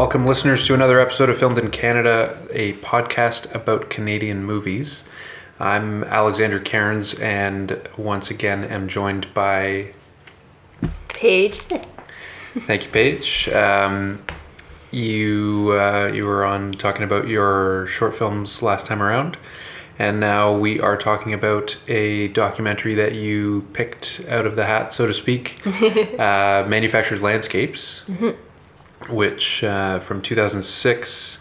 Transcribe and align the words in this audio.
welcome 0.00 0.24
listeners 0.24 0.64
to 0.64 0.72
another 0.72 0.98
episode 0.98 1.28
of 1.28 1.38
Filmed 1.38 1.58
in 1.58 1.70
Canada, 1.70 2.34
a 2.52 2.72
podcast 2.76 3.54
about 3.54 3.90
Canadian 3.90 4.42
movies. 4.42 5.04
I'm 5.58 6.04
Alexander 6.04 6.58
Cairns, 6.58 7.12
and 7.20 7.78
once 7.98 8.30
again 8.30 8.64
am 8.64 8.88
joined 8.88 9.26
by. 9.34 9.92
Paige. 11.08 11.60
Thank 12.66 12.84
you, 12.84 12.90
Paige. 12.90 13.50
Um, 13.50 14.24
you 14.90 15.72
uh, 15.74 16.10
you 16.14 16.24
were 16.24 16.46
on 16.46 16.72
talking 16.72 17.02
about 17.02 17.28
your 17.28 17.86
short 17.88 18.16
films 18.16 18.62
last 18.62 18.86
time 18.86 19.02
around, 19.02 19.36
and 19.98 20.18
now 20.18 20.56
we 20.56 20.80
are 20.80 20.96
talking 20.96 21.34
about 21.34 21.76
a 21.88 22.28
documentary 22.28 22.94
that 22.94 23.16
you 23.16 23.68
picked 23.74 24.22
out 24.30 24.46
of 24.46 24.56
the 24.56 24.64
hat, 24.64 24.94
so 24.94 25.06
to 25.06 25.12
speak, 25.12 25.60
uh, 26.18 26.64
Manufactured 26.66 27.20
Landscapes, 27.20 28.00
which 29.08 29.64
uh, 29.64 30.00
from 30.00 30.20
2006, 30.22 31.38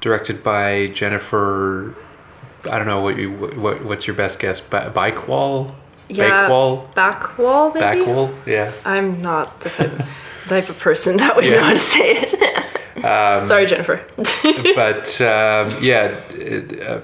directed 0.00 0.42
by 0.42 0.86
Jennifer. 0.88 1.94
I 2.70 2.76
don't 2.78 2.86
know 2.86 3.00
what 3.00 3.16
you 3.16 3.32
what 3.32 3.84
what's 3.84 4.06
your 4.06 4.16
best 4.16 4.38
guess? 4.38 4.60
Ba- 4.60 4.92
Bikewall, 4.94 5.74
Yeah. 6.08 6.42
Bakewall, 6.42 6.88
Back 6.94 7.38
wall, 7.38 7.72
maybe? 7.72 8.04
Backwall. 8.04 8.34
Yeah. 8.46 8.72
I'm 8.84 9.22
not 9.22 9.60
the 9.60 9.70
type, 9.70 10.02
type 10.48 10.68
of 10.68 10.78
person 10.78 11.16
that 11.16 11.34
would 11.36 11.44
Yeah. 11.46 11.52
know 11.52 11.62
how 11.64 11.72
to 11.72 11.78
say 11.78 12.16
it. 12.18 12.64
Um, 12.96 13.46
Sorry, 13.46 13.64
Jennifer. 13.64 14.04
but 14.74 15.18
um, 15.22 15.82
yeah, 15.82 16.08
it, 16.34 16.82
uh, 16.82 17.00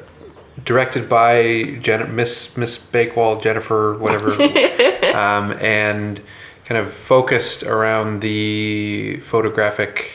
directed 0.63 1.09
by 1.09 1.79
Jen- 1.81 2.15
Miss 2.15 2.55
Miss 2.55 2.77
Bakewell, 2.77 3.41
Jennifer, 3.41 3.97
whatever, 3.97 4.33
um, 5.17 5.53
and 5.53 6.21
kind 6.67 6.85
of 6.85 6.93
focused 6.93 7.63
around 7.63 8.21
the 8.21 9.21
photographic 9.21 10.11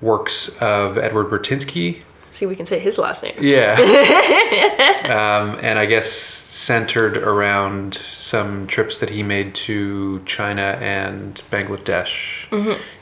works 0.00 0.50
of 0.60 0.98
Edward 0.98 1.30
Burtynsky. 1.30 2.02
See, 2.32 2.46
we 2.46 2.56
can 2.56 2.66
say 2.66 2.78
his 2.78 2.98
last 2.98 3.22
name. 3.22 3.36
Yeah, 3.40 3.74
um, 5.04 5.58
and 5.62 5.78
I 5.78 5.86
guess 5.86 6.10
centered 6.10 7.16
around 7.16 7.94
some 8.12 8.66
trips 8.66 8.98
that 8.98 9.10
he 9.10 9.22
made 9.22 9.54
to 9.54 10.22
China 10.26 10.78
and 10.80 11.40
Bangladesh 11.50 12.46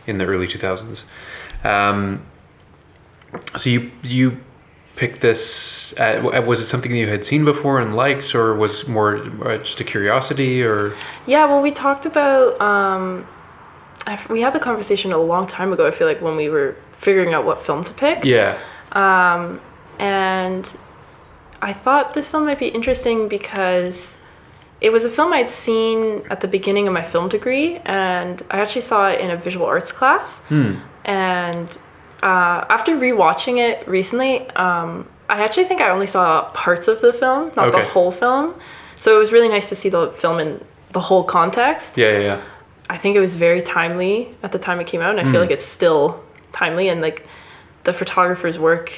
in 0.07 0.19
the 0.19 0.25
early 0.25 0.47
2000s. 0.47 1.05
Um, 1.65 2.25
so 3.57 3.71
you 3.71 3.91
you 4.03 4.39
picked 5.01 5.23
this. 5.23 5.95
Uh, 5.99 6.17
w- 6.23 6.43
was 6.43 6.61
it 6.61 6.67
something 6.67 6.95
you 6.95 7.09
had 7.09 7.25
seen 7.25 7.45
before 7.45 7.81
and 7.81 7.97
liked, 7.97 8.35
or 8.35 8.55
was 8.55 8.87
more 8.87 9.17
uh, 9.45 9.57
just 9.59 9.81
a 9.81 9.85
curiosity, 9.85 10.63
or 10.63 10.95
Yeah, 11.27 11.47
well, 11.47 11.63
we 11.63 11.73
talked 11.73 12.05
about. 12.07 12.61
Um, 12.61 13.27
we 14.29 14.41
had 14.43 14.53
the 14.53 14.61
conversation 14.61 15.13
a 15.13 15.19
long 15.19 15.47
time 15.49 15.73
ago. 15.73 15.87
I 15.87 15.91
feel 15.91 16.07
like 16.07 16.21
when 16.21 16.37
we 16.37 16.49
were 16.51 16.77
figuring 17.01 17.33
out 17.35 17.45
what 17.47 17.65
film 17.65 17.83
to 17.85 17.93
pick. 17.95 18.25
yeah, 18.25 18.59
Um, 18.93 19.61
and 19.99 20.65
I 21.63 21.73
thought 21.73 22.15
this 22.15 22.29
film 22.29 22.45
might 22.45 22.59
be 22.59 22.69
interesting 22.69 23.29
because 23.29 24.13
it 24.81 24.91
was 24.91 25.05
a 25.05 25.11
film 25.11 25.33
I'd 25.33 25.51
seen 25.51 26.23
at 26.31 26.41
the 26.41 26.49
beginning 26.49 26.87
of 26.89 26.93
my 26.95 27.03
film 27.13 27.29
degree, 27.29 27.77
and 27.85 28.43
I 28.51 28.61
actually 28.61 28.83
saw 28.83 29.09
it 29.09 29.21
in 29.21 29.31
a 29.31 29.37
visual 29.37 29.67
arts 29.67 29.93
class. 29.93 30.29
hmm. 30.49 30.75
And 31.05 31.69
uh, 32.23 32.65
after 32.69 32.97
rewatching 32.97 33.59
it 33.59 33.87
recently, 33.89 34.49
um, 34.51 35.09
I 35.29 35.43
actually 35.43 35.65
think 35.67 35.81
I 35.81 35.91
only 35.91 36.07
saw 36.07 36.51
parts 36.53 36.89
of 36.89 37.01
the 37.01 37.13
film, 37.13 37.53
not 37.57 37.73
the 37.73 37.85
whole 37.85 38.11
film. 38.13 38.55
So 38.97 39.17
it 39.17 39.19
was 39.19 39.33
really 39.33 39.49
nice 39.49 39.69
to 39.71 39.77
see 39.77 39.89
the 39.89 40.13
film 40.19 40.39
in 40.41 40.63
the 40.93 41.01
whole 41.01 41.25
context. 41.25 41.97
yeah, 41.97 42.13
yeah, 42.13 42.19
yeah. 42.19 42.43
I 42.91 42.99
think 42.99 43.15
it 43.17 43.21
was 43.21 43.37
very 43.37 43.63
timely 43.63 44.35
at 44.43 44.51
the 44.53 44.59
time 44.59 44.81
it 44.81 44.87
came 44.89 45.01
out, 45.01 45.17
and 45.17 45.27
I 45.27 45.31
feel 45.31 45.41
like 45.41 45.53
it's 45.53 45.65
still 45.65 46.23
timely. 46.53 46.89
And 46.89 47.01
like 47.01 47.25
the 47.85 47.93
photographer's 47.93 48.59
work, 48.59 48.93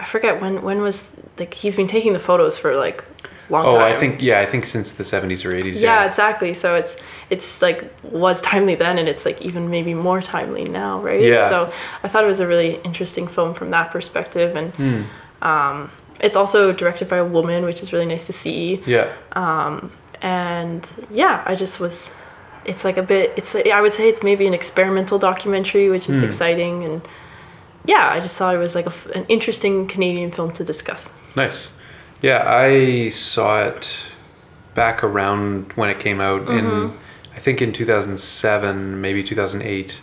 I 0.00 0.04
forget 0.04 0.40
when 0.42 0.62
when 0.62 0.80
was 0.82 1.02
like 1.38 1.54
he's 1.54 1.76
been 1.76 1.86
taking 1.88 2.12
the 2.12 2.18
photos 2.18 2.58
for 2.58 2.76
like 2.76 3.04
long 3.48 3.64
Oh, 3.64 3.78
time. 3.78 3.94
I 3.94 3.98
think 4.00 4.20
yeah, 4.20 4.40
I 4.40 4.46
think 4.46 4.66
since 4.66 4.92
the 4.92 5.04
70s 5.04 5.44
or 5.44 5.52
80s. 5.52 5.80
yeah, 5.80 6.04
exactly. 6.04 6.52
So 6.52 6.74
it's 6.74 6.96
it's 7.30 7.60
like 7.62 7.90
was 8.04 8.40
timely 8.40 8.74
then, 8.76 8.98
and 8.98 9.08
it's 9.08 9.24
like 9.24 9.40
even 9.42 9.68
maybe 9.70 9.94
more 9.94 10.22
timely 10.22 10.64
now, 10.64 11.00
right? 11.02 11.20
Yeah. 11.20 11.48
So 11.48 11.72
I 12.02 12.08
thought 12.08 12.24
it 12.24 12.28
was 12.28 12.40
a 12.40 12.46
really 12.46 12.76
interesting 12.84 13.26
film 13.26 13.54
from 13.54 13.70
that 13.72 13.90
perspective, 13.90 14.54
and 14.56 14.72
Hmm. 14.74 15.02
um, 15.46 15.90
it's 16.20 16.36
also 16.36 16.72
directed 16.72 17.08
by 17.08 17.18
a 17.18 17.24
woman, 17.24 17.64
which 17.64 17.80
is 17.82 17.92
really 17.92 18.06
nice 18.06 18.24
to 18.26 18.32
see 18.32 18.82
Yeah. 18.86 19.12
and 20.22 20.88
yeah 21.10 21.42
i 21.46 21.54
just 21.54 21.78
was 21.78 22.08
it's 22.64 22.84
like 22.84 22.96
a 22.96 23.02
bit 23.02 23.34
it's 23.36 23.54
i 23.54 23.80
would 23.82 23.92
say 23.92 24.08
it's 24.08 24.22
maybe 24.22 24.46
an 24.46 24.54
experimental 24.54 25.18
documentary 25.18 25.90
which 25.90 26.08
is 26.08 26.22
exciting 26.22 26.84
and 26.84 27.02
yeah 27.84 28.08
i 28.10 28.18
just 28.18 28.34
thought 28.34 28.54
it 28.54 28.58
was 28.58 28.74
like 28.74 28.86
a 28.86 28.94
an 29.14 29.26
interesting 29.28 29.86
canadian 29.86 30.30
film 30.32 30.50
to 30.52 30.64
discuss 30.64 31.02
Nice. 31.36 31.68
Yeah, 32.22 32.42
I 32.48 33.10
saw 33.10 33.64
it 33.64 33.90
back 34.74 35.04
around 35.04 35.70
when 35.74 35.90
it 35.90 36.00
came 36.00 36.18
out 36.18 36.48
in, 36.48 36.94
I 37.36 37.40
think 37.40 37.60
in 37.62 37.72
2007, 37.72 39.00
maybe 39.00 39.22
2008. 39.22 40.00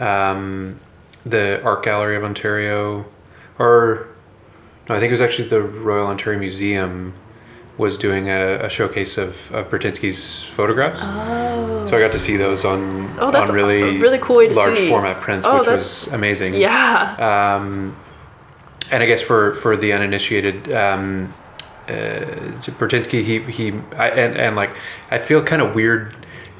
Um, 0.00 0.78
the 1.26 1.60
Art 1.62 1.84
Gallery 1.84 2.16
of 2.16 2.22
Ontario, 2.24 3.04
or 3.58 4.08
no, 4.88 4.94
I 4.94 5.00
think 5.00 5.08
it 5.10 5.12
was 5.12 5.20
actually 5.20 5.48
the 5.48 5.60
Royal 5.60 6.06
Ontario 6.06 6.38
Museum 6.38 7.12
was 7.78 7.98
doing 7.98 8.28
a, 8.28 8.64
a 8.64 8.70
showcase 8.70 9.18
of, 9.18 9.34
of 9.52 9.68
Burtynsky's 9.68 10.44
photographs. 10.56 11.00
oh 11.02 11.86
So 11.90 11.96
I 11.96 12.00
got 12.00 12.12
to 12.12 12.18
see 12.18 12.36
those 12.36 12.64
on, 12.64 13.16
Oh, 13.18 13.30
on 13.30 13.52
really, 13.52 13.98
really 13.98 14.18
cool 14.18 14.48
large 14.52 14.76
see. 14.76 14.88
format 14.88 15.20
prints, 15.20 15.46
Oh, 15.46 15.58
which 15.58 15.68
was 15.68 16.06
amazing. 16.08 16.54
yeah 16.54 17.56
Um, 17.56 17.96
and 18.90 19.02
I 19.02 19.06
guess 19.06 19.20
for 19.20 19.56
for 19.56 19.76
the 19.76 19.92
uninitiated, 19.92 20.72
um, 20.72 21.32
uh, 21.88 21.92
Burtynsky, 22.78 23.22
he 23.24 23.40
he, 23.50 23.72
I, 23.96 24.08
and 24.10 24.36
and 24.36 24.56
like 24.56 24.70
I 25.10 25.18
feel 25.18 25.42
kind 25.42 25.60
of 25.62 25.74
weird 25.74 26.16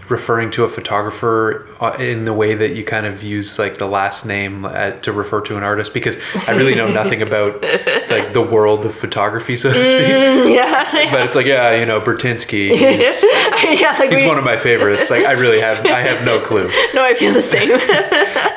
referring 0.09 0.51
to 0.53 0.65
a 0.65 0.69
photographer 0.69 1.67
uh, 1.81 1.93
in 1.99 2.25
the 2.25 2.33
way 2.33 2.55
that 2.55 2.75
you 2.75 2.85
kind 2.85 3.07
of 3.07 3.23
use 3.23 3.59
like 3.59 3.79
the 3.79 3.87
last 3.87 4.25
name 4.25 4.65
uh, 4.65 4.91
to 5.03 5.13
refer 5.13 5.41
to 5.43 5.57
an 5.57 5.63
artist 5.63 5.93
because 5.93 6.17
I 6.47 6.53
really 6.53 6.75
know 6.75 6.91
nothing 6.91 7.23
about 7.23 7.63
like 8.11 8.33
the 8.33 8.43
world 8.43 8.87
of 8.87 8.95
photography, 8.97 9.57
so 9.57 9.73
to 9.73 9.75
speak. 9.75 10.15
Mm, 10.15 10.55
yeah 10.55 11.11
But 11.13 11.27
it's 11.27 11.37
like, 11.37 11.47
yeah, 11.47 11.75
you 11.75 11.87
know, 11.87 12.01
Burtynsky. 12.01 12.71
He's, 12.79 13.81
yeah 13.81 13.97
like 13.99 14.11
he's 14.11 14.23
we, 14.23 14.27
one 14.27 14.39
of 14.39 14.45
my 14.45 14.57
favorites. 14.57 15.11
Like 15.11 15.27
I 15.27 15.33
really 15.33 15.61
have 15.61 15.85
I 15.87 16.01
have 16.01 16.25
no 16.25 16.41
clue 16.41 16.69
no 16.95 17.05
i 17.05 17.15
feel 17.15 17.33
the 17.33 17.43
same 17.43 17.69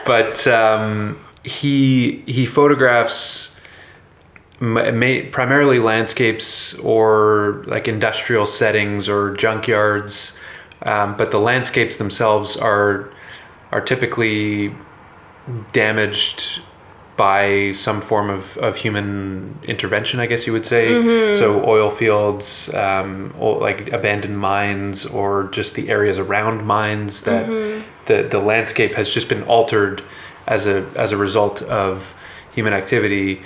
but 0.06 0.46
um, 0.48 1.20
he 1.44 2.24
he 2.28 2.46
photographs 2.46 3.50
ma- 4.62 4.92
ma- 4.92 5.22
primarily 5.32 5.80
landscapes 5.80 6.74
or 6.76 7.64
like 7.68 7.88
industrial 7.88 8.46
settings 8.46 9.10
or 9.10 9.36
junkyards, 9.36 10.32
um, 10.84 11.16
but 11.18 11.32
the 11.32 11.40
landscapes 11.40 11.98
themselves 11.98 12.58
are 12.58 13.12
are 13.72 13.82
typically 13.82 14.74
damaged 15.74 16.62
by 17.18 17.72
some 17.74 18.02
form 18.02 18.30
of, 18.30 18.58
of 18.58 18.76
human 18.76 19.60
intervention, 19.64 20.20
I 20.20 20.26
guess 20.26 20.48
you 20.48 20.54
would 20.54 20.66
say. 20.66 20.88
So 21.38 21.64
oil 21.66 21.92
fields, 21.92 22.70
um, 22.74 23.34
or 23.40 23.60
like 23.60 23.92
abandoned 23.92 24.38
mines, 24.38 25.06
or 25.06 25.50
just 25.52 25.76
the 25.76 25.90
areas 25.90 26.18
around 26.18 26.66
mines 26.66 27.22
that 27.24 27.48
the, 28.08 28.28
the 28.30 28.40
landscape 28.40 28.94
has 28.96 29.10
just 29.10 29.30
been 29.30 29.44
altered 29.44 30.04
as 30.48 30.66
a 30.66 30.86
as 30.96 31.12
a 31.12 31.18
result 31.18 31.62
of 31.64 32.04
human 32.54 32.74
activity. 32.74 33.44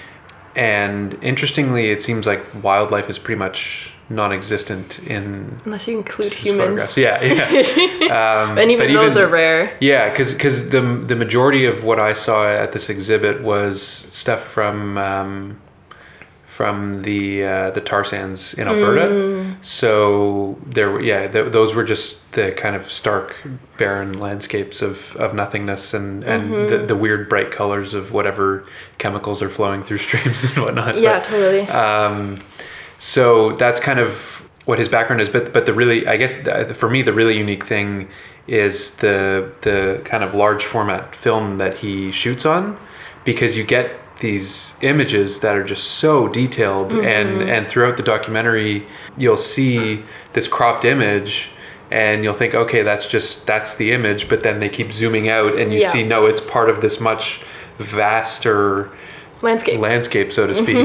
And 0.55 1.21
interestingly, 1.21 1.89
it 1.91 2.01
seems 2.01 2.25
like 2.25 2.41
wildlife 2.63 3.09
is 3.09 3.19
pretty 3.19 3.39
much 3.39 3.91
non-existent 4.09 4.99
in 4.99 5.59
unless 5.65 5.87
you 5.87 5.97
include 5.97 6.31
humans. 6.33 6.95
Yeah, 6.95 7.21
yeah. 7.23 8.03
Um, 8.45 8.57
and 8.57 8.69
even 8.71 8.87
but 8.87 8.93
those 8.93 9.17
are 9.17 9.27
rare 9.27 9.75
yeah, 9.81 10.09
because 10.09 10.69
the 10.69 10.81
the 11.07 11.15
majority 11.15 11.65
of 11.65 11.83
what 11.83 11.99
I 11.99 12.13
saw 12.13 12.47
at 12.47 12.71
this 12.71 12.89
exhibit 12.89 13.41
was 13.41 14.05
stuff 14.11 14.43
from 14.53 14.97
um, 14.99 15.59
from 16.55 17.01
the 17.01 17.43
uh, 17.43 17.71
the 17.71 17.81
tar 17.81 18.05
sands 18.05 18.53
in 18.53 18.67
Alberta. 18.67 19.07
Mm. 19.07 19.65
So 19.65 20.57
there, 20.67 20.91
were 20.91 21.01
yeah, 21.01 21.27
th- 21.27 21.51
those 21.51 21.73
were 21.73 21.83
just 21.83 22.17
the 22.31 22.51
kind 22.53 22.75
of 22.75 22.89
stark, 22.91 23.35
barren 23.77 24.19
landscapes 24.19 24.81
of, 24.81 24.99
of 25.17 25.33
nothingness 25.33 25.93
and 25.93 26.23
and 26.23 26.51
Mm-hmm. 26.51 26.67
the, 26.81 26.85
the 26.87 26.95
weird 26.95 27.27
bright 27.27 27.51
colors 27.51 27.93
of 27.93 28.11
whatever 28.11 28.65
chemicals 28.99 29.41
are 29.41 29.49
flowing 29.49 29.83
through 29.83 29.97
streams 30.07 30.43
and 30.43 30.57
whatnot. 30.57 30.97
yeah 30.99 31.19
But, 31.19 31.23
totally 31.25 31.61
um, 31.67 32.41
so 32.99 33.55
that's 33.57 33.79
kind 33.79 33.99
of 33.99 34.17
what 34.65 34.79
his 34.79 34.89
background 34.89 35.21
is. 35.21 35.29
But 35.29 35.53
but 35.53 35.65
the 35.65 35.73
really, 35.73 36.07
I 36.07 36.17
guess, 36.17 36.37
the, 36.37 36.73
for 36.77 36.89
me, 36.89 37.01
the 37.01 37.13
really 37.13 37.37
unique 37.37 37.65
thing 37.65 38.09
is 38.47 38.91
the 38.95 39.51
the 39.61 40.01
kind 40.05 40.23
of 40.23 40.33
large 40.33 40.65
format 40.65 41.15
film 41.15 41.57
that 41.57 41.77
he 41.77 42.11
shoots 42.11 42.45
on, 42.45 42.77
because 43.23 43.57
you 43.57 43.63
get 43.63 43.91
these 44.19 44.73
images 44.81 45.39
that 45.41 45.55
are 45.55 45.63
just 45.63 45.85
so 45.99 46.27
detailed, 46.27 46.93
and 46.93 47.29
mm-hmm. 47.41 47.49
and 47.49 47.67
throughout 47.67 47.97
the 47.97 48.03
documentary, 48.03 48.85
you'll 49.17 49.37
see 49.37 50.03
this 50.33 50.47
cropped 50.47 50.85
image. 50.85 51.49
And 51.91 52.23
you'll 52.23 52.33
think, 52.33 52.55
okay, 52.55 52.81
that's 52.81 53.05
just 53.05 53.45
that's 53.45 53.75
the 53.75 53.91
image, 53.91 54.27
but 54.27 54.41
then 54.41 54.59
they 54.59 54.69
keep 54.69 54.91
zooming 54.91 55.29
out, 55.29 55.55
and 55.59 55.71
you 55.71 55.81
Yeah. 55.81 55.91
see, 55.91 56.03
no, 56.03 56.25
it's 56.25 56.41
part 56.41 56.67
of 56.67 56.81
this 56.81 56.99
much 56.99 57.41
vaster 57.77 58.89
Landscape. 59.45 59.79
landscape, 59.79 60.33
so 60.33 60.47
to 60.47 60.55
speak. 60.55 60.75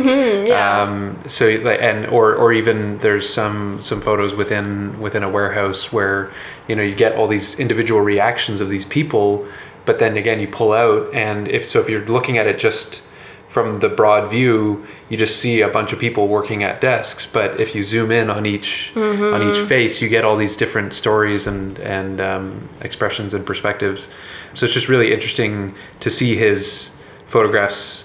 yeah. 0.47 0.83
Um, 0.83 1.19
so 1.27 1.49
and 1.49 2.07
or 2.07 2.35
or 2.37 2.53
even 2.53 2.99
there's 2.99 3.27
some 3.33 3.81
some 3.83 4.03
photos 4.03 4.35
within 4.35 5.01
within 5.01 5.23
a 5.23 5.31
warehouse 5.31 5.91
where 5.91 6.31
you 6.69 6.77
know 6.77 6.83
you 6.83 6.95
get 6.95 7.15
all 7.15 7.27
these 7.27 7.55
individual 7.59 8.03
reactions 8.03 8.61
of 8.61 8.69
these 8.69 8.85
people, 8.85 9.47
but 9.87 9.99
then 9.99 10.19
again 10.19 10.41
you 10.41 10.47
pull 10.47 10.73
out 10.73 11.13
and 11.15 11.49
if 11.49 11.69
so 11.69 11.81
if 11.81 11.89
you're 11.89 12.05
looking 12.07 12.37
at 12.37 12.47
it 12.47 12.59
just 12.59 13.01
from 13.49 13.81
the 13.81 13.89
broad 13.89 14.31
view, 14.31 14.87
you 15.09 15.17
just 15.17 15.41
see 15.41 15.63
a 15.63 15.69
bunch 15.69 15.93
of 15.93 15.99
people 15.99 16.29
working 16.29 16.63
at 16.63 16.81
desks. 16.81 17.27
But 17.27 17.59
if 17.59 17.75
you 17.75 17.83
zoom 17.83 18.13
in 18.13 18.31
on 18.31 18.47
each 18.47 18.93
on 19.35 19.43
each 19.43 19.67
face, 19.69 20.01
you 20.01 20.09
get 20.09 20.25
all 20.25 20.37
these 20.37 20.57
different 20.57 20.93
stories 20.93 21.47
and 21.47 21.79
and 21.79 22.21
um, 22.21 22.69
expressions 22.83 23.35
and 23.35 23.45
perspectives. 23.45 24.09
So 24.55 24.67
it's 24.67 24.75
just 24.75 24.89
really 24.89 25.13
interesting 25.13 25.75
to 26.01 26.11
see 26.11 26.37
his 26.37 26.91
photographs 27.29 28.05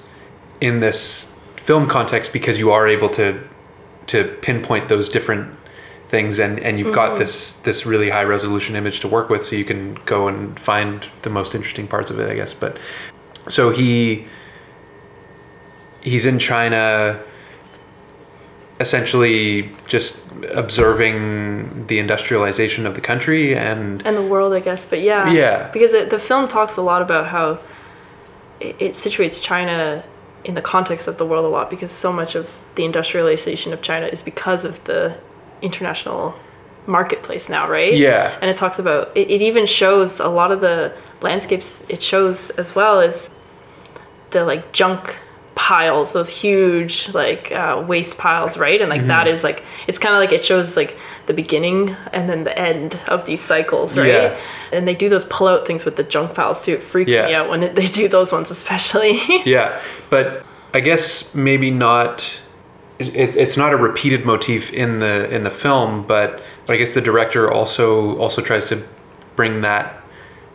in 0.62 0.80
this 0.80 1.28
film 1.58 1.88
context 1.88 2.32
because 2.34 2.58
you 2.58 2.72
are 2.72 2.88
able 2.88 3.10
to 3.10 3.42
to 4.08 4.24
pinpoint 4.42 4.88
those 4.88 5.10
different 5.10 5.54
things 6.10 6.40
and 6.40 6.60
and 6.60 6.78
you've 6.78 6.94
got 6.94 7.12
mm-hmm. 7.12 7.20
this 7.20 7.54
this 7.64 7.86
really 7.86 8.10
high 8.10 8.24
resolution 8.24 8.76
image 8.76 9.00
to 9.00 9.08
work 9.08 9.30
with 9.30 9.44
so 9.44 9.56
you 9.56 9.66
can 9.66 9.96
go 10.06 10.28
and 10.28 10.60
find 10.60 11.08
the 11.24 11.30
most 11.30 11.56
interesting 11.56 11.88
parts 11.88 12.12
of 12.12 12.20
it 12.20 12.30
i 12.30 12.36
guess 12.36 12.54
but 12.54 12.78
so 13.50 13.72
he 13.72 14.28
he's 16.02 16.26
in 16.26 16.38
china 16.38 17.20
essentially 18.80 19.72
just 19.88 20.18
observing 20.52 21.88
the 21.88 21.98
industrialization 22.00 22.86
of 22.86 22.94
the 22.96 23.02
country 23.02 23.56
and 23.56 24.06
and 24.06 24.18
the 24.18 24.22
world, 24.22 24.54
I 24.54 24.60
guess. 24.60 24.86
But 24.86 25.02
yeah, 25.02 25.32
Yeah. 25.32 25.70
because 25.72 25.94
it, 25.94 26.10
the 26.10 26.20
film 26.20 26.48
talks 26.48 26.78
a 26.78 26.82
lot 26.82 27.02
about 27.02 27.28
how 27.28 27.60
it, 28.60 28.76
it 28.80 28.92
situates 28.94 29.42
China 29.42 30.04
in 30.46 30.56
the 30.56 30.62
context 30.62 31.08
of 31.08 31.18
the 31.18 31.26
world 31.26 31.46
a 31.46 31.50
lot 31.50 31.70
because 31.70 31.92
so 31.92 32.14
much 32.14 32.36
of 32.36 32.48
the 32.76 32.86
industrialization 32.86 33.74
of 33.74 33.82
China 33.82 34.08
is 34.08 34.22
because 34.22 34.64
of 34.64 34.84
the 34.86 35.16
international 35.62 36.34
marketplace 36.88 37.50
now, 37.50 37.70
right? 37.70 37.94
Yeah. 37.94 38.38
And 38.42 38.50
it 38.50 38.58
talks 38.58 38.80
about 38.80 39.16
it, 39.18 39.30
it 39.30 39.42
even 39.42 39.66
shows 39.66 40.20
a 40.20 40.28
lot 40.28 40.52
of 40.52 40.62
the 40.62 40.94
landscapes 41.22 41.82
it 41.90 42.02
shows 42.02 42.52
as 42.52 42.76
well 42.76 43.02
as 43.02 43.30
the 44.32 44.46
like 44.46 44.72
junk 44.72 45.16
piles 45.56 46.12
those 46.12 46.28
huge 46.30 47.08
like 47.14 47.52
uh, 47.54 47.84
waste 47.88 48.18
piles 48.18 48.58
right 48.58 48.82
and 48.82 48.90
like 48.90 49.00
Mm-hmm. 49.00 49.08
that 49.08 49.28
is 49.28 49.44
like 49.44 49.64
it's 49.88 49.98
kind 49.98 50.14
of 50.14 50.20
like 50.20 50.32
it 50.34 50.44
shows 50.46 50.76
like 50.76 50.98
the 51.28 51.34
beginning 51.34 51.96
and 52.14 52.30
then 52.30 52.44
the 52.44 52.58
end 52.60 52.96
of 53.08 53.26
these 53.26 53.42
cycles 53.42 53.96
right 53.98 54.08
Yeah. 54.10 54.38
and 54.74 54.86
they 54.88 54.94
do 54.96 55.08
those 55.10 55.24
pull 55.26 55.48
out 55.48 55.66
things 55.66 55.86
with 55.86 55.96
the 55.96 56.04
junk 56.04 56.34
piles 56.36 56.62
too 56.62 56.74
it 56.74 56.84
freaks 56.84 57.10
Yeah. 57.12 57.26
me 57.28 57.34
out 57.34 57.50
when 57.50 57.64
it, 57.64 57.76
they 57.76 57.88
do 57.88 58.08
those 58.10 58.32
ones 58.34 58.52
especially 58.52 59.22
yeah 59.46 59.80
but 60.10 60.46
i 60.74 60.80
guess 60.82 61.34
maybe 61.34 61.72
not 61.72 62.26
it, 63.00 63.36
it's 63.36 63.56
not 63.58 63.72
a 63.74 63.78
repeated 63.78 64.26
motif 64.26 64.72
in 64.74 65.00
the 65.00 65.30
in 65.34 65.44
the 65.44 65.52
film 65.52 66.06
but 66.06 66.42
i 66.68 66.76
guess 66.76 66.94
the 66.94 67.02
director 67.02 67.50
also 67.52 68.18
also 68.18 68.42
tries 68.42 68.68
to 68.68 68.84
bring 69.38 69.62
that 69.62 70.02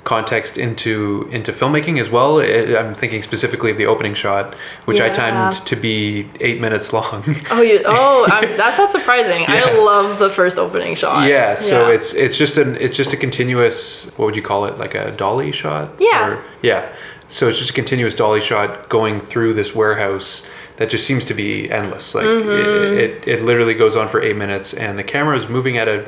context 0.05 0.57
into 0.57 1.29
into 1.31 1.53
filmmaking 1.53 2.01
as 2.01 2.09
well 2.09 2.39
it, 2.39 2.75
i'm 2.75 2.95
thinking 2.95 3.23
specifically 3.23 3.71
of 3.71 3.77
the 3.77 3.85
opening 3.85 4.15
shot 4.15 4.55
which 4.87 4.99
i 5.01 5.07
Yeah. 5.09 5.13
timed 5.13 5.53
to 5.67 5.77
be 5.77 6.27
eight 6.41 6.59
minutes 6.59 6.93
long 6.95 7.23
oh 7.51 7.61
you 7.61 7.83
oh 7.85 8.27
I'm, 8.31 8.57
that's 8.57 8.79
not 8.79 8.93
surprising 8.93 9.45
i 9.47 9.71
love 9.73 10.19
the 10.19 10.31
first 10.31 10.57
opening 10.57 10.95
shot 10.95 11.29
yeah 11.29 11.55
so 11.55 11.89
Yeah. 11.89 11.95
it's 11.95 12.15
it's 12.15 12.37
just 12.37 12.57
an 12.57 12.77
it's 12.77 12.97
just 12.97 13.13
a 13.13 13.17
continuous 13.17 14.07
what 14.17 14.25
would 14.27 14.37
you 14.37 14.43
call 14.43 14.65
it 14.65 14.79
like 14.79 14.95
a 14.95 15.11
dolly 15.13 15.53
shot 15.53 15.93
Yeah. 15.99 16.43
yeah 16.63 16.91
so 17.29 17.49
it's 17.49 17.59
just 17.59 17.71
a 17.71 17.75
continuous 17.75 18.15
dolly 18.15 18.41
shot 18.41 18.89
going 18.89 19.21
through 19.21 19.53
this 19.55 19.75
warehouse 19.75 20.43
that 20.79 20.89
just 20.89 21.07
seems 21.07 21.27
to 21.27 21.35
be 21.35 21.71
endless 21.71 22.15
like 22.15 22.25
Mm-hmm. 22.25 22.99
it, 22.99 23.11
it, 23.29 23.29
it 23.29 23.45
literally 23.45 23.75
goes 23.75 23.97
on 23.97 24.09
for 24.09 24.23
eight 24.23 24.37
minutes 24.37 24.73
and 24.73 24.99
the 24.99 25.05
camera 25.05 25.37
is 25.37 25.47
moving 25.47 25.77
at 25.77 25.89
a 25.89 26.07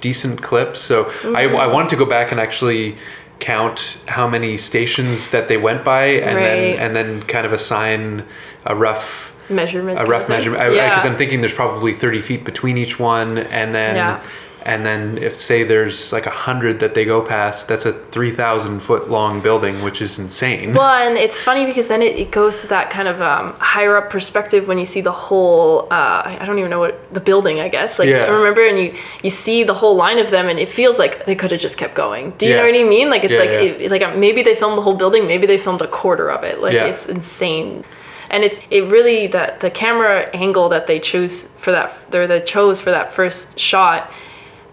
decent 0.00 0.40
clip 0.40 0.76
so 0.76 1.04
I, 1.06 1.10
Mm-hmm. 1.44 1.56
I 1.56 1.66
wanted 1.66 1.88
to 1.90 1.96
go 1.96 2.04
back 2.06 2.30
and 2.30 2.40
actually 2.40 2.96
count 3.40 3.98
how 4.06 4.26
many 4.28 4.58
stations 4.58 5.30
that 5.30 5.48
they 5.48 5.56
went 5.56 5.84
by 5.84 6.04
and 6.06 6.36
Right. 6.36 6.42
then 6.44 6.78
and 6.78 6.96
then 6.96 7.22
kind 7.24 7.46
of 7.46 7.52
assign 7.52 8.24
a 8.66 8.74
rough 8.74 9.32
measurement 9.48 9.98
a 9.98 10.04
rough 10.04 10.28
measurement 10.28 10.60
because 10.62 10.76
yeah. 10.76 11.02
I'm 11.04 11.16
thinking 11.16 11.40
there's 11.40 11.52
probably 11.54 11.94
30 11.94 12.20
feet 12.20 12.44
between 12.44 12.76
each 12.76 12.98
one, 12.98 13.38
and 13.38 13.74
then 13.74 13.96
Yeah. 13.96 14.20
And 14.68 14.84
then 14.84 15.16
if 15.16 15.40
say 15.40 15.64
there's 15.64 16.12
like 16.12 16.26
a 16.26 16.30
hundred 16.46 16.78
that 16.80 16.92
they 16.92 17.06
go 17.06 17.22
past, 17.22 17.68
that's 17.68 17.86
a 17.86 17.94
3,000 18.10 18.80
foot 18.80 19.08
long 19.08 19.40
building, 19.40 19.80
which 19.82 20.02
is 20.02 20.18
insane. 20.18 20.74
Well, 20.74 21.08
and 21.08 21.16
it's 21.16 21.38
funny 21.40 21.64
because 21.64 21.86
then 21.86 22.02
it, 22.02 22.16
it 22.18 22.30
goes 22.30 22.58
to 22.58 22.66
that 22.66 22.90
kind 22.90 23.08
of 23.08 23.22
um, 23.22 23.54
higher 23.60 23.96
up 23.96 24.10
perspective 24.10 24.68
when 24.68 24.78
you 24.78 24.84
see 24.84 25.00
the 25.00 25.10
whole. 25.10 25.88
Uh, 25.90 26.20
I 26.28 26.38
I 26.40 26.44
don't 26.44 26.58
even 26.58 26.70
know 26.70 26.80
what 26.80 27.00
the 27.14 27.20
building. 27.20 27.60
I 27.60 27.68
guess 27.70 27.98
like 27.98 28.10
Yeah. 28.10 28.26
remember, 28.26 28.66
and 28.66 28.78
you 28.78 28.94
you 29.22 29.30
see 29.30 29.64
the 29.64 29.72
whole 29.72 29.96
line 29.96 30.18
of 30.18 30.28
them, 30.28 30.50
and 30.50 30.58
it 30.58 30.68
feels 30.68 30.98
like 30.98 31.24
they 31.24 31.34
could 31.34 31.50
have 31.50 31.60
just 31.60 31.78
kept 31.78 31.94
going. 31.94 32.32
Do 32.36 32.44
you 32.46 32.54
know 32.54 32.66
what 32.66 32.74
I 32.78 32.82
mean? 32.84 33.08
Like 33.08 33.24
it's 33.24 33.32
Yeah, 33.32 33.38
like 33.44 33.50
yeah. 33.50 33.84
It, 33.86 33.90
like 33.90 34.02
uh, 34.02 34.14
maybe 34.16 34.42
they 34.42 34.54
filmed 34.54 34.76
the 34.76 34.82
whole 34.82 34.98
building, 35.02 35.26
maybe 35.26 35.46
they 35.46 35.56
filmed 35.56 35.80
a 35.80 35.88
quarter 35.88 36.30
of 36.30 36.44
it. 36.44 36.60
Like 36.60 36.74
Yeah. 36.74 36.88
it's 36.92 37.06
insane. 37.06 37.84
And 38.28 38.44
it's 38.44 38.60
it 38.70 38.84
really 38.96 39.28
that 39.28 39.60
the 39.60 39.70
camera 39.70 40.28
angle 40.34 40.68
that 40.68 40.86
they 40.86 41.00
choose 41.00 41.46
for 41.62 41.72
that 41.72 41.88
or 42.12 42.26
they 42.26 42.42
chose 42.42 42.78
for 42.78 42.90
that 42.90 43.14
first 43.14 43.58
shot 43.58 44.10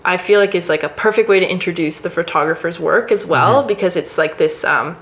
I 0.06 0.18
feel 0.18 0.40
like 0.40 0.56
is 0.56 0.70
like 0.70 0.84
a 0.84 0.90
perfect 0.90 1.28
way 1.28 1.40
to 1.40 1.50
introduce 1.50 2.00
the 2.00 2.10
photographer's 2.10 2.80
work 2.80 3.12
as 3.12 3.26
well 3.26 3.60
Mm-hmm. 3.60 3.68
because 3.68 3.96
it's 3.96 4.18
like 4.18 4.38
this 4.38 4.64
um 4.64 4.96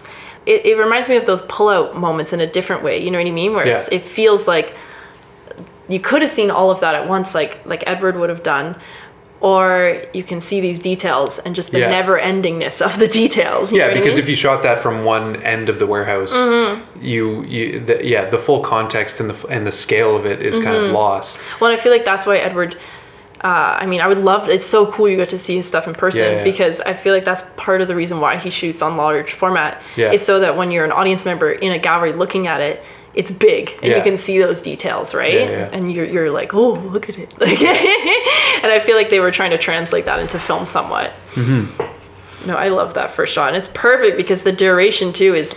it, 0.45 0.65
it 0.65 0.77
reminds 0.77 1.07
me 1.09 1.15
of 1.15 1.25
those 1.25 1.41
pull-out 1.43 1.95
moments 1.97 2.33
in 2.33 2.39
a 2.41 2.47
different 2.47 2.83
way 2.83 3.01
you 3.03 3.11
know 3.11 3.17
what 3.19 3.27
I 3.27 3.31
mean 3.31 3.53
where 3.53 3.65
it's, 3.65 3.87
Yeah. 3.89 3.97
it 3.97 4.03
feels 4.03 4.47
like 4.47 4.73
you 5.89 5.99
could 5.99 6.21
have 6.21 6.31
seen 6.31 6.49
all 6.49 6.71
of 6.71 6.79
that 6.79 6.95
at 6.95 7.07
once 7.07 7.33
like 7.33 7.65
like 7.65 7.83
Edward 7.87 8.15
would 8.17 8.29
have 8.29 8.43
done 8.43 8.75
or 9.41 10.01
you 10.13 10.23
can 10.23 10.39
see 10.39 10.61
these 10.61 10.79
details 10.79 11.37
and 11.39 11.53
just 11.53 11.71
the 11.71 11.79
Yeah. 11.79 11.89
never 11.89 12.17
endingness 12.17 12.81
of 12.81 12.97
the 12.99 13.07
details 13.09 13.71
you 13.71 13.79
know 13.79 13.85
yeah, 13.85 13.89
what 13.91 13.97
I 13.97 13.99
because 13.99 14.15
mean? 14.15 14.23
if 14.23 14.29
you 14.29 14.35
shot 14.37 14.63
that 14.63 14.81
from 14.81 15.03
one 15.03 15.41
end 15.43 15.67
of 15.69 15.79
the 15.79 15.85
warehouse, 15.87 16.31
Mm-hmm. 16.31 17.01
you 17.05 17.43
you 17.43 17.79
the, 17.85 18.05
yeah 18.05 18.29
the 18.29 18.37
full 18.37 18.61
context 18.61 19.19
and 19.19 19.29
the 19.29 19.47
and 19.47 19.67
the 19.67 19.71
scale 19.71 20.15
of 20.15 20.25
it 20.25 20.41
is 20.41 20.55
kind 20.55 20.67
Mm-hmm. 20.67 20.85
of 20.85 20.91
lost. 20.91 21.39
Well, 21.59 21.71
I 21.71 21.75
feel 21.75 21.91
like 21.91 22.05
that's 22.05 22.25
why 22.25 22.37
Edward. 22.37 22.77
Uh, 23.43 23.77
I 23.81 23.85
mean, 23.85 23.99
I 23.99 24.07
would 24.07 24.19
love. 24.19 24.47
It's 24.47 24.65
so 24.65 24.89
cool 24.89 25.09
you 25.09 25.17
get 25.17 25.27
to 25.29 25.39
see 25.39 25.57
his 25.57 25.67
stuff 25.67 25.85
in 25.85 25.93
person 25.93 26.21
Yeah, 26.21 26.31
yeah. 26.37 26.43
because 26.45 26.79
I 26.81 26.93
feel 26.93 27.13
like 27.13 27.25
that's 27.25 27.43
part 27.57 27.81
of 27.81 27.89
the 27.89 27.95
reason 27.95 28.21
why 28.21 28.37
he 28.37 28.49
shoots 28.49 28.81
on 28.81 28.95
large 28.95 29.33
format. 29.33 29.81
Yeah. 29.97 30.13
Is 30.13 30.21
so 30.21 30.39
that 30.39 30.55
when 30.55 30.71
you're 30.71 30.85
an 30.85 30.93
audience 30.93 31.25
member 31.25 31.51
in 31.51 31.73
a 31.73 31.79
gallery 31.79 32.13
looking 32.13 32.47
at 32.47 32.61
it, 32.61 32.81
it's 33.15 33.31
big 33.31 33.77
and 33.83 33.91
you 33.93 34.01
can 34.01 34.17
see 34.17 34.39
those 34.39 34.61
details, 34.61 35.13
right? 35.13 35.33
Yeah, 35.33 35.49
yeah. 35.49 35.69
And 35.71 35.91
you're 35.93 36.05
you're 36.05 36.31
like, 36.31 36.53
oh, 36.53 36.73
look 36.73 37.09
at 37.09 37.19
it. 37.19 37.33
Like, 37.39 37.61
and 37.61 38.71
I 38.71 38.79
feel 38.79 38.95
like 38.95 39.09
they 39.09 39.19
were 39.19 39.31
trying 39.31 39.51
to 39.51 39.57
translate 39.57 40.05
that 40.05 40.19
into 40.19 40.39
film 40.39 40.65
somewhat. 40.65 41.11
Mm-hmm. 41.33 42.47
No, 42.47 42.55
I 42.55 42.69
love 42.69 42.93
that 42.93 43.13
first 43.13 43.33
shot, 43.33 43.49
and 43.49 43.57
it's 43.57 43.69
perfect 43.73 44.15
because 44.17 44.41
the 44.43 44.51
duration 44.53 45.11
too 45.13 45.35
is. 45.35 45.51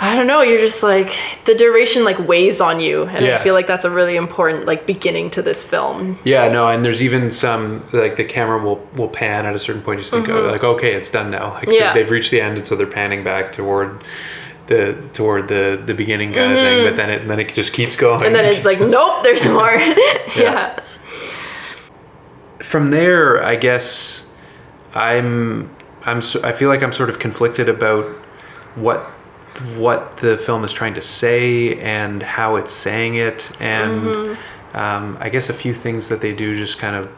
I 0.00 0.14
don't 0.14 0.28
know. 0.28 0.42
You're 0.42 0.60
just 0.60 0.82
like 0.84 1.12
the 1.44 1.54
duration 1.56 2.04
like 2.04 2.18
weighs 2.20 2.60
on 2.60 2.78
you, 2.78 3.02
and 3.04 3.24
Yeah. 3.24 3.34
I 3.36 3.38
feel 3.42 3.54
like 3.54 3.66
that's 3.66 3.84
a 3.84 3.90
really 3.90 4.14
important 4.14 4.64
like 4.64 4.86
beginning 4.86 5.28
to 5.30 5.42
this 5.42 5.64
film. 5.64 6.16
Yeah, 6.24 6.48
no, 6.48 6.68
and 6.68 6.84
there's 6.84 7.02
even 7.02 7.32
some 7.32 7.84
like 7.92 8.14
the 8.16 8.24
camera 8.24 8.62
will 8.62 8.76
will 8.94 9.08
pan 9.08 9.44
at 9.44 9.56
a 9.56 9.58
certain 9.58 9.82
point. 9.82 9.98
You 9.98 10.04
just 10.04 10.14
think, 10.14 10.28
oh, 10.28 10.42
like 10.42 10.62
okay, 10.62 10.92
it's 10.94 11.10
done 11.10 11.30
now. 11.32 11.54
Like 11.54 11.64
Mm-hmm. 11.64 11.72
Yeah. 11.72 11.94
they've 11.94 12.08
reached 12.08 12.30
the 12.30 12.40
end, 12.40 12.58
and 12.58 12.66
so 12.66 12.76
they're 12.76 12.86
panning 12.86 13.24
back 13.24 13.52
toward 13.52 14.04
the 14.68 14.96
toward 15.14 15.48
the 15.48 15.82
the 15.84 15.94
beginning 15.94 16.32
kind 16.32 16.52
of 16.52 16.58
thing. 16.58 16.84
But 16.84 16.96
then 16.96 17.10
it 17.10 17.26
then 17.26 17.40
it 17.40 17.52
just 17.52 17.72
keeps 17.72 17.96
going. 17.96 18.18
Mm-hmm. 18.20 18.26
And 18.26 18.34
then 18.36 18.44
it's 18.44 18.64
like, 18.64 18.80
nope, 18.96 19.24
there's 19.24 19.44
more. 19.48 19.74
yeah. 20.36 20.78
from 22.62 22.86
there, 22.88 23.42
I 23.42 23.56
guess 23.56 24.22
I'm 24.94 25.74
I'm 26.04 26.18
I 26.44 26.52
feel 26.52 26.68
like 26.68 26.82
I'm 26.84 26.92
sort 26.92 27.10
of 27.10 27.18
conflicted 27.18 27.68
about 27.68 28.04
what 28.76 29.10
what 29.76 30.16
the 30.18 30.38
film 30.38 30.64
is 30.64 30.72
trying 30.72 30.94
to 30.94 31.02
say 31.02 31.78
and 31.80 32.22
how 32.22 32.56
it's 32.56 32.72
saying 32.72 33.16
it, 33.16 33.50
and 33.60 34.36
um, 34.74 35.16
I 35.20 35.28
guess 35.28 35.48
a 35.48 35.54
few 35.54 35.74
things 35.74 36.08
that 36.08 36.20
they 36.20 36.32
do 36.34 36.56
just 36.56 36.78
kind 36.78 36.96
of 36.96 37.10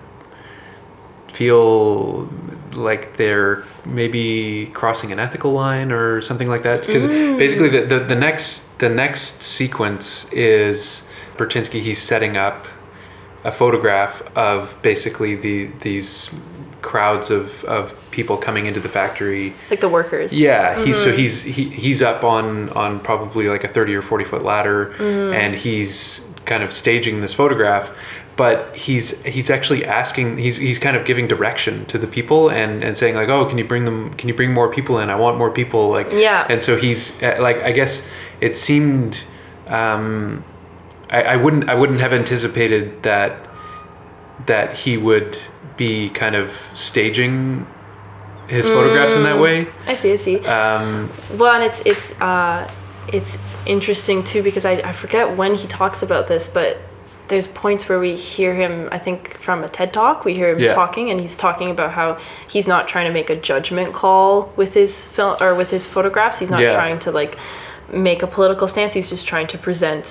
feel 1.32 2.28
like 2.72 3.16
they're 3.16 3.64
maybe 3.84 4.70
crossing 4.74 5.12
an 5.12 5.18
ethical 5.18 5.52
line 5.52 5.92
or 5.92 6.20
something 6.22 6.48
like 6.48 6.62
that. 6.62 6.86
Because 6.86 7.06
basically 7.06 7.68
the, 7.68 7.86
the, 7.86 8.00
the 8.00 8.14
next 8.14 8.62
the 8.78 8.88
next 8.88 9.42
sequence 9.42 10.26
is 10.32 11.02
Burtynsky 11.36 11.82
he's 11.82 12.00
setting 12.00 12.36
up 12.36 12.66
a 13.44 13.52
photograph 13.52 14.22
of 14.36 14.74
basically 14.82 15.34
the 15.34 15.70
these 15.80 16.30
crowds 16.82 17.30
of, 17.30 17.64
of 17.64 17.92
people 18.10 18.36
coming 18.36 18.66
into 18.66 18.80
the 18.80 18.88
factory 18.88 19.52
Like 19.70 19.80
the 19.80 19.88
workers. 19.88 20.32
yeah, 20.32 20.82
he's 20.84 20.96
so 20.96 21.12
he's 21.12 21.42
he, 21.42 21.68
he's 21.70 22.02
up 22.02 22.24
on 22.24 22.68
on 22.70 23.00
probably 23.00 23.48
like 23.48 23.64
a 23.64 23.68
thirty 23.68 23.94
or 23.94 24.02
forty 24.02 24.24
foot 24.24 24.42
ladder, 24.42 24.92
and 25.32 25.54
he's 25.54 26.20
kind 26.46 26.62
of 26.62 26.72
staging 26.72 27.20
this 27.20 27.32
photograph. 27.34 27.92
but 28.36 28.74
he's 28.74 29.10
he's 29.24 29.50
actually 29.50 29.84
asking 29.84 30.38
he's 30.38 30.56
he's 30.56 30.78
kind 30.78 30.96
of 30.96 31.04
giving 31.04 31.28
direction 31.28 31.84
to 31.86 31.98
the 31.98 32.06
people 32.06 32.48
and 32.50 32.82
and 32.82 32.96
saying 32.96 33.14
like 33.14 33.28
oh 33.28 33.44
can 33.44 33.58
you 33.58 33.64
bring 33.64 33.84
them 33.84 34.14
can 34.14 34.28
you 34.28 34.34
bring 34.34 34.50
more 34.52 34.70
people 34.72 34.98
in 35.00 35.10
I 35.10 35.16
want 35.16 35.36
more 35.36 35.50
people 35.50 35.90
like 35.90 36.10
Yeah. 36.12 36.46
and 36.48 36.62
so 36.62 36.76
he's 36.78 37.12
uh, 37.22 37.36
like 37.40 37.58
I 37.58 37.72
guess 37.72 38.00
it 38.40 38.56
seemed 38.56 39.20
um, 39.66 40.42
I, 41.10 41.22
I 41.22 41.36
wouldn't 41.36 41.68
I 41.68 41.74
wouldn't 41.74 42.00
have 42.00 42.12
anticipated 42.14 43.02
that 43.02 43.32
that 44.46 44.76
he 44.76 44.96
would 44.96 45.36
be 45.80 46.10
kind 46.10 46.34
of 46.36 46.52
staging 46.74 47.66
his 48.48 48.66
photographs 48.66 49.14
in 49.14 49.22
that 49.22 49.38
way. 49.40 49.66
I 49.86 49.94
see, 49.96 50.12
I 50.12 50.16
see. 50.16 50.36
Um, 50.40 51.10
Well, 51.38 51.52
and 51.54 51.64
it's 51.64 51.80
it's 51.86 52.20
uh, 52.20 52.70
it's 53.08 53.32
interesting 53.66 54.22
too 54.22 54.42
because 54.42 54.64
I, 54.66 54.72
I 54.90 54.92
forget 54.92 55.36
when 55.36 55.54
he 55.54 55.66
talks 55.66 56.02
about 56.02 56.28
this, 56.28 56.48
but 56.52 56.76
there's 57.28 57.46
points 57.46 57.88
where 57.88 57.98
we 57.98 58.14
hear 58.14 58.54
him. 58.54 58.88
I 58.92 58.98
think 58.98 59.38
from 59.40 59.64
a 59.64 59.68
TED 59.68 59.94
talk, 59.94 60.24
we 60.26 60.34
hear 60.34 60.50
him 60.50 60.58
Yeah. 60.58 60.74
talking, 60.74 61.10
and 61.10 61.18
he's 61.20 61.36
talking 61.36 61.70
about 61.70 61.92
how 61.92 62.18
he's 62.48 62.66
not 62.66 62.86
trying 62.88 63.06
to 63.06 63.12
make 63.12 63.30
a 63.30 63.36
judgment 63.36 63.94
call 63.94 64.52
with 64.56 64.74
his 64.74 64.92
film 65.16 65.36
or 65.40 65.54
with 65.54 65.70
his 65.70 65.86
photographs. 65.86 66.38
He's 66.40 66.50
not 66.50 66.60
Yeah. 66.60 66.74
trying 66.74 66.98
to 67.06 67.10
like 67.10 67.38
make 67.92 68.22
a 68.22 68.26
political 68.26 68.68
stance. 68.68 68.92
He's 68.92 69.08
just 69.08 69.26
trying 69.26 69.46
to 69.46 69.58
present 69.58 70.04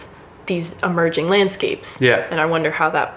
these 0.48 0.74
emerging 0.82 1.28
landscapes. 1.30 1.90
Yeah. 2.00 2.26
And 2.32 2.40
I 2.42 2.46
wonder 2.46 2.72
how 2.72 2.90
that 2.92 3.14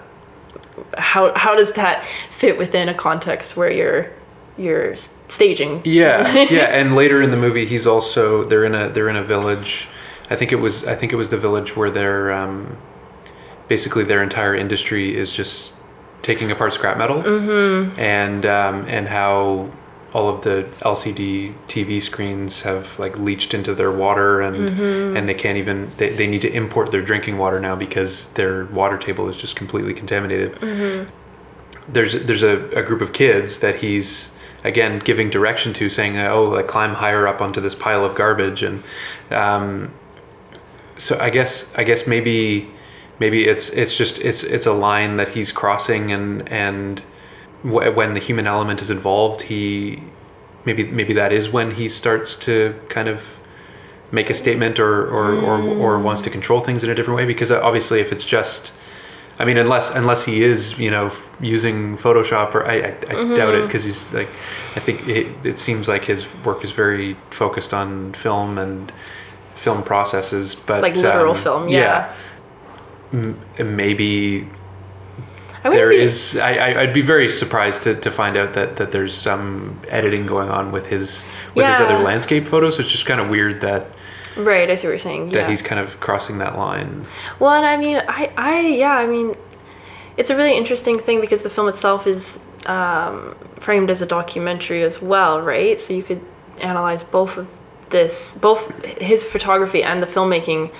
how 0.97 1.33
how 1.35 1.55
does 1.55 1.73
that 1.73 2.05
fit 2.37 2.57
within 2.57 2.89
a 2.89 2.93
context 2.93 3.55
where 3.55 3.71
you're 3.71 4.11
you're 4.57 4.95
staging 5.29 5.81
Yeah, 5.83 6.33
yeah, 6.49 6.65
and 6.65 6.95
later 6.95 7.21
in 7.21 7.31
the 7.31 7.37
movie, 7.37 7.65
he's 7.65 7.87
also 7.87 8.43
they're 8.43 8.65
in 8.65 8.75
a 8.75 8.89
they're 8.89 9.09
in 9.09 9.15
a 9.15 9.23
village. 9.23 9.87
I 10.29 10.35
think 10.35 10.51
it 10.51 10.57
was 10.57 10.85
I 10.85 10.95
think 10.95 11.11
it 11.11 11.15
was 11.15 11.29
the 11.29 11.37
village 11.37 11.75
where 11.75 11.89
they're 11.89 12.31
um, 12.31 12.77
basically 13.67 14.03
their 14.03 14.23
entire 14.23 14.55
industry 14.55 15.17
is 15.17 15.31
just 15.31 15.73
taking 16.21 16.51
apart 16.51 16.73
scrap 16.73 16.97
metal, 16.97 17.21
mm-hmm. 17.21 17.99
and 17.99 18.45
um, 18.45 18.85
and 18.87 19.07
how 19.07 19.71
all 20.13 20.29
of 20.29 20.43
the 20.43 20.69
LCD 20.81 21.53
TV 21.67 22.01
screens 22.01 22.61
have 22.61 22.97
like 22.99 23.17
leached 23.17 23.53
into 23.55 23.73
their 23.73 23.91
water 23.91 24.41
and 24.41 24.55
and 25.17 25.27
they 25.27 25.33
can't 25.33 25.57
even 25.57 25.91
they, 25.97 26.09
they 26.15 26.27
need 26.27 26.41
to 26.41 26.51
import 26.53 26.91
their 26.91 27.01
drinking 27.01 27.37
water 27.37 27.59
now 27.59 27.75
because 27.75 28.27
their 28.33 28.65
water 28.65 28.97
table 28.97 29.27
is 29.27 29.35
just 29.35 29.55
completely 29.55 29.93
contaminated. 29.93 30.57
There's 31.89 32.13
there's 32.25 32.43
a, 32.43 32.69
a 32.71 32.83
group 32.83 33.01
of 33.01 33.11
kids 33.13 33.59
that 33.59 33.75
he's 33.75 34.29
again 34.63 34.99
giving 34.99 35.29
direction 35.29 35.73
to 35.73 35.89
saying 35.89 36.17
oh 36.17 36.45
like 36.45 36.67
climb 36.67 36.93
higher 36.93 37.27
up 37.27 37.41
onto 37.41 37.59
this 37.59 37.75
pile 37.75 38.05
of 38.05 38.15
garbage. 38.15 38.61
And 38.63 38.83
um, 39.31 39.91
so 40.97 41.17
I 41.19 41.29
guess 41.31 41.65
I 41.75 41.83
guess 41.83 42.05
maybe 42.07 42.69
maybe 43.19 43.45
it's 43.45 43.69
it's 43.69 43.97
just 43.97 44.19
it's 44.19 44.43
it's 44.43 44.67
a 44.67 44.73
line 44.73 45.17
that 45.17 45.29
he's 45.29 45.51
crossing 45.51 46.11
and 46.11 46.47
and 46.49 47.01
w- 47.63 47.91
when 47.93 48.13
the 48.13 48.19
human 48.19 48.47
element 48.47 48.81
is 48.81 48.89
involved 48.89 49.41
he 49.41 50.01
maybe 50.65 50.85
maybe 50.85 51.13
that 51.13 51.33
is 51.33 51.49
when 51.49 51.71
he 51.71 51.89
starts 51.89 52.35
to 52.35 52.79
kind 52.89 53.07
of 53.07 53.21
make 54.11 54.29
a 54.29 54.33
statement 54.33 54.79
or 54.79 55.07
or, 55.09 55.33
or, 55.39 55.59
or 55.61 55.97
mm. 55.97 56.03
wants 56.03 56.21
to 56.21 56.29
control 56.29 56.61
things 56.61 56.83
in 56.83 56.89
a 56.89 56.95
different 56.95 57.17
way 57.17 57.25
because 57.25 57.51
uh, 57.51 57.59
obviously 57.61 57.99
if 57.99 58.11
it's 58.11 58.25
just 58.25 58.71
I 59.39 59.45
mean, 59.45 59.57
unless 59.57 59.89
unless 59.89 60.23
he 60.23 60.43
is, 60.43 60.77
you 60.77 60.91
know, 60.91 61.11
using 61.41 61.97
Photoshop, 61.97 62.53
or 62.53 62.65
I, 62.65 62.73
I, 62.73 62.77
I 62.77 62.91
mm-hmm. 62.91 63.33
doubt 63.33 63.55
it 63.55 63.65
because 63.65 63.83
he's 63.83 64.13
like, 64.13 64.29
I 64.75 64.79
think 64.79 65.07
it, 65.07 65.27
it 65.43 65.59
seems 65.59 65.87
like 65.87 66.05
his 66.05 66.25
work 66.45 66.63
is 66.63 66.69
very 66.69 67.17
focused 67.31 67.73
on 67.73 68.13
film 68.13 68.59
and 68.59 68.91
film 69.55 69.81
processes, 69.83 70.53
but 70.55 70.81
Like 70.81 70.95
literal 70.95 71.35
um, 71.35 71.41
film, 71.43 71.69
yeah. 71.69 72.13
M- 73.11 73.39
maybe 73.57 74.47
there 75.71 75.89
be- 75.89 75.97
is. 75.97 76.35
I, 76.37 76.53
I 76.55 76.81
I'd 76.81 76.93
be 76.93 77.01
very 77.01 77.29
surprised 77.29 77.83
to, 77.83 77.95
to 77.95 78.11
find 78.11 78.35
out 78.37 78.53
that, 78.53 78.75
that 78.77 78.91
there's 78.91 79.15
some 79.15 79.79
editing 79.87 80.25
going 80.25 80.49
on 80.49 80.71
with 80.71 80.85
his 80.85 81.23
with 81.55 81.65
his 81.65 81.79
other 81.79 81.99
landscape 81.99 82.47
photos. 82.47 82.79
It's 82.79 82.91
just 82.91 83.05
kind 83.05 83.21
of 83.21 83.29
weird 83.29 83.61
that 83.61 83.87
Right, 84.35 84.69
I 84.69 84.75
see 84.75 84.87
what 84.87 84.91
you're 84.91 84.99
saying. 84.99 85.29
that 85.29 85.41
yeah. 85.41 85.49
he's 85.49 85.61
kind 85.61 85.79
of 85.79 85.99
crossing 85.99 86.39
that 86.39 86.57
line. 86.57 87.05
Well, 87.39 87.51
and 87.51 87.65
I 87.65 87.77
mean, 87.77 87.97
I, 88.07 88.31
I, 88.35 88.59
yeah, 88.61 88.93
I 88.93 89.05
mean, 89.05 89.35
it's 90.17 90.29
a 90.31 90.35
really 90.35 90.57
interesting 90.57 90.99
thing 90.99 91.21
because 91.21 91.41
the 91.41 91.49
film 91.49 91.67
itself 91.67 92.07
is 92.07 92.39
um, 92.65 93.35
framed 93.59 93.89
as 93.89 94.01
a 94.01 94.05
documentary 94.05 94.83
as 94.83 95.01
well, 95.01 95.41
right? 95.41 95.79
So 95.79 95.93
you 95.93 96.01
could 96.01 96.21
analyze 96.59 97.03
both 97.03 97.37
of 97.37 97.47
this, 97.91 98.31
both 98.41 98.67
his 98.83 99.23
photography 99.23 99.83
and 99.83 100.01
the 100.01 100.07
filmmaking, 100.07 100.73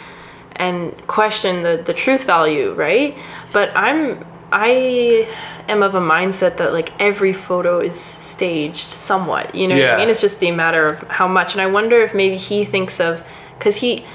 and 0.55 0.95
question 1.07 1.61
the 1.63 1.81
the 1.85 1.93
truth 1.93 2.23
value, 2.23 2.73
right? 2.73 3.15
But 3.51 3.69
I'm, 3.75 4.25
I 4.53 5.27
am 5.67 5.81
of 5.83 5.95
a 5.95 5.99
mindset 5.99 6.57
that 6.57 6.71
like 6.73 6.91
every 6.99 7.33
photo 7.33 7.79
is 7.79 7.99
staged 8.31 8.91
somewhat. 8.93 9.53
You 9.55 9.67
know 9.67 9.75
what 9.75 9.83
Yeah. 9.83 9.95
I 9.95 9.97
mean? 9.97 10.09
It's 10.09 10.21
just 10.21 10.41
a 10.43 10.51
matter 10.51 10.87
of 10.87 10.99
how 11.09 11.27
much. 11.27 11.53
And 11.53 11.61
I 11.61 11.67
wonder 11.67 12.01
if 12.01 12.13
maybe 12.13 12.37
he 12.37 12.63
thinks 12.65 12.99
of, 12.99 13.23
because 13.57 13.75
he 13.75 14.05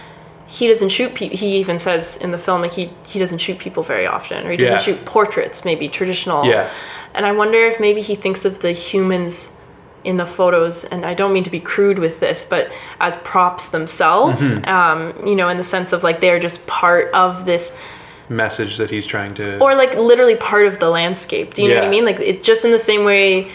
he 0.46 0.66
doesn't 0.66 0.88
shoot 0.88 1.14
people. 1.14 1.36
He 1.36 1.58
even 1.58 1.78
says 1.78 2.16
in 2.22 2.30
the 2.30 2.38
film 2.38 2.62
like 2.62 2.72
he 2.72 2.90
he 3.04 3.18
doesn't 3.18 3.38
shoot 3.38 3.58
people 3.58 3.82
very 3.82 4.06
often, 4.06 4.46
or 4.46 4.50
he 4.50 4.56
doesn't 4.56 4.74
Yeah. 4.76 4.78
shoot 4.80 5.04
portraits, 5.04 5.64
maybe 5.64 5.88
traditional. 5.88 6.46
Yeah. 6.46 6.70
And 7.14 7.26
I 7.26 7.32
wonder 7.32 7.58
if 7.66 7.78
maybe 7.80 8.00
he 8.00 8.14
thinks 8.14 8.44
of 8.44 8.60
the 8.60 8.72
humans 8.72 9.50
in 10.04 10.16
the 10.16 10.24
photos, 10.26 10.84
and 10.84 11.04
I 11.04 11.12
don't 11.12 11.32
mean 11.32 11.44
to 11.44 11.50
be 11.50 11.60
crude 11.60 11.98
with 11.98 12.20
this, 12.20 12.46
but 12.48 12.70
as 13.00 13.16
props 13.24 13.68
themselves. 13.68 14.40
Mm-hmm. 14.40 14.64
Um, 14.68 15.26
you 15.26 15.34
know, 15.34 15.48
in 15.48 15.58
the 15.58 15.64
sense 15.64 15.92
of 15.92 16.02
like 16.02 16.20
they're 16.20 16.40
just 16.40 16.66
part 16.66 17.12
of 17.12 17.44
this 17.44 17.70
Message 18.28 18.76
that 18.76 18.90
he's 18.90 19.06
trying 19.06 19.34
to. 19.36 19.58
or 19.58 19.74
like 19.74 19.94
literally 19.96 20.36
part 20.36 20.66
of 20.66 20.78
the 20.80 20.88
landscape. 20.88 21.54
Do 21.54 21.62
you 21.62 21.68
know 21.68 21.76
what 21.76 21.84
I 21.84 21.90
mean? 21.90 22.04
Like 22.04 22.20
it's 22.20 22.46
just 22.46 22.64
in 22.64 22.72
the 22.72 22.78
same 22.78 23.04
way, 23.04 23.50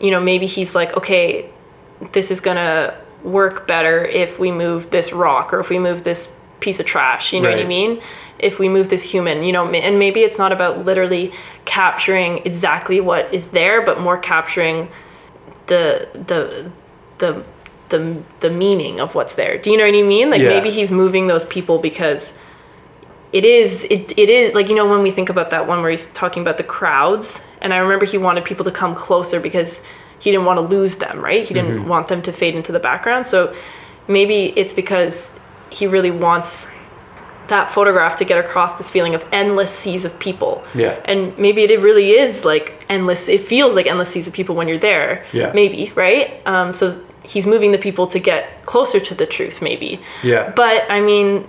you 0.00 0.10
know, 0.10 0.20
maybe 0.20 0.46
he's 0.46 0.74
like, 0.74 0.96
okay, 0.96 1.48
this 2.12 2.30
is 2.30 2.40
gonna 2.40 2.94
work 3.22 3.66
better 3.66 4.04
if 4.04 4.38
we 4.38 4.50
move 4.50 4.90
this 4.90 5.12
rock 5.12 5.52
or 5.52 5.60
if 5.60 5.68
we 5.70 5.78
move 5.78 6.04
this 6.04 6.28
piece 6.60 6.80
of 6.80 6.86
trash. 6.86 7.32
You 7.32 7.40
know 7.40 7.50
what 7.50 7.58
I 7.58 7.64
mean? 7.64 8.00
If 8.38 8.58
we 8.58 8.68
move 8.68 8.88
this 8.88 9.02
human, 9.02 9.42
you 9.42 9.52
know, 9.52 9.68
and 9.70 9.98
maybe 9.98 10.20
it's 10.22 10.38
not 10.38 10.52
about 10.52 10.84
literally 10.86 11.32
capturing 11.66 12.38
exactly 12.46 13.00
what 13.00 13.32
is 13.32 13.46
there, 13.48 13.82
but 13.82 14.00
more 14.00 14.16
capturing 14.18 14.88
the 15.66 16.08
the 16.26 16.70
the 17.18 17.44
the 17.90 18.16
the 18.40 18.50
meaning 18.50 19.00
of 19.00 19.14
what's 19.14 19.34
there. 19.34 19.58
Do 19.58 19.70
you 19.70 19.76
know 19.76 19.84
what 19.84 19.94
I 19.94 20.02
mean? 20.02 20.30
Like 20.30 20.40
Yeah. 20.42 20.48
maybe 20.48 20.70
he's 20.70 20.90
moving 20.90 21.26
those 21.26 21.44
people 21.46 21.78
because 21.78 22.32
it 23.32 23.44
is 23.44 23.84
it, 23.84 24.12
it 24.18 24.28
is 24.28 24.54
like 24.54 24.68
you 24.68 24.74
know 24.74 24.88
when 24.88 25.02
we 25.02 25.10
think 25.10 25.28
about 25.28 25.50
that 25.50 25.66
one 25.66 25.80
where 25.82 25.90
he's 25.90 26.06
talking 26.06 26.42
about 26.42 26.56
the 26.56 26.64
crowds 26.64 27.40
and 27.60 27.72
i 27.72 27.76
remember 27.76 28.04
he 28.04 28.18
wanted 28.18 28.44
people 28.44 28.64
to 28.64 28.72
come 28.72 28.94
closer 28.94 29.38
because 29.38 29.80
he 30.20 30.30
didn't 30.30 30.46
want 30.46 30.58
to 30.58 30.76
lose 30.76 30.96
them 30.96 31.20
right? 31.20 31.44
He 31.44 31.54
didn't 31.54 31.88
want 31.88 32.06
them 32.06 32.22
to 32.22 32.32
fade 32.32 32.54
into 32.54 32.70
the 32.70 32.78
background. 32.78 33.26
So 33.26 33.54
maybe 34.06 34.52
it's 34.56 34.72
because 34.72 35.28
he 35.70 35.86
really 35.86 36.10
wants 36.10 36.66
that 37.48 37.72
photograph 37.72 38.16
to 38.16 38.24
get 38.24 38.38
across 38.38 38.76
this 38.78 38.88
feeling 38.88 39.14
of 39.14 39.24
endless 39.32 39.76
seas 39.76 40.04
of 40.04 40.16
people. 40.20 40.62
Yeah. 40.74 41.00
and 41.06 41.36
maybe 41.36 41.64
it 41.64 41.80
really 41.80 42.10
is 42.12 42.44
like 42.44 42.84
endless 42.88 43.28
it 43.28 43.48
feels 43.48 43.74
like 43.74 43.86
endless 43.86 44.10
seas 44.10 44.28
of 44.28 44.32
people 44.32 44.54
when 44.54 44.68
you're 44.68 44.78
there. 44.78 45.26
Yeah. 45.32 45.52
maybe 45.52 45.90
right? 45.96 46.46
Um, 46.46 46.72
so 46.72 47.02
he's 47.24 47.46
moving 47.46 47.72
the 47.72 47.78
people 47.78 48.06
to 48.06 48.18
get 48.18 48.64
closer 48.66 49.00
to 49.00 49.14
the 49.14 49.26
truth 49.26 49.60
maybe. 49.60 50.00
Yeah. 50.22 50.52
but 50.54 50.88
I 50.90 51.00
mean, 51.00 51.48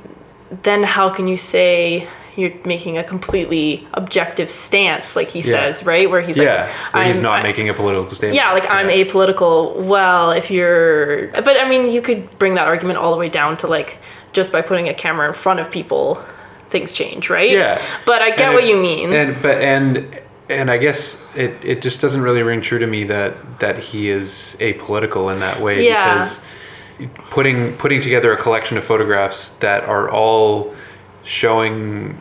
then 0.64 0.84
how 0.84 1.10
can 1.10 1.28
you 1.28 1.38
say 1.38 2.08
you're 2.38 2.52
making 2.66 2.98
a 2.98 3.04
completely 3.04 3.86
objective 3.96 4.50
stance, 4.50 5.16
like 5.18 5.30
he 5.30 5.40
Yeah. 5.42 5.74
says, 5.74 5.84
right? 5.86 6.10
Where 6.10 6.22
he's 6.22 6.38
yeah. 6.38 6.72
like, 6.86 6.94
where 6.94 7.04
he's 7.06 7.20
not 7.20 7.40
I- 7.40 7.44
making 7.44 7.68
a 7.70 7.74
political 7.74 8.16
statement. 8.16 8.36
Yeah, 8.36 8.54
like 8.54 8.70
I'm 8.70 8.88
apolitical. 8.88 9.76
Well, 9.76 10.32
if 10.32 10.50
you're, 10.50 11.28
but 11.28 11.60
I 11.60 11.68
mean, 11.68 11.92
you 11.92 12.02
could 12.02 12.38
bring 12.40 12.56
that 12.56 12.68
argument 12.68 13.00
all 13.00 13.12
the 13.12 13.18
way 13.18 13.28
down 13.30 13.58
to 13.58 13.68
like 13.68 13.98
just 14.34 14.52
by 14.52 14.62
putting 14.62 14.88
a 14.88 14.94
camera 14.94 15.28
in 15.28 15.34
front 15.34 15.60
of 15.60 15.70
people, 15.70 16.24
things 16.70 16.94
change, 16.94 17.30
right? 17.30 17.52
Yeah. 17.52 17.82
But 18.06 18.22
I 18.22 18.30
get 18.30 18.40
And 18.42 18.54
what 18.54 18.64
it- 18.64 18.70
you 18.70 18.78
mean. 18.78 19.12
And 19.14 19.42
but 19.42 19.58
and 19.58 20.20
and 20.50 20.72
I 20.72 20.78
guess 20.78 21.18
it, 21.36 21.54
it 21.64 21.82
just 21.82 22.00
doesn't 22.02 22.22
really 22.22 22.44
ring 22.44 22.62
true 22.62 22.80
to 22.80 22.88
me 22.88 23.04
that 23.06 23.60
that 23.60 23.78
he 23.78 24.10
is 24.10 24.56
apolitical 24.62 25.32
in 25.34 25.40
that 25.42 25.60
way 25.62 25.86
Yeah. 25.86 26.14
because 26.14 26.40
putting 27.30 27.76
putting 27.78 28.02
together 28.02 28.34
a 28.34 28.42
collection 28.42 28.78
of 28.78 28.86
photographs 28.86 29.50
that 29.60 29.84
are 29.86 30.10
all 30.10 30.74
showing 31.24 32.20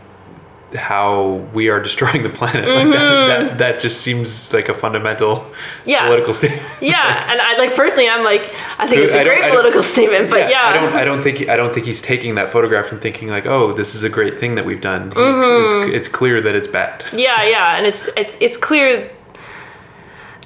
how 0.77 1.45
we 1.53 1.69
are 1.69 1.81
destroying 1.83 2.23
the 2.23 2.29
planet 2.29 2.69
like 2.69 2.93
that, 2.93 3.27
that 3.27 3.59
that 3.59 3.81
just 3.81 4.03
seems 4.03 4.53
like 4.53 4.69
a 4.69 4.75
fundamental 4.75 5.37
Mm-hmm. 5.37 5.91
Yeah. 5.91 6.07
political 6.07 6.33
statement. 6.35 6.63
yeah, 6.81 7.31
and 7.31 7.41
I 7.41 7.57
like 7.57 7.75
personally, 7.75 8.09
I'm 8.09 8.23
like, 8.23 8.55
I 8.79 8.87
think 8.87 9.01
it's 9.01 9.15
a 9.15 9.21
I 9.21 9.25
great 9.25 9.51
political 9.51 9.83
statement, 9.83 10.31
but 10.31 10.49
yeah, 10.49 10.67
I 10.69 10.73
don't. 10.75 10.93
I 10.93 11.05
don't 11.05 11.23
think. 11.23 11.49
I 11.49 11.57
don't 11.57 11.73
think 11.75 11.87
he's 11.87 12.01
taking 12.03 12.35
that 12.37 12.53
photograph 12.53 12.93
and 12.93 13.01
thinking 13.01 13.29
like, 13.29 13.47
"Oh, 13.47 13.73
this 13.73 13.95
is 13.95 14.03
a 14.05 14.09
great 14.09 14.39
thing 14.39 14.55
that 14.57 14.65
we've 14.65 14.81
done." 14.81 15.11
Mm-hmm. 15.11 15.91
it's, 15.91 16.07
it's 16.07 16.09
clear 16.09 16.41
that 16.43 16.55
it's 16.55 16.69
bad. 16.69 17.05
Yeah, 17.13 17.43
yeah, 17.45 17.77
and 17.77 17.87
it's 17.87 17.99
it's 18.17 18.35
it's 18.41 18.57
clear 18.57 19.11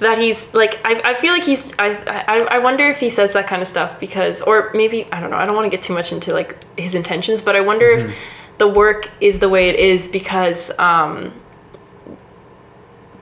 that 0.00 0.18
he's 0.18 0.42
like 0.52 0.78
I, 0.84 1.12
I 1.12 1.14
feel 1.14 1.32
like 1.32 1.44
he's 1.44 1.72
I, 1.78 1.90
I 2.28 2.38
I 2.56 2.58
wonder 2.58 2.88
if 2.88 2.98
he 2.98 3.10
says 3.10 3.32
that 3.32 3.46
kind 3.46 3.62
of 3.62 3.68
stuff 3.68 3.98
because 4.00 4.42
or 4.42 4.70
maybe 4.74 5.06
I 5.12 5.20
don't 5.20 5.30
know 5.30 5.36
I 5.36 5.46
don't 5.46 5.54
want 5.54 5.70
to 5.70 5.76
get 5.76 5.84
too 5.84 5.94
much 5.94 6.12
into 6.12 6.32
like 6.32 6.56
his 6.78 6.94
intentions 6.94 7.40
but 7.40 7.54
I 7.56 7.60
wonder 7.60 7.86
Mm-hmm. 7.96 8.10
if 8.10 8.16
the 8.58 8.68
work 8.68 9.10
is 9.20 9.38
the 9.40 9.48
way 9.48 9.68
it 9.68 9.76
is 9.76 10.06
because 10.08 10.70
um 10.78 11.32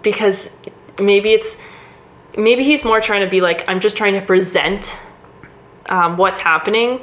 because 0.03 0.49
maybe 0.99 1.33
it's 1.33 1.55
maybe 2.37 2.65
he's 2.65 2.85
more 2.85 3.01
trying 3.01 3.23
to 3.23 3.31
be 3.31 3.41
like 3.41 3.65
I'm 3.69 3.81
just 3.81 3.97
trying 3.97 4.15
to 4.15 4.21
present 4.23 4.91
um, 5.87 6.17
what's 6.17 6.41
happening 6.41 7.01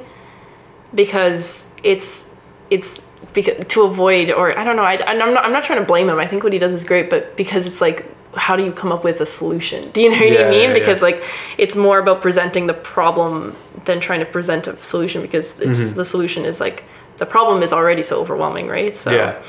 because 0.94 1.62
it's 1.84 2.24
it's 2.70 2.88
because 3.34 3.66
to 3.68 3.84
avoid 3.84 4.32
or 4.32 4.58
I 4.58 4.64
don't 4.64 4.76
know 4.76 4.84
I, 4.84 5.04
I'm 5.06 5.18
not 5.18 5.44
I'm 5.46 5.52
not 5.52 5.64
trying 5.64 5.80
to 5.80 5.86
blame 5.86 6.10
him 6.10 6.18
I 6.20 6.28
think 6.28 6.44
what 6.44 6.54
he 6.54 6.60
does 6.60 6.74
is 6.74 6.84
great 6.84 7.10
but 7.10 7.36
because 7.38 7.66
it's 7.66 7.82
like 7.82 8.06
how 8.36 8.56
do 8.56 8.64
you 8.64 8.72
come 8.72 8.92
up 8.92 9.04
with 9.04 9.22
a 9.22 9.26
solution? 9.26 9.90
Do 9.92 10.02
you 10.02 10.10
know 10.10 10.18
what 10.18 10.32
Yeah, 10.32 10.48
I 10.48 10.50
mean? 10.52 10.70
yeah, 10.70 10.74
because 10.74 11.00
yeah. 11.00 11.06
like 11.10 11.24
it's 11.58 11.76
more 11.76 11.98
about 12.00 12.22
presenting 12.22 12.68
the 12.68 12.74
problem 12.76 13.56
than 13.86 14.00
trying 14.00 14.20
to 14.20 14.26
present 14.26 14.68
a 14.68 14.82
solution 14.84 15.22
because 15.22 15.46
it's, 15.60 15.80
Mm-hmm. 15.80 15.96
the 15.98 16.06
solution 16.06 16.46
is 16.46 16.60
like 16.60 16.84
the 17.18 17.26
problem 17.26 17.64
is 17.64 17.74
already 17.74 18.04
so 18.04 18.20
overwhelming 18.22 18.68
right? 18.68 18.96
So 18.96 19.12
Yeah. 19.12 19.42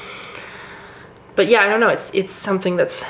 but 1.36 1.46
yeah 1.48 1.60
I 1.62 1.68
don't 1.68 1.80
know. 1.80 1.88
It's 1.88 2.10
it's 2.12 2.32
something 2.32 2.76
that's 2.76 3.02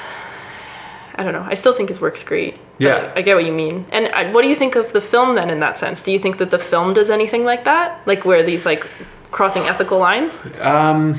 I 1.16 1.22
don't 1.22 1.32
know. 1.34 1.46
I 1.46 1.54
still 1.54 1.74
think 1.74 1.88
his 1.88 2.00
work's 2.00 2.24
great. 2.24 2.54
But 2.78 2.84
Yeah. 2.86 3.12
I 3.14 3.20
get 3.22 3.34
what 3.34 3.44
you 3.44 3.52
mean. 3.52 3.84
And 3.92 4.08
I, 4.08 4.30
what 4.32 4.42
do 4.42 4.48
you 4.48 4.54
think 4.54 4.74
of 4.76 4.92
the 4.92 5.00
film 5.02 5.34
then 5.34 5.50
in 5.50 5.60
that 5.60 5.78
sense? 5.78 6.02
Do 6.02 6.12
you 6.12 6.18
think 6.18 6.38
that 6.38 6.50
the 6.50 6.58
film 6.58 6.94
does 6.94 7.10
anything 7.10 7.44
like 7.44 7.64
that? 7.64 8.00
Like 8.06 8.24
where 8.24 8.42
these 8.42 8.64
like 8.64 8.86
crossing 9.30 9.64
ethical 9.68 9.98
lines? 9.98 10.32
Um, 10.60 11.18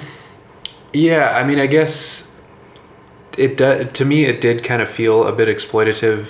yeah, 0.92 1.30
I 1.40 1.44
mean, 1.44 1.60
I 1.60 1.68
guess 1.68 2.24
it 3.38 3.58
do, 3.58 3.86
to 3.86 4.06
me 4.06 4.26
it 4.26 4.42
did 4.42 4.64
kind 4.64 4.82
of 4.82 4.90
feel 4.90 5.28
a 5.28 5.32
bit 5.32 5.48
exploitative, 5.48 6.28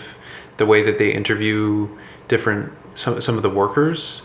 the 0.58 0.65
way 0.65 0.84
that 0.84 0.98
they 0.98 1.12
interview 1.12 1.88
different 2.27 2.72
some 2.96 3.22
some 3.22 3.38
of 3.38 3.43
the 3.43 3.50
workers. 3.50 4.22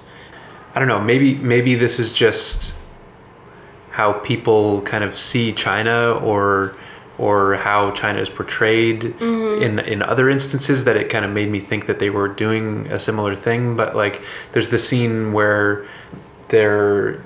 I 0.75 0.79
don't 0.79 0.89
know. 0.89 1.01
Maybe 1.01 1.35
maybe 1.37 1.75
this 1.75 1.99
is 1.99 2.13
just 2.13 2.75
how 3.91 4.13
people 4.13 4.83
kind 4.83 5.03
of 5.03 5.17
see 5.19 5.53
China 5.53 6.13
or 6.13 6.77
or 7.19 7.55
how 7.55 7.93
China 7.93 8.21
is 8.21 8.29
portrayed 8.29 9.05
in 9.63 9.79
in 9.79 10.03
other 10.03 10.29
instances 10.29 10.85
that 10.85 10.97
it 10.97 11.09
kind 11.09 11.25
of 11.25 11.31
made 11.31 11.51
me 11.51 11.61
think 11.61 11.87
that 11.87 11.99
they 11.99 12.11
were 12.11 12.29
doing 12.29 12.87
a 12.89 13.01
similar 13.01 13.35
thing 13.35 13.75
but 13.75 13.97
like 13.97 14.21
there's 14.53 14.69
the 14.69 14.79
scene 14.79 15.33
where 15.33 15.87
they're 16.49 17.23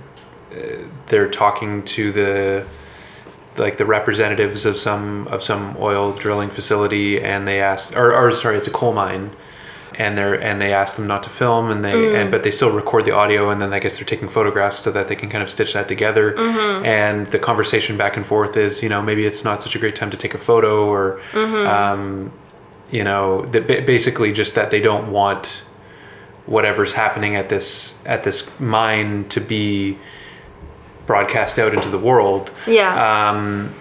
uh, 0.53 0.85
they're 1.09 1.29
talking 1.29 1.83
to 1.87 2.13
the 2.13 2.65
like 3.57 3.79
the 3.79 3.87
representatives 3.87 4.65
of 4.65 4.77
some 4.77 5.27
of 5.29 5.43
some 5.43 5.77
oil 5.79 6.13
drilling 6.13 6.51
facility 6.51 7.21
and 7.21 7.47
they 7.47 7.61
ask 7.61 7.95
or, 7.97 8.15
or 8.15 8.33
sorry 8.33 8.57
it's 8.57 8.69
a 8.69 8.71
coal 8.71 8.93
mine. 8.93 9.35
And 9.99 10.17
they're 10.17 10.41
and 10.41 10.61
they 10.61 10.73
ask 10.73 10.97
them 10.97 11.07
not 11.07 11.25
to 11.25 11.31
film 11.31 11.71
and 11.71 11.85
they 11.85 11.93
and 12.17 12.29
mm. 12.29 12.31
but 12.31 12.43
they 12.43 12.51
still 12.51 12.71
record 12.71 13.05
the 13.05 13.11
audio 13.11 13.51
and 13.51 13.61
then 13.61 13.75
I 13.75 13.81
guess 13.81 13.97
they're 13.97 14.05
taking 14.05 14.31
photographs 14.31 14.79
so 14.79 14.91
that 14.93 15.09
they 15.09 15.17
can 15.17 15.29
kind 15.29 15.43
of 15.43 15.51
stitch 15.51 15.75
that 15.75 15.89
together. 15.89 16.33
Mm-hmm. 16.33 16.87
And 16.87 17.27
the 17.27 17.39
conversation 17.39 17.99
back 17.99 18.17
and 18.17 18.25
forth 18.25 18.57
is 18.57 18.83
you 18.83 18.89
know 18.89 19.03
maybe 19.03 19.27
it's 19.27 19.45
not 19.45 19.63
such 19.63 19.75
a 19.75 19.79
great 19.79 19.97
time 19.97 20.11
to 20.11 20.17
take 20.17 20.33
a 20.33 20.39
photo 20.39 20.87
or 20.87 21.21
mm-hmm. 21.33 21.67
um, 21.67 22.33
you 22.91 23.05
know 23.05 23.45
the, 23.47 23.61
ba- 23.61 23.83
basically 23.85 24.33
just 24.33 24.55
that 24.55 24.71
they 24.71 24.81
don't 24.81 25.11
want 25.11 25.63
whatever's 26.47 26.93
happening 26.93 27.37
at 27.37 27.49
this 27.49 27.95
at 28.07 28.25
this 28.25 28.49
mine 28.59 29.29
to 29.29 29.41
be 29.41 29.99
broadcast 31.11 31.59
out 31.59 31.75
into 31.75 31.89
the 31.91 31.99
world. 31.99 32.53
Yeah. 32.69 32.93
Um, 33.31 33.75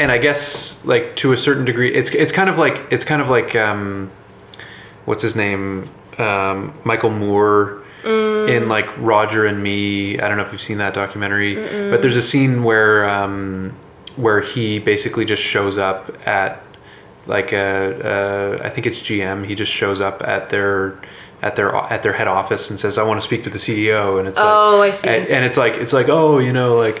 and 0.00 0.10
I 0.10 0.18
guess 0.18 0.76
like 0.82 1.14
to 1.16 1.32
a 1.32 1.36
certain 1.36 1.64
degree, 1.64 1.94
it's 1.94 2.10
it's 2.10 2.32
kind 2.32 2.50
of 2.50 2.58
like 2.58 2.76
it's 2.90 3.04
kind 3.04 3.22
of 3.22 3.28
like 3.28 3.54
um, 3.54 4.10
what's 5.04 5.22
his 5.22 5.36
name, 5.36 5.88
um, 6.18 6.76
Michael 6.82 7.10
Moore 7.10 7.84
in 8.48 8.68
like 8.68 8.86
Roger 8.98 9.46
and 9.46 9.62
Me. 9.62 10.18
I 10.18 10.26
don't 10.26 10.36
know 10.38 10.44
if 10.44 10.50
you've 10.50 10.62
seen 10.62 10.78
that 10.78 10.92
documentary, 10.92 11.54
but 11.90 12.02
there's 12.02 12.16
a 12.16 12.22
scene 12.22 12.64
where 12.64 13.08
um, 13.08 13.72
where 14.16 14.40
he 14.40 14.80
basically 14.80 15.24
just 15.24 15.42
shows 15.42 15.78
up 15.78 16.16
at 16.26 16.60
like 17.26 17.52
a, 17.52 18.58
a 18.62 18.66
I 18.66 18.70
think 18.70 18.88
it's 18.88 18.98
GM. 18.98 19.46
He 19.46 19.54
just 19.54 19.70
shows 19.70 20.00
up 20.00 20.22
at 20.22 20.48
their 20.48 21.00
at 21.42 21.56
their 21.56 21.74
at 21.74 22.02
their 22.02 22.12
head 22.12 22.28
office 22.28 22.70
and 22.70 22.78
says, 22.80 22.98
"I 22.98 23.02
want 23.02 23.20
to 23.20 23.24
speak 23.24 23.42
to 23.44 23.50
the 23.50 23.58
CEO." 23.58 24.18
And 24.18 24.26
it's 24.28 24.36
like, 24.38 24.46
Oh, 24.46 24.82
I 24.82 24.90
see. 24.90 25.08
And, 25.08 25.26
and 25.28 25.44
it's 25.44 25.56
like 25.56 25.74
it's 25.74 25.92
like 25.92 26.08
oh, 26.08 26.38
you 26.38 26.52
know, 26.52 26.76
like 26.76 27.00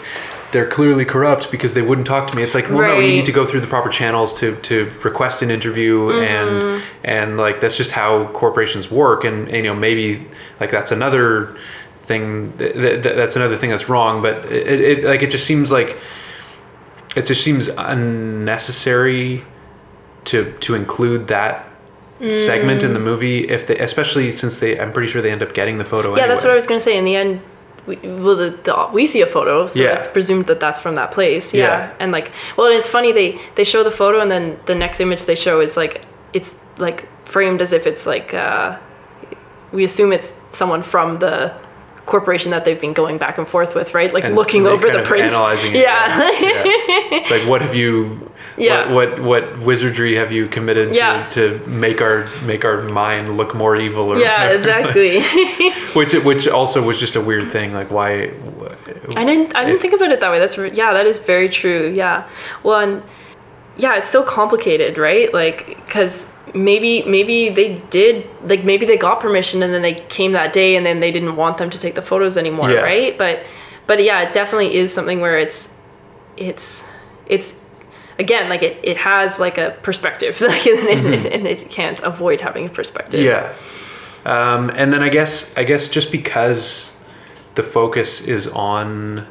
they're 0.50 0.68
clearly 0.70 1.04
corrupt 1.04 1.50
because 1.50 1.74
they 1.74 1.82
wouldn't 1.82 2.06
talk 2.06 2.30
to 2.30 2.34
me. 2.34 2.42
It's 2.42 2.54
like, 2.54 2.70
well, 2.70 2.78
no, 2.80 2.98
you 3.00 3.12
need 3.12 3.26
to 3.26 3.32
go 3.32 3.44
through 3.46 3.60
the 3.60 3.66
proper 3.66 3.90
channels 3.90 4.32
to 4.40 4.56
to 4.62 4.90
request 5.04 5.42
an 5.42 5.50
interview, 5.50 6.08
Mm-hmm. 6.08 6.24
and 6.24 6.82
and 7.04 7.36
like 7.36 7.60
that's 7.60 7.76
just 7.76 7.90
how 7.90 8.28
corporations 8.32 8.90
work. 8.90 9.24
And, 9.24 9.48
and 9.48 9.56
you 9.58 9.62
know, 9.64 9.74
maybe 9.74 10.26
like 10.60 10.70
that's 10.70 10.90
another 10.90 11.56
thing. 12.04 12.56
That, 12.56 13.02
that, 13.02 13.02
that's 13.16 13.36
another 13.36 13.58
thing 13.58 13.68
that's 13.70 13.88
wrong. 13.90 14.22
But 14.22 14.46
it, 14.50 14.80
it 14.80 15.04
like 15.04 15.22
it 15.22 15.30
just 15.30 15.46
seems 15.46 15.70
like 15.70 15.98
it 17.14 17.26
just 17.26 17.42
seems 17.44 17.68
unnecessary 17.68 19.44
to 20.24 20.52
to 20.60 20.74
include 20.74 21.28
that 21.28 21.67
segment 22.20 22.82
in 22.82 22.92
the 22.94 22.98
movie 22.98 23.48
if 23.48 23.66
they 23.66 23.78
especially 23.78 24.32
since 24.32 24.58
they 24.58 24.78
i'm 24.80 24.92
pretty 24.92 25.10
sure 25.10 25.22
they 25.22 25.30
end 25.30 25.42
up 25.42 25.54
getting 25.54 25.78
the 25.78 25.84
photo 25.84 26.16
yeah 26.16 26.26
that's 26.26 26.42
what. 26.42 26.50
I 26.50 26.54
was 26.56 26.66
gonna 26.66 26.80
say 26.80 26.96
in 26.96 27.04
the 27.04 27.14
end 27.14 27.40
we, 27.88 27.96
well, 27.96 28.36
the, 28.36 28.50
the, 28.64 28.90
we 28.92 29.06
see 29.06 29.22
a 29.22 29.26
photo, 29.26 29.66
so 29.66 29.80
Yeah. 29.80 29.98
it's 29.98 30.06
presumed 30.08 30.46
that 30.48 30.60
that's 30.60 30.78
from 30.78 30.94
that 30.96 31.10
place. 31.10 31.54
Yeah. 31.54 31.62
Yeah. 31.62 31.94
and 31.98 32.12
like, 32.12 32.30
well, 32.56 32.66
and 32.66 32.76
it's 32.76 32.88
funny 32.88 33.12
they 33.12 33.40
they 33.54 33.64
show 33.64 33.82
the 33.82 33.90
photo, 33.90 34.20
and 34.20 34.30
then 34.30 34.60
the 34.66 34.74
next 34.74 35.00
image 35.00 35.24
they 35.24 35.34
show 35.34 35.60
is 35.60 35.74
like 35.76 36.02
it's 36.34 36.54
like 36.76 37.08
framed 37.24 37.62
as 37.62 37.72
if 37.72 37.86
it's 37.86 38.04
like 38.04 38.34
uh, 38.34 38.76
we 39.72 39.84
assume 39.84 40.12
it's 40.12 40.28
someone 40.52 40.82
from 40.82 41.18
the 41.18 41.52
corporation 42.08 42.50
that 42.50 42.64
they've 42.64 42.80
been 42.80 42.92
going 42.94 43.18
back 43.18 43.38
and 43.38 43.46
forth 43.46 43.74
with, 43.74 43.94
right? 43.94 44.12
Like 44.12 44.24
And 44.24 44.34
looking 44.34 44.66
over 44.66 44.90
the 44.90 45.00
of 45.02 45.06
print. 45.06 45.24
analyzing 45.30 45.74
it, 45.74 45.82
yeah. 45.82 46.18
yeah. 46.32 46.62
it's 47.18 47.30
like 47.30 47.46
what 47.46 47.60
have 47.62 47.74
you 47.74 48.30
Yeah. 48.56 48.90
what, 48.92 49.20
what 49.20 49.22
what 49.30 49.58
wizardry 49.60 50.16
have 50.16 50.32
you 50.32 50.48
committed 50.48 50.94
Yeah. 50.96 51.28
to, 51.30 51.58
to 51.60 51.66
make 51.68 52.00
our 52.00 52.26
make 52.42 52.64
our 52.64 52.82
mind 52.82 53.36
look 53.36 53.54
more 53.54 53.76
evil 53.76 54.10
or 54.12 54.18
yeah, 54.18 54.48
exactly. 54.58 55.22
which 55.98 56.12
which 56.28 56.48
also 56.48 56.82
was 56.82 56.98
just 56.98 57.14
a 57.16 57.20
weird 57.20 57.52
thing 57.52 57.72
like 57.72 57.90
why 57.90 58.32
I 59.16 59.24
didn't. 59.24 59.54
I 59.56 59.64
didn't 59.64 59.76
If- 59.76 59.82
think 59.82 59.94
about 59.94 60.10
it 60.10 60.20
that 60.20 60.30
way. 60.30 60.38
That's 60.38 60.56
yeah. 60.76 60.92
That 60.92 61.06
is 61.06 61.18
very 61.18 61.48
true. 61.48 61.92
Yeah. 61.96 62.28
Well, 62.62 62.80
and 62.80 63.02
yeah, 63.76 63.96
it's 63.98 64.10
so 64.10 64.22
complicated, 64.22 64.98
right? 64.98 65.32
Like, 65.32 65.58
because 65.86 66.26
maybe 66.54 67.02
maybe 67.04 67.48
they 67.48 67.74
did 67.90 68.26
like 68.44 68.64
maybe 68.64 68.86
they 68.86 68.96
got 68.96 69.20
permission 69.20 69.62
and 69.62 69.72
then 69.72 69.82
they 69.82 69.94
came 69.94 70.32
that 70.32 70.52
day 70.52 70.76
and 70.76 70.84
then 70.86 71.00
they 71.00 71.10
didn't 71.12 71.36
want 71.36 71.58
them 71.58 71.70
to 71.70 71.78
take 71.78 71.94
the 71.94 72.02
photos 72.02 72.36
anymore, 72.36 72.70
Yeah. 72.70 72.80
right? 72.80 73.16
But 73.18 73.40
but 73.86 74.02
yeah, 74.02 74.22
it 74.22 74.32
definitely 74.32 74.76
is 74.76 74.92
something 74.92 75.20
where 75.20 75.38
it's 75.38 75.68
it's 76.36 76.64
it's 77.26 77.46
again 78.18 78.48
like 78.48 78.62
it, 78.62 78.78
it 78.82 78.96
has 78.96 79.38
like 79.38 79.58
a 79.58 79.76
perspective 79.82 80.40
like 80.52 80.66
and, 80.66 80.88
it, 81.14 81.32
and 81.32 81.46
it 81.46 81.68
can't 81.70 82.00
avoid 82.00 82.40
having 82.40 82.66
a 82.66 82.70
perspective 82.70 83.20
Yeah. 83.20 83.54
Um, 84.24 84.70
and 84.70 84.92
then 84.92 85.02
I 85.02 85.08
guess 85.08 85.50
I 85.56 85.64
guess 85.64 85.88
just 85.88 86.10
because 86.12 86.92
the 87.54 87.62
focus 87.62 88.20
is 88.20 88.46
on 88.48 89.26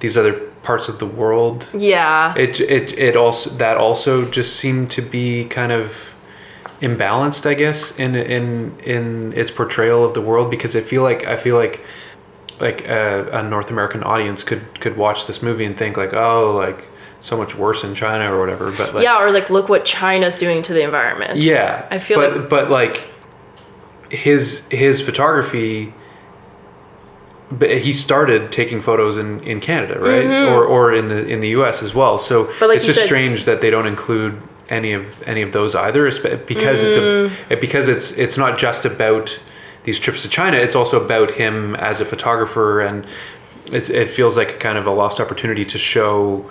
these 0.00 0.16
other 0.16 0.34
parts 0.62 0.88
of 0.88 0.98
the 0.98 1.06
world, 1.06 1.68
yeah 1.74 2.34
it 2.36 2.58
it 2.60 2.98
it 2.98 3.16
also 3.16 3.50
that 3.50 3.76
also 3.76 4.24
just 4.30 4.56
seemed 4.56 4.90
to 4.90 5.02
be 5.02 5.44
kind 5.44 5.72
of 5.72 5.92
imbalanced, 6.80 7.46
I 7.46 7.54
guess, 7.54 7.92
in 7.92 8.14
in 8.16 8.78
in 8.80 9.32
its 9.34 9.50
portrayal 9.50 10.04
of 10.04 10.14
the 10.14 10.20
world 10.20 10.50
because 10.50 10.74
I 10.76 10.80
feel 10.80 11.02
like 11.02 11.24
I 11.26 11.36
feel 11.36 11.56
like 11.56 11.80
like 12.60 12.82
a, 12.86 13.28
a 13.32 13.42
North 13.42 13.70
American 13.70 14.02
audience 14.02 14.42
could 14.42 14.80
could 14.80 14.96
watch 14.96 15.26
this 15.26 15.42
movie 15.42 15.64
and 15.64 15.76
think 15.76 15.96
like, 15.96 16.12
oh, 16.12 16.52
like 16.54 16.84
so 17.20 17.36
much 17.36 17.54
worse 17.56 17.82
in 17.84 17.94
China 17.94 18.32
or 18.34 18.38
whatever, 18.38 18.70
but 18.72 18.94
like 18.94 19.02
yeah 19.02 19.18
or 19.20 19.30
like 19.30 19.48
look 19.50 19.68
what 19.68 19.84
china's 19.86 20.36
doing 20.36 20.62
to 20.62 20.72
the 20.74 20.82
environment 20.82 21.40
yeah, 21.40 21.88
I 21.90 21.98
feel 21.98 22.18
but 22.20 22.36
like- 22.36 22.48
but 22.50 22.70
like 22.70 23.08
his 24.10 24.60
his 24.70 25.00
photography. 25.00 25.92
But 27.50 27.78
he 27.78 27.92
started 27.92 28.50
taking 28.50 28.82
photos 28.82 29.16
in, 29.16 29.40
in 29.44 29.60
Canada, 29.60 30.00
right, 30.00 30.24
or 30.48 30.64
or 30.64 30.92
in 30.92 31.08
the 31.08 31.26
in 31.26 31.40
the 31.40 31.48
U.S. 31.50 31.82
as 31.82 31.94
well. 31.94 32.18
So 32.18 32.44
Mm-hmm. 32.44 32.56
But 32.58 32.68
like 32.68 32.76
it's 32.78 32.86
just 32.86 32.98
said- 33.00 33.06
strange 33.06 33.44
that 33.44 33.60
they 33.60 33.70
don't 33.70 33.86
include 33.86 34.40
any 34.68 34.92
of 34.92 35.04
any 35.26 35.42
of 35.42 35.52
those 35.52 35.74
either, 35.74 36.04
because 36.46 36.82
it's 36.82 36.96
Mm. 36.96 37.30
a 37.50 37.56
because 37.56 37.88
it's 37.88 38.12
it's 38.12 38.36
not 38.36 38.58
just 38.58 38.84
about 38.84 39.38
these 39.84 39.98
trips 39.98 40.22
to 40.22 40.28
China. 40.28 40.56
It's 40.56 40.74
also 40.74 41.02
about 41.04 41.30
him 41.32 41.74
as 41.76 42.00
a 42.00 42.04
photographer, 42.04 42.80
and 42.80 43.06
it's, 43.66 43.90
it 43.90 44.10
feels 44.10 44.36
like 44.36 44.60
kind 44.60 44.78
of 44.78 44.86
a 44.86 44.90
lost 44.90 45.20
opportunity 45.20 45.64
to 45.66 45.78
show 45.78 46.50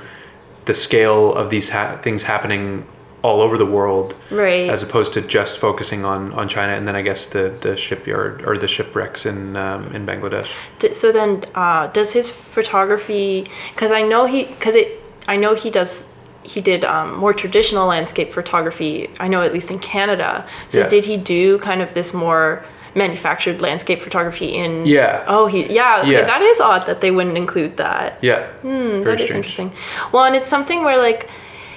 the 0.66 0.74
scale 0.74 1.34
of 1.34 1.50
these 1.50 1.70
ha- 1.70 1.98
things 2.02 2.24
happening 2.24 2.86
all 3.22 3.40
over 3.42 3.58
the 3.58 3.66
world 3.66 4.16
right 4.32 4.70
as 4.70 4.84
opposed 4.84 5.14
to 5.14 5.22
just 5.22 5.58
focusing 5.58 6.04
on, 6.04 6.34
on 6.34 6.50
China 6.50 6.74
and 6.74 6.86
then 6.86 6.94
I 6.96 7.02
guess 7.02 7.28
the, 7.28 7.54
the 7.62 7.78
shipyard 7.78 8.44
or 8.46 8.58
the 8.58 8.68
shipwrecks 8.68 9.26
in 9.26 9.56
um, 9.56 9.94
in 9.96 10.06
Bangladesh. 10.06 10.50
So 10.94 11.12
then 11.14 11.44
uh, 11.56 11.88
does 11.88 12.12
his 12.12 12.30
photography 12.30 13.46
because 13.74 13.92
i 13.92 14.02
know 14.02 14.26
he 14.26 14.44
because 14.46 14.76
it 14.76 15.02
i 15.28 15.36
know 15.38 15.56
he 15.56 15.70
does 15.70 16.04
he 16.44 16.62
did 16.62 16.84
um, 16.86 17.16
more 17.18 17.34
traditional 17.34 17.88
landscape 17.88 18.34
photography 18.34 19.10
i 19.20 19.28
know 19.28 19.42
at 19.42 19.54
least 19.54 19.72
in 19.72 19.80
canada 19.80 20.46
so 20.68 20.80
Yeah. 20.80 20.88
did 20.90 21.06
he 21.06 21.18
do 21.18 21.58
kind 21.60 21.82
of 21.82 21.94
this 21.94 22.14
more 22.14 22.64
manufactured 22.96 23.62
landscape 23.62 24.02
photography 24.04 24.54
in 24.54 24.86
Yeah. 24.86 25.24
oh 25.28 25.48
he 25.48 25.66
yeah 25.74 26.02
okay, 26.02 26.12
Yeah. 26.12 26.22
that 26.26 26.42
is 26.42 26.60
odd 26.60 26.86
that 26.86 27.02
they 27.02 27.12
wouldn't 27.12 27.38
include 27.38 27.78
that 27.78 28.18
Yeah. 28.22 28.48
Hmm, 28.62 29.02
that 29.04 29.20
is 29.20 29.32
interesting. 29.32 29.72
Well, 30.12 30.26
and 30.26 30.36
it's 30.36 30.48
something 30.48 30.84
where 30.84 30.98
like 30.98 31.28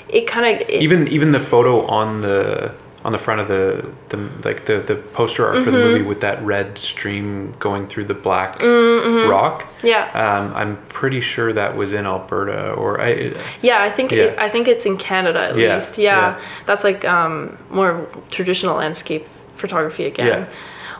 it 0.08 0.26
kind 0.26 0.46
of 0.62 0.68
even 0.68 1.08
even 1.08 1.30
the 1.32 1.40
photo 1.40 1.86
on 1.86 2.20
the 2.20 2.70
on 3.06 3.12
the 3.12 3.18
front 3.20 3.40
of 3.40 3.46
the, 3.46 3.88
the 4.08 4.16
like 4.44 4.64
the, 4.66 4.80
the 4.80 4.96
poster 5.14 5.46
art 5.46 5.64
for 5.64 5.70
the 5.70 5.76
Mm-hmm. 5.78 5.86
movie 5.86 6.02
with 6.02 6.20
that 6.22 6.42
red 6.44 6.76
stream 6.76 7.54
going 7.60 7.86
through 7.86 8.04
the 8.06 8.14
black 8.14 8.58
Mm-hmm. 8.58 9.30
rock. 9.30 9.64
yeah 9.84 10.10
Um, 10.24 10.52
I'm 10.56 10.76
pretty 10.88 11.20
sure 11.20 11.52
that 11.52 11.76
was 11.76 11.92
in 11.92 12.04
Alberta, 12.04 12.72
or 12.72 13.00
I. 13.00 13.32
Yeah, 13.62 13.80
I 13.80 13.90
think 13.92 14.10
Yeah. 14.10 14.22
It, 14.24 14.38
I 14.38 14.48
think 14.50 14.66
it's 14.66 14.86
in 14.86 14.96
Canada 14.96 15.38
at 15.50 15.56
Yeah, 15.56 15.76
least. 15.76 15.98
Yeah, 15.98 16.16
yeah. 16.36 16.40
that's 16.66 16.82
like 16.82 17.04
um, 17.04 17.56
more 17.70 18.08
traditional 18.32 18.76
landscape 18.76 19.24
photography 19.54 20.06
again. 20.06 20.26
Yeah. 20.26 20.48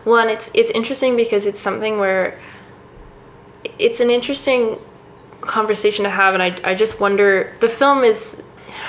Well, 0.04 0.18
and 0.18 0.30
it's 0.30 0.48
it's 0.54 0.70
interesting 0.70 1.16
because 1.16 1.44
it's 1.44 1.60
something 1.60 1.98
where 1.98 2.38
it's 3.80 3.98
an 3.98 4.10
interesting 4.10 4.78
conversation 5.40 6.04
to 6.04 6.10
have, 6.10 6.34
and 6.34 6.42
I 6.48 6.56
I 6.70 6.74
just 6.76 7.00
wonder 7.00 7.52
the 7.58 7.68
film 7.68 8.04
is. 8.04 8.36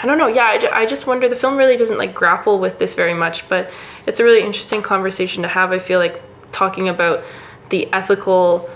I 0.02 0.06
don't 0.06 0.18
know. 0.18 0.28
Yeah, 0.28 0.46
I, 0.46 0.82
I 0.82 0.86
just 0.86 1.08
wonder. 1.08 1.28
The 1.28 1.36
film 1.36 1.58
really 1.58 1.78
doesn't 1.78 1.98
like 1.98 2.14
grapple 2.14 2.60
with 2.60 2.78
this 2.80 2.94
very 2.94 3.14
much, 3.14 3.48
but 3.50 3.70
it's 4.06 4.20
a 4.20 4.24
really 4.24 4.44
interesting 4.44 4.82
conversation 4.82 5.42
to 5.44 5.48
have. 5.50 5.72
I 5.72 5.80
feel 5.80 6.00
like 6.00 6.22
talking 6.52 6.90
about 6.90 7.24
the 7.70 7.92
ethical, 7.94 8.70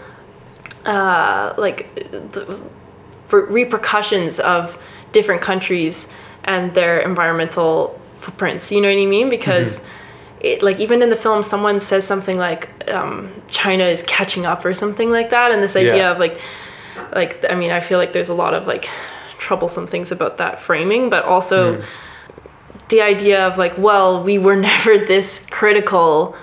uh, 0.85 1.53
like 1.57 1.93
the 2.31 2.59
repercussions 3.29 4.39
of 4.39 4.77
different 5.11 5.41
countries 5.41 6.07
and 6.45 6.73
their 6.73 6.99
environmental 7.01 7.99
footprints. 8.19 8.71
You 8.71 8.81
know 8.81 8.89
what 8.89 9.01
I 9.01 9.05
mean? 9.05 9.29
Because 9.29 9.77
it, 10.41 10.63
like 10.63 10.79
even 10.79 11.01
in 11.01 11.09
the 11.09 11.15
film, 11.15 11.43
someone 11.43 11.79
says 11.81 12.03
something 12.05 12.37
like 12.37 12.69
um, 12.89 13.31
China 13.47 13.83
is 13.85 14.01
catching 14.07 14.45
up 14.45 14.65
or 14.65 14.73
something 14.73 15.11
like 15.11 15.29
that, 15.29 15.51
and 15.51 15.61
this 15.61 15.75
idea 15.75 15.97
Yeah. 15.97 16.11
of 16.11 16.19
like, 16.19 16.39
like 17.13 17.45
I 17.49 17.55
mean, 17.55 17.71
I 17.71 17.79
feel 17.79 17.99
like 17.99 18.11
there's 18.11 18.29
a 18.29 18.33
lot 18.33 18.53
of 18.53 18.65
like 18.67 18.89
troublesome 19.45 19.87
things 19.87 20.11
about 20.11 20.37
that 20.37 20.61
framing, 20.61 21.09
but 21.09 21.25
also 21.25 21.83
the 22.89 23.01
idea 23.01 23.45
of 23.45 23.57
like, 23.57 23.77
well, 23.77 24.23
we 24.23 24.37
were 24.37 24.55
never 24.71 24.97
this 24.97 25.39
critical, 25.49 26.35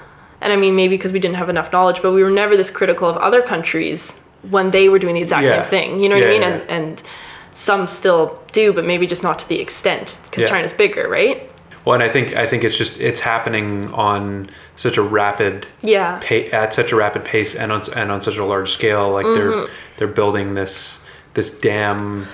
and 0.42 0.52
I 0.52 0.56
mean 0.56 0.76
maybe 0.76 0.96
because 0.96 1.12
we 1.12 1.20
didn't 1.20 1.36
have 1.36 1.48
enough 1.48 1.72
knowledge, 1.72 2.02
but 2.02 2.12
we 2.12 2.22
were 2.22 2.30
never 2.30 2.56
this 2.56 2.68
critical 2.70 3.08
of 3.08 3.16
other 3.16 3.40
countries 3.40 4.16
when 4.50 4.70
they 4.70 4.88
were 4.88 4.98
doing 4.98 5.14
the 5.14 5.22
exact 5.22 5.44
Yeah. 5.44 5.62
same 5.62 5.70
thing. 5.70 6.00
You 6.02 6.08
know 6.08 6.16
what 6.16 6.24
I 6.24 6.28
mean? 6.30 6.42
yeah, 6.42 6.48
And 6.48 6.70
and 6.70 7.02
some 7.54 7.88
still 7.88 8.38
do, 8.52 8.72
but 8.72 8.84
maybe 8.84 9.06
just 9.06 9.22
not 9.22 9.38
to 9.40 9.48
the 9.48 9.58
extent 9.60 10.16
because 10.24 10.44
Yeah. 10.44 10.50
China's 10.50 10.72
bigger, 10.72 11.08
right? 11.08 11.50
Well, 11.84 11.94
and 11.94 12.02
I 12.02 12.08
think 12.08 12.34
I 12.36 12.46
think 12.46 12.64
it's 12.64 12.76
just 12.76 13.00
it's 13.00 13.20
happening 13.20 13.92
on 13.94 14.50
such 14.76 14.96
a 14.96 15.02
rapid 15.02 15.66
Yeah. 15.82 16.18
pa- 16.20 16.50
at 16.56 16.74
such 16.74 16.92
a 16.92 16.96
rapid 16.96 17.24
pace 17.24 17.54
and 17.54 17.70
on 17.72 17.82
and 17.94 18.10
on 18.12 18.20
such 18.22 18.36
a 18.36 18.44
large 18.44 18.70
scale. 18.72 19.10
Like 19.10 19.26
Mm-hmm. 19.26 19.50
they're 19.60 19.68
they're 19.96 20.14
building 20.14 20.54
this 20.54 20.98
this 21.34 21.50
dam. 21.50 22.26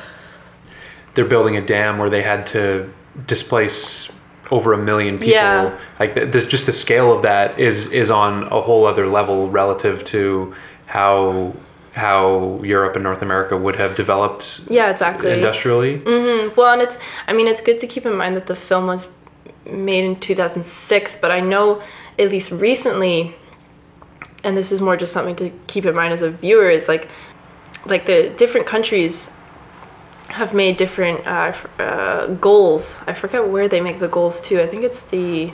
They're 1.15 1.25
building 1.25 1.57
a 1.57 1.65
dam 1.65 1.99
where 1.99 2.11
they 2.11 2.23
had 2.23 2.47
to 2.49 2.93
displace 3.27 4.09
over 4.51 4.73
a 4.73 4.79
million 4.79 5.15
people. 5.17 5.33
Yeah. 5.33 5.79
Like 5.99 6.15
the, 6.15 6.27
the, 6.27 6.43
just 6.43 6.67
the 6.67 6.73
scale 6.73 7.13
of 7.13 7.23
that 7.23 7.59
is 7.59 7.87
is 7.87 8.11
on 8.11 8.45
a 8.45 8.61
whole 8.61 8.85
other 8.87 9.07
level 9.07 9.51
relative 9.51 10.05
to 10.07 10.55
how 10.87 11.55
how 11.95 12.61
Europe 12.63 12.97
and 12.97 13.05
North 13.05 13.23
America 13.23 13.57
would 13.57 13.77
have 13.77 13.95
developed 13.95 14.61
Yeah, 14.69 14.91
exactly. 14.91 15.33
industrially. 15.33 15.99
Mm-hmm. 16.01 16.55
well, 16.57 16.73
and 16.73 16.83
it's, 16.83 16.99
I 17.29 17.33
mean, 17.33 17.47
it's 17.47 17.61
good 17.61 17.79
to 17.81 17.87
keep 17.87 18.05
in 18.05 18.17
mind 18.17 18.35
that 18.35 18.49
the 18.49 18.57
film 18.57 18.89
was 18.89 19.07
made 19.65 20.05
in 20.05 20.19
2006, 20.19 21.13
but 21.21 21.31
I 21.31 21.39
know 21.39 21.81
at 22.19 22.31
least 22.31 22.51
recently, 22.51 23.37
and 24.43 24.57
this 24.57 24.73
is 24.73 24.81
more 24.81 24.97
just 24.97 25.13
something 25.13 25.37
to 25.37 25.51
keep 25.69 25.87
in 25.87 25.95
mind 25.95 26.13
as 26.13 26.23
a 26.23 26.31
viewer, 26.31 26.69
is 26.69 26.89
like, 26.89 27.09
like 27.87 28.07
the 28.07 28.35
different 28.37 28.67
countries 28.67 29.31
have 30.35 30.53
made 30.53 30.77
different 30.77 31.25
uh, 31.27 31.53
uh, 31.79 32.27
goals. 32.35 32.97
I 33.07 33.15
forget 33.15 33.47
where 33.49 33.69
they 33.69 33.81
make 33.81 34.01
the 34.01 34.09
goals 34.09 34.41
too. 34.41 34.61
I 34.61 34.67
think 34.67 34.83
it's 34.83 35.01
the, 35.03 35.53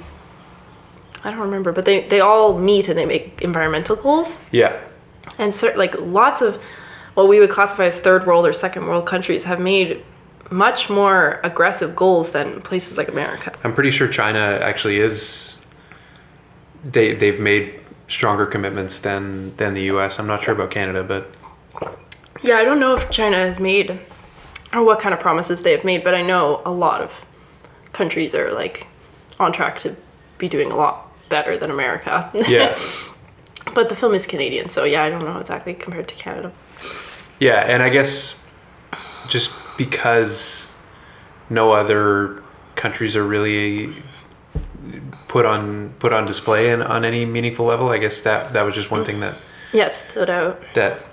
I 1.23 1.31
don't 1.31 1.41
remember, 1.41 1.71
but 1.73 1.85
they, 1.85 2.09
they 2.09 2.21
all 2.21 2.59
meet 2.59 2.89
and 2.89 2.99
they 2.99 3.05
make 3.05 3.41
environmental 3.43 3.95
goals 3.97 4.39
Yeah. 4.53 4.81
and 5.39 5.55
cer- 5.55 5.77
like 5.77 5.95
lots 6.01 6.41
of 6.41 6.59
what 7.15 7.29
we 7.29 7.41
would 7.41 7.51
classify 7.51 7.87
as 7.87 7.97
third 7.97 8.27
world 8.27 8.47
or 8.47 8.53
second 8.55 8.87
world 8.87 9.05
countries 9.07 9.45
have 9.45 9.61
made 9.61 10.03
much 10.51 10.89
more 10.89 11.41
aggressive 11.45 11.95
goals 11.95 12.31
than 12.31 12.63
places 12.63 12.97
like 12.97 13.09
America. 13.09 13.53
I'm 13.63 13.75
pretty 13.75 13.91
sure 13.91 14.09
China 14.09 14.59
actually 14.63 14.99
is. 14.99 15.57
They 16.85 17.15
they've 17.15 17.39
made 17.39 17.79
stronger 18.09 18.47
commitments 18.47 19.01
than 19.01 19.55
than 19.59 19.75
the 19.75 19.83
U.S. 19.93 20.19
I'm 20.19 20.27
not 20.27 20.43
sure 20.43 20.55
about 20.55 20.71
Canada, 20.71 21.03
but 21.05 21.23
Yeah, 22.43 22.57
I 22.57 22.65
don't 22.65 22.81
know 22.81 22.95
if 22.97 23.11
China 23.11 23.37
has 23.37 23.61
made 23.61 24.01
or 24.73 24.85
what 24.85 25.01
kind 25.01 25.13
of 25.13 25.21
promises 25.21 25.61
they 25.63 25.73
have 25.73 25.85
made, 25.85 26.05
but 26.05 26.15
I 26.15 26.23
know 26.23 26.63
a 26.65 26.71
lot 26.71 27.01
of 27.01 27.11
countries 27.93 28.35
are 28.35 28.53
like 28.53 28.87
on 29.39 29.53
track 29.53 29.81
to 29.81 29.97
be 30.39 30.49
doing 30.49 30.71
a 30.71 30.77
lot 30.77 31.11
better 31.29 31.59
than 31.59 31.71
America. 31.71 32.31
yeah, 32.49 32.79
but 33.75 33.89
the 33.89 33.97
film 33.97 34.15
is 34.15 34.27
Canadian, 34.27 34.71
so 34.71 34.85
yeah, 34.85 35.03
I 35.03 35.11
don't 35.11 35.25
know 35.25 35.39
exactly 35.39 35.75
compared 35.75 36.09
to 36.09 36.15
Canada. 36.15 36.53
yeah, 37.41 37.61
and 37.67 37.83
I 37.83 37.89
guess 37.89 38.35
just 39.29 39.51
because 39.77 40.69
no 41.49 41.73
other 41.73 42.43
countries 42.77 43.17
are 43.17 43.27
really 43.27 44.03
put 45.29 45.45
on 45.45 45.95
put 45.99 46.13
on 46.13 46.27
display 46.27 46.71
and 46.71 46.83
on 46.83 47.05
any 47.05 47.25
meaningful 47.25 47.67
level, 47.67 47.89
I 47.89 47.99
guess 47.99 48.21
that 48.23 48.53
that 48.53 48.63
was 48.63 48.75
just 48.75 48.91
one 48.91 49.03
mm. 49.03 49.07
thing 49.07 49.21
that 49.21 49.39
Yeah, 49.73 49.87
it 49.87 49.95
stood 49.95 50.31
out. 50.31 50.61
that 50.75 51.05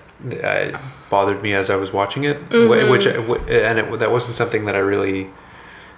uh, 0.43 0.79
bothered 1.09 1.41
me 1.43 1.53
as 1.53 1.69
I 1.69 1.75
was 1.75 1.91
watching 1.93 2.23
it, 2.25 2.37
wh- 2.67 2.89
which 2.89 3.05
and 3.05 3.79
it, 3.79 3.99
that 3.99 4.11
wasn't 4.11 4.35
something 4.35 4.65
that 4.65 4.75
I 4.75 4.79
really 4.79 5.29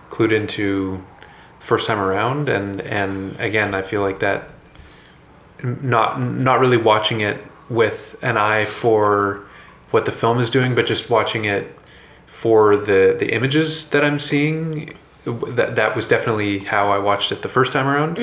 clued 0.10 0.32
into 0.34 1.01
the 1.60 1.65
first 1.65 1.88
time 1.88 1.99
around. 1.99 2.49
And 2.49 2.82
and 2.82 3.39
again, 3.39 3.73
I 3.73 3.82
feel 3.82 4.01
like 4.01 4.19
that 4.19 4.49
not 5.63 6.19
not 6.21 6.60
really 6.60 6.77
watching 6.77 7.21
it 7.21 7.41
with 7.69 8.15
an 8.21 8.38
eye 8.38 8.65
for 8.65 9.41
what 9.91 10.05
the 10.05 10.12
film 10.12 10.39
is 10.39 10.49
doing, 10.49 10.75
but 10.75 10.86
just 10.86 11.10
watching 11.10 11.45
it 11.45 11.75
for 12.41 12.77
the 12.77 13.15
the 13.19 13.34
images 13.34 13.86
that 13.89 14.03
I'm 14.03 14.19
seeing. 14.19 14.95
That 15.25 15.75
that 15.75 15.95
was 15.95 16.08
definitely 16.08 16.60
how 16.60 16.91
I 16.91 16.97
watched 16.97 17.32
it 17.32 17.41
the 17.41 17.49
first 17.49 17.71
time 17.71 17.88
around. 17.88 18.17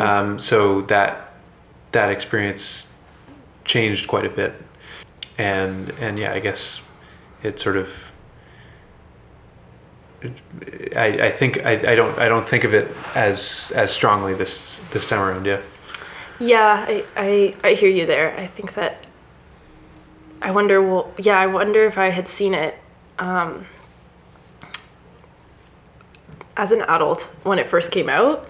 Um, 0.00 0.38
so 0.40 0.82
that 0.82 1.34
that 1.92 2.10
experience 2.10 2.86
changed 3.64 4.08
quite 4.08 4.24
a 4.24 4.30
bit 4.30 4.54
and 5.38 5.90
and 6.00 6.18
yeah 6.18 6.32
i 6.32 6.38
guess 6.40 6.80
it 7.42 7.58
sort 7.58 7.76
of 7.76 7.88
I, 10.96 11.06
I 11.26 11.30
think 11.30 11.64
I, 11.64 11.92
I 11.92 11.94
don't 11.94 12.18
I 12.18 12.26
don't 12.28 12.46
think 12.48 12.64
of 12.64 12.74
it 12.74 12.90
as 13.14 13.70
as 13.76 13.92
strongly 13.92 14.34
this 14.34 14.78
this 14.90 15.06
time 15.06 15.20
around 15.20 15.46
yeah 15.46 15.60
Yeah, 16.40 16.84
I, 16.88 17.04
I, 17.16 17.54
I 17.62 17.74
hear 17.74 17.88
you 17.88 18.04
there. 18.06 18.36
I 18.38 18.46
think 18.48 18.74
that 18.74 19.04
I 20.42 20.50
wonder 20.50 20.82
well 20.82 21.12
yeah, 21.18 21.38
I 21.38 21.46
wonder 21.46 21.84
if 21.86 21.98
I 21.98 22.10
had 22.10 22.26
seen 22.28 22.52
it 22.54 22.74
um, 23.20 23.64
as 26.56 26.72
an 26.72 26.82
adult 26.82 27.22
when 27.44 27.58
it 27.60 27.68
first 27.68 27.90
came 27.92 28.08
out, 28.08 28.46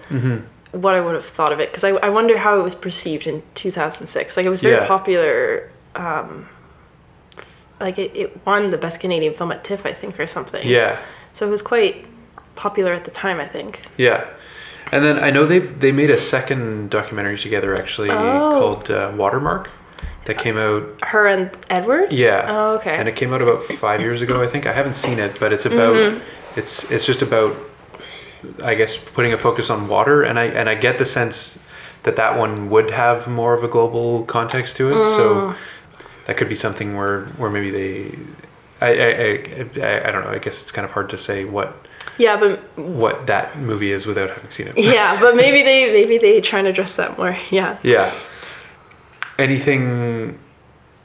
what 0.71 0.95
I 0.95 1.01
would 1.01 1.13
have 1.15 1.25
thought 1.27 1.51
of 1.53 1.59
it. 1.59 1.69
Because 1.69 1.83
I, 1.83 1.89
I 1.89 2.09
wonder 2.09 2.37
how 2.37 2.59
it 2.59 2.63
was 2.63 2.73
perceived 2.75 3.27
in 3.27 3.43
2006. 3.55 4.37
Like, 4.37 4.45
it 4.45 4.49
was 4.49 4.61
very 4.61 4.75
Yeah. 4.81 4.87
popular. 4.87 5.69
Um, 5.95 6.47
like, 7.79 7.97
it, 7.97 8.11
it 8.15 8.45
won 8.45 8.69
the 8.71 8.77
Best 8.77 8.99
Canadian 8.99 9.33
Film 9.33 9.51
at 9.51 9.63
TIFF, 9.63 9.85
I 9.85 9.93
think, 9.93 10.19
or 10.19 10.27
something. 10.27 10.67
yeah 10.67 10.99
So 11.33 11.47
it 11.47 11.49
was 11.49 11.61
quite 11.61 12.05
popular 12.55 12.93
at 12.93 13.05
the 13.05 13.11
time, 13.11 13.39
I 13.39 13.47
think. 13.47 13.81
yeah 13.97 14.25
and 14.91 15.05
then 15.05 15.19
I 15.19 15.29
know 15.29 15.45
they 15.45 15.59
they 15.59 15.91
made 15.91 16.09
a 16.09 16.19
second 16.19 16.89
documentary 16.89 17.37
together 17.37 17.75
actually 17.75 18.09
Oh. 18.09 18.49
called 18.59 18.89
uh, 18.89 19.11
Watermark 19.15 19.69
that 20.25 20.37
came 20.39 20.57
out 20.57 20.83
Her 21.03 21.27
and 21.27 21.51
Edward? 21.69 22.11
Yeah. 22.11 22.45
Oh, 22.49 22.75
okay. 22.77 22.95
And 22.97 23.07
it 23.07 23.15
came 23.15 23.31
out 23.33 23.41
about 23.41 23.65
five 23.79 24.01
years 24.01 24.21
ago, 24.21 24.41
I 24.41 24.47
think. 24.47 24.65
I 24.65 24.73
haven't 24.73 24.95
seen 24.95 25.19
it, 25.19 25.39
but 25.39 25.53
it's 25.53 25.65
about 25.67 25.93
Mm-hmm. 25.95 26.23
it's 26.59 26.83
it's 26.85 27.05
just 27.05 27.21
about 27.21 27.55
I 28.63 28.73
guess 28.73 28.97
putting 29.13 29.33
a 29.33 29.37
focus 29.37 29.69
on 29.69 29.87
water, 29.87 30.23
and 30.23 30.39
I 30.39 30.45
and 30.45 30.67
I 30.69 30.75
get 30.75 30.97
the 30.97 31.05
sense 31.05 31.59
that 32.03 32.15
that 32.15 32.37
one 32.37 32.69
would 32.71 32.89
have 32.89 33.27
more 33.27 33.53
of 33.53 33.63
a 33.63 33.67
global 33.67 34.23
context 34.25 34.75
to 34.77 34.89
it. 34.89 34.95
Mm. 34.95 35.15
So 35.17 35.55
that 36.29 36.37
could 36.37 36.47
be 36.47 36.53
something 36.53 36.95
where 36.95 37.25
where 37.37 37.49
maybe 37.49 37.71
they. 37.71 38.19
I, 38.81 38.87
I, 38.87 39.09
I, 39.81 40.07
I, 40.07 40.11
don't 40.11 40.23
know. 40.23 40.29
I 40.29 40.37
guess 40.37 40.61
it's 40.61 40.71
kind 40.71 40.85
of 40.85 40.91
hard 40.91 41.09
to 41.09 41.17
say 41.17 41.43
what 41.43 41.87
Yeah, 42.19 42.37
but 42.39 42.59
what 42.77 43.25
that 43.25 43.57
movie 43.57 43.91
is 43.91 44.05
without 44.05 44.29
having 44.29 44.51
seen 44.51 44.67
it. 44.67 44.77
yeah, 44.77 45.19
but 45.19 45.35
maybe 45.35 45.63
they 45.63 45.91
maybe 45.91 46.19
they 46.19 46.39
try 46.39 46.59
and 46.59 46.67
address 46.67 46.93
that 46.97 47.17
more. 47.17 47.35
Yeah. 47.49 47.79
Yeah. 47.81 48.13
Anything 49.39 50.37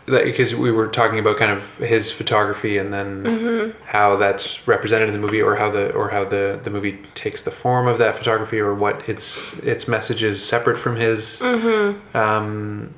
that 0.06 0.24
because 0.24 0.54
we 0.54 0.70
were 0.70 0.88
talking 0.88 1.18
about 1.18 1.38
kind 1.38 1.50
of 1.50 1.62
his 1.78 2.10
photography 2.10 2.76
and 2.76 2.92
then 2.92 3.74
how 3.86 4.16
that's 4.16 4.68
represented 4.68 5.08
in 5.08 5.14
the 5.14 5.20
movie 5.20 5.40
or 5.40 5.56
how 5.56 5.70
the 5.70 5.90
or 5.92 6.10
how 6.10 6.22
the 6.22 6.60
the 6.64 6.70
movie 6.70 6.98
takes 7.14 7.40
the 7.40 7.50
form 7.50 7.86
of 7.88 7.96
that 7.96 8.18
photography 8.18 8.60
or 8.60 8.74
what 8.74 9.08
its 9.08 9.54
its 9.62 9.88
message 9.88 10.22
is 10.22 10.44
separate 10.44 10.78
from 10.78 10.96
his 10.96 11.40
um, 11.40 12.92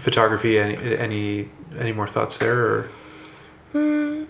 photography 0.00 0.58
any 0.58 0.96
any 0.96 1.50
any 1.78 1.92
more 1.92 2.08
thoughts 2.08 2.38
there 2.38 2.58
or 2.58 2.90
hmm. 3.72 4.24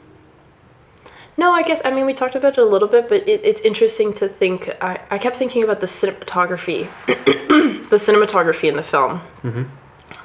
No, 1.39 1.53
I 1.53 1.63
guess 1.63 1.81
I 1.85 1.91
mean 1.91 2.07
we 2.07 2.15
talked 2.15 2.35
about 2.35 2.55
it 2.55 2.61
a 2.61 2.65
little 2.65 2.89
bit, 2.89 3.09
but 3.09 3.29
it, 3.29 3.43
it's 3.45 3.61
interesting 3.61 4.15
to 4.15 4.29
think. 4.29 4.71
I, 4.81 4.99
I 5.11 5.19
kept 5.19 5.37
thinking 5.37 5.63
about 5.63 5.81
the 5.81 5.87
cinematography, 5.87 6.89
the 7.07 7.97
cinematography 7.97 8.71
in 8.71 8.77
the 8.77 8.83
film, 8.83 9.21
mm-hmm. 9.43 9.65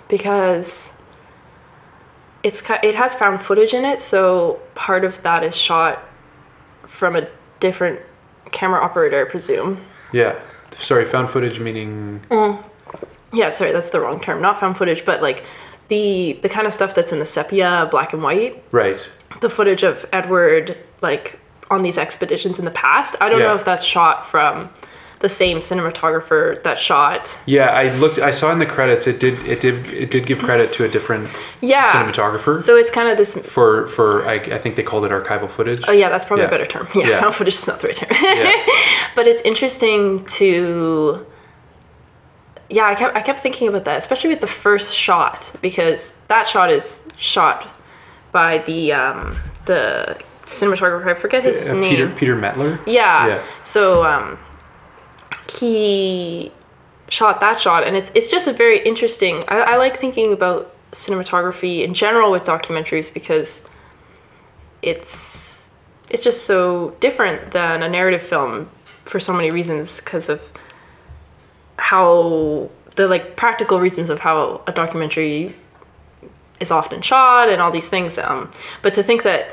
because 0.08 0.90
it's 2.44 2.62
it 2.82 2.96
has 2.96 3.14
found 3.14 3.42
footage 3.42 3.74
in 3.74 3.84
it. 3.84 4.02
So 4.02 4.60
part 4.74 5.04
of 5.04 5.22
that 5.24 5.44
is 5.44 5.54
shot 5.54 6.02
from 6.88 7.18
a 7.18 7.28
different 7.60 8.00
camera 8.52 8.82
operator, 8.82 9.26
I 9.26 9.30
presume. 9.30 9.84
Yeah. 10.14 10.40
Sorry, 10.80 11.06
found 11.06 11.30
footage 11.30 11.60
meaning. 11.60 12.22
Mm. 12.30 12.64
Yeah, 13.34 13.50
sorry, 13.50 13.72
that's 13.72 13.90
the 13.90 14.00
wrong 14.00 14.22
term. 14.22 14.42
Not 14.42 14.60
found 14.60 14.78
footage, 14.78 15.06
but 15.06 15.22
like 15.22 15.44
the 15.92 16.40
the 16.42 16.50
kind 16.50 16.66
of 16.66 16.74
stuff 16.74 16.96
that's 16.96 17.12
in 17.12 17.20
the 17.20 17.26
sepia, 17.26 17.88
black 17.92 18.14
and 18.14 18.24
white. 18.24 18.64
Right. 18.72 18.98
the 19.42 19.50
footage 19.50 19.84
of 19.84 20.06
Edward 20.14 20.78
like 21.02 21.38
on 21.70 21.84
these 21.84 21.98
expeditions 21.98 22.60
in 22.60 22.66
the 22.66 22.72
past. 22.72 23.16
I 23.22 23.30
don't 23.30 23.40
Yeah. 23.42 23.48
know 23.50 23.56
if 23.56 23.66
that's 23.66 23.84
shot 23.84 24.30
from 24.30 24.70
the 25.20 25.30
same 25.30 25.60
cinematographer 25.60 26.62
that 26.64 26.78
shot. 26.80 27.30
Yeah, 27.46 27.68
I 27.70 27.94
looked. 28.02 28.18
I 28.20 28.32
saw 28.32 28.52
in 28.52 28.60
the 28.60 28.66
credits. 28.66 29.06
It 29.08 29.20
did. 29.20 29.36
It 29.48 29.60
did. 29.60 29.86
It 30.04 30.10
did 30.12 30.26
give 30.26 30.40
credit 30.40 30.74
to 30.74 30.84
a 30.86 30.90
different 30.90 31.30
Yeah. 31.62 31.92
cinematographer 31.94 32.60
So 32.62 32.76
it's 32.76 32.90
kind 32.92 33.08
of 33.10 33.18
this. 33.18 33.34
for 33.56 33.88
for. 33.90 34.26
I, 34.28 34.36
I 34.36 34.58
think 34.58 34.76
they 34.78 34.84
called 34.84 35.06
it 35.06 35.12
archival 35.12 35.50
footage. 35.52 35.82
Oh 35.88 35.92
yeah, 35.92 36.10
that's 36.10 36.26
probably 36.26 36.44
Yeah. 36.44 36.48
a 36.48 36.52
better 36.52 36.66
term. 36.66 36.88
Yeah, 36.96 37.08
Yeah. 37.10 37.32
footage 37.32 37.56
is 37.56 37.68
not 37.68 37.80
the 37.82 37.88
right 37.90 37.98
term. 37.98 38.10
Yeah. 38.22 38.66
but 39.16 39.28
it's 39.28 39.42
interesting 39.44 40.26
to. 40.40 41.26
Yeah, 42.72 42.86
I 42.86 42.96
kept 42.96 43.16
I 43.18 43.22
kept 43.22 43.44
thinking 43.44 43.68
about 43.68 43.86
that, 43.86 43.98
especially 44.00 44.30
with 44.30 44.42
the 44.42 44.48
first 44.48 44.96
shot 44.96 45.50
because 45.62 46.10
that 46.30 46.48
shot 46.48 46.72
is 46.72 47.02
shot 47.18 47.68
by 48.32 48.60
the 48.60 48.94
um, 48.94 49.38
the 49.66 50.18
cinematographer. 50.46 51.16
I 51.16 51.20
forget 51.20 51.44
his 51.44 51.68
Uh, 51.70 51.74
name. 51.74 51.90
Peter 51.96 52.10
Peter 52.10 52.36
Mettler. 52.36 52.80
Yeah. 52.88 53.28
Yeah. 53.28 53.44
So 53.64 54.06
um, 54.06 54.40
he 55.60 56.52
shot 57.10 57.42
that 57.42 57.60
shot, 57.60 57.86
and 57.86 57.96
it's 57.96 58.12
it's 58.16 58.30
just 58.32 58.48
a 58.48 58.54
very 58.54 58.80
interesting. 58.86 59.44
I, 59.48 59.58
I 59.74 59.78
like 59.78 60.00
thinking 60.00 60.34
about 60.34 60.74
cinematography 60.94 61.84
in 61.84 61.94
general 61.94 62.32
with 62.32 62.44
documentaries 62.44 63.14
because 63.14 63.62
it's 64.82 65.54
it's 66.10 66.24
just 66.24 66.46
so 66.46 66.96
different 67.00 67.52
than 67.52 67.84
a 67.84 67.90
narrative 67.90 68.22
film 68.22 68.70
for 69.06 69.20
so 69.20 69.34
many 69.34 69.52
reasons 69.52 69.98
because 69.98 70.30
of 70.30 70.42
how 71.82 72.70
the 72.96 73.08
like 73.08 73.36
practical 73.36 73.80
reasons 73.80 74.10
of 74.12 74.20
how 74.20 74.62
a 74.68 74.72
documentary 74.72 75.56
is 76.60 76.70
often 76.70 77.02
shot 77.02 77.50
and 77.50 77.60
all 77.60 77.72
these 77.72 77.90
things 77.90 78.20
um, 78.20 78.50
but 78.84 78.94
to 78.94 79.02
think 79.02 79.24
that 79.24 79.50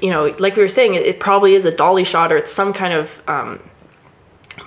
you 0.00 0.10
know 0.10 0.34
like 0.40 0.56
we 0.56 0.62
were 0.62 0.68
saying 0.68 0.94
it, 0.94 1.06
it 1.06 1.20
probably 1.20 1.54
is 1.54 1.64
a 1.64 1.70
dolly 1.70 2.02
shot 2.02 2.32
or 2.32 2.36
it's 2.36 2.50
some 2.52 2.72
kind 2.72 2.92
of 2.92 3.08
um, 3.28 3.60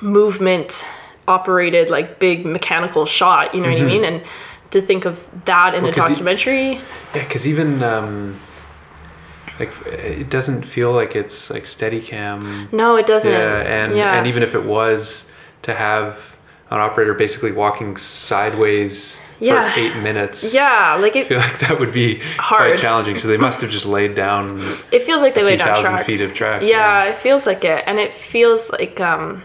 movement 0.02 0.86
operated 1.28 1.90
like 1.90 2.18
big 2.18 2.46
mechanical 2.46 3.06
shot 3.06 3.54
you 3.54 3.60
know 3.60 3.70
what 3.70 3.82
i 3.82 3.84
mean 3.84 4.06
and 4.06 4.24
to 4.72 4.82
think 4.82 5.04
of 5.06 5.20
that 5.46 5.74
in 5.76 5.84
Mm-hmm. 5.84 5.98
Well, 6.00 6.06
a 6.06 6.10
documentary 6.10 6.72
Yeah, 7.14 7.24
because 7.26 7.46
even 7.46 7.84
um, 7.84 8.40
like 9.60 9.72
it 9.88 10.30
doesn't 10.30 10.64
feel 10.64 10.94
like 10.94 11.16
it's 11.16 11.50
like 11.50 11.66
Steadicam. 11.66 12.72
no 12.72 12.96
it 12.96 13.06
doesn't 13.06 13.30
Yeah, 13.32 13.62
and 13.62 13.96
yeah 13.98 14.18
and 14.18 14.28
even 14.28 14.44
if 14.44 14.56
it 14.56 14.64
was 14.64 15.26
to 15.64 15.74
have 15.74 16.18
an 16.72 16.80
operator 16.80 17.14
basically 17.14 17.52
walking 17.52 17.96
sideways 17.98 19.20
Yeah. 19.40 19.74
for 19.74 19.80
eight 19.80 19.96
minutes. 19.98 20.54
yeah 20.54 20.96
like 20.96 21.16
I 21.16 21.20
it, 21.20 21.28
feel 21.28 21.40
like 21.40 21.60
that 21.60 21.80
would 21.80 21.92
be 21.92 22.20
Hard. 22.38 22.72
quite 22.74 22.80
challenging. 22.82 23.18
So 23.18 23.28
they 23.28 23.38
must 23.38 23.60
have 23.62 23.70
just 23.70 23.86
laid 23.86 24.16
down 24.16 24.60
it 24.92 25.04
feels 25.04 25.22
like 25.22 25.36
they 25.36 25.42
a 25.42 25.46
laid 25.46 25.60
down 25.60 25.68
thousand 25.76 25.92
tracks 25.92 26.06
feet 26.08 26.22
of 26.22 26.34
track. 26.34 26.62
yeah 26.64 27.04
it 27.06 27.16
feels 27.18 27.46
like 27.46 27.64
it 27.64 27.84
and 27.86 28.00
it 28.00 28.14
feels 28.14 28.70
like 28.72 29.00
um 29.02 29.44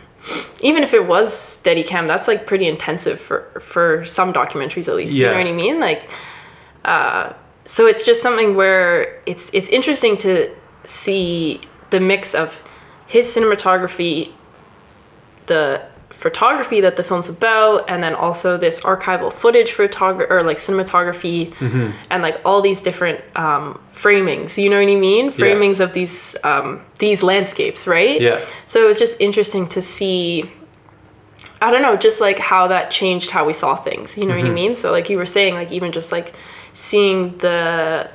even 0.61 0.83
if 0.83 0.92
it 0.94 1.06
was 1.06 1.59
steadicam 1.62 2.06
that's 2.06 2.28
like 2.28 2.46
pretty 2.46 2.66
intensive 2.68 3.18
for 3.20 3.61
for 3.64 4.04
some 4.06 4.33
documentaries 4.33 4.88
at 4.88 4.94
least 4.94 5.14
Yeah. 5.14 5.28
you 5.28 5.33
know 5.35 5.38
what 5.40 5.46
i 5.46 5.52
mean 5.52 5.80
like 5.80 6.09
uh 6.85 7.33
so 7.66 7.87
it's 7.87 8.04
just 8.04 8.20
something 8.22 8.54
where 8.56 9.20
it's 9.26 9.50
it's 9.52 9.68
interesting 9.68 10.16
to 10.18 10.54
see 10.85 11.61
the 11.90 12.00
mix 12.00 12.35
of 12.35 12.56
his 13.06 13.26
cinematography 13.35 14.33
the 15.46 15.83
photography 16.20 16.80
that 16.83 16.96
the 16.96 17.02
film's 17.02 17.28
about 17.30 17.88
and 17.88 18.02
then 18.04 18.14
also 18.14 18.56
this 18.59 18.78
archival 18.80 19.33
footage 19.33 19.72
photography 19.72 20.30
or 20.33 20.42
like 20.42 20.59
cinematography 20.59 21.50
Mm-hmm. 21.54 21.90
and 22.11 22.22
like 22.22 22.38
all 22.44 22.61
these 22.61 22.80
different 22.83 23.18
um, 23.37 23.80
framings 23.94 24.56
you 24.62 24.68
know 24.70 24.78
what 24.83 24.88
i 24.90 24.94
mean 24.96 25.33
framings 25.33 25.80
of 25.80 25.92
these 25.94 26.37
um, 26.44 26.80
these 26.98 27.22
landscapes 27.22 27.87
right 27.87 28.20
Yeah. 28.20 28.38
so 28.66 28.83
it 28.85 28.87
was 28.87 28.98
just 28.98 29.16
interesting 29.18 29.66
to 29.70 29.80
see 29.80 30.50
i 31.62 31.70
don't 31.70 31.83
know 31.83 31.96
just 31.96 32.20
like 32.20 32.38
how 32.38 32.66
that 32.68 32.90
changed 32.90 33.30
how 33.30 33.44
we 33.46 33.54
saw 33.54 33.74
things 33.76 34.16
you 34.18 34.26
know 34.26 34.35
Mm-hmm. 34.35 34.44
what 34.44 34.50
i 34.50 34.54
mean 34.62 34.76
so 34.76 34.90
like 34.92 35.09
you 35.11 35.16
were 35.16 35.26
saying 35.26 35.54
like 35.54 35.70
even 35.72 35.90
just 35.92 36.12
like 36.12 36.35
seeing 36.74 37.37
the 37.38 38.11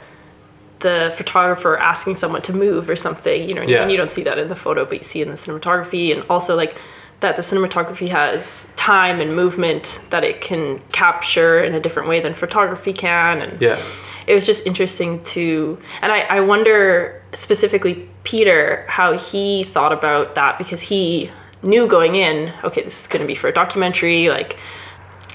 the 0.79 1.11
photographer 1.17 1.77
asking 1.77 2.15
someone 2.17 2.41
to 2.43 2.53
move 2.53 2.87
or 2.89 2.95
something 2.95 3.47
you 3.49 3.55
know 3.55 3.61
I 3.61 3.65
Yeah. 3.65 3.79
mean? 3.81 3.89
you 3.91 3.97
don't 3.97 4.11
see 4.11 4.23
that 4.23 4.37
in 4.37 4.47
the 4.49 4.55
photo 4.55 4.85
but 4.85 4.97
you 4.99 5.03
see 5.03 5.21
in 5.21 5.29
the 5.31 5.37
cinematography 5.37 6.13
and 6.13 6.23
also 6.29 6.55
like 6.55 6.75
that 7.21 7.35
the 7.37 7.41
cinematography 7.41 8.09
has 8.09 8.65
time 8.75 9.19
and 9.21 9.35
movement 9.35 9.99
that 10.09 10.23
it 10.23 10.41
can 10.41 10.79
capture 10.91 11.63
in 11.63 11.73
a 11.73 11.79
different 11.79 12.07
way 12.09 12.19
than 12.19 12.33
photography 12.33 12.93
can 12.93 13.41
and 13.41 13.61
Yeah. 13.61 13.81
it 14.27 14.35
was 14.35 14.45
just 14.45 14.65
interesting 14.65 15.23
to 15.25 15.77
and 16.01 16.11
I, 16.11 16.19
I 16.21 16.39
wonder 16.41 17.21
specifically 17.33 18.09
peter 18.23 18.85
how 18.87 19.17
he 19.17 19.63
thought 19.65 19.91
about 19.93 20.35
that 20.35 20.57
because 20.57 20.81
he 20.81 21.29
knew 21.63 21.87
going 21.87 22.15
in 22.15 22.53
okay 22.63 22.83
this 22.83 23.01
is 23.01 23.07
going 23.07 23.21
to 23.21 23.27
be 23.27 23.35
for 23.35 23.47
a 23.47 23.53
documentary 23.53 24.29
like 24.29 24.57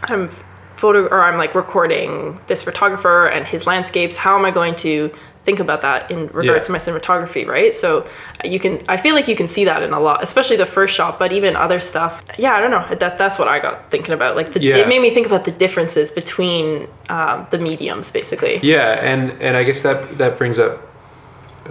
i'm 0.04 0.34
photo 0.80 1.06
or 1.08 1.22
i'm 1.22 1.36
like 1.36 1.54
recording 1.54 2.38
this 2.48 2.62
photographer 2.62 3.26
and 3.28 3.46
his 3.46 3.66
landscapes 3.66 4.16
how 4.16 4.36
am 4.38 4.44
i 4.46 4.50
going 4.50 4.74
to 4.74 5.12
think 5.44 5.58
about 5.60 5.80
that 5.82 6.10
in 6.10 6.26
regards 6.28 6.62
Yeah. 6.62 6.66
to 6.66 6.72
my 6.72 6.78
cinematography 6.78 7.46
right 7.46 7.74
so 7.74 8.06
you 8.44 8.58
can 8.58 8.82
i 8.88 8.96
feel 8.96 9.14
like 9.14 9.28
you 9.28 9.36
can 9.36 9.48
see 9.48 9.64
that 9.64 9.82
in 9.82 9.92
a 9.92 10.00
lot 10.00 10.22
especially 10.22 10.56
the 10.56 10.66
first 10.66 10.94
shot 10.94 11.18
but 11.18 11.32
even 11.32 11.54
other 11.54 11.80
stuff 11.80 12.22
yeah 12.38 12.52
i 12.54 12.60
don't 12.60 12.70
know 12.70 12.86
that 12.96 13.18
that's 13.18 13.38
what 13.38 13.48
i 13.48 13.58
got 13.58 13.90
thinking 13.90 14.14
about 14.14 14.36
like 14.36 14.52
the, 14.54 14.60
Yeah. 14.60 14.76
it 14.76 14.88
made 14.88 15.00
me 15.02 15.10
think 15.12 15.26
about 15.26 15.44
the 15.44 15.52
differences 15.52 16.10
between 16.10 16.86
um, 17.10 17.46
the 17.50 17.58
mediums 17.58 18.10
basically 18.10 18.58
Yeah, 18.62 18.92
and 19.10 19.32
and 19.42 19.56
I 19.56 19.62
guess 19.64 19.80
that 19.82 20.16
that 20.18 20.38
brings 20.38 20.58
up 20.58 20.80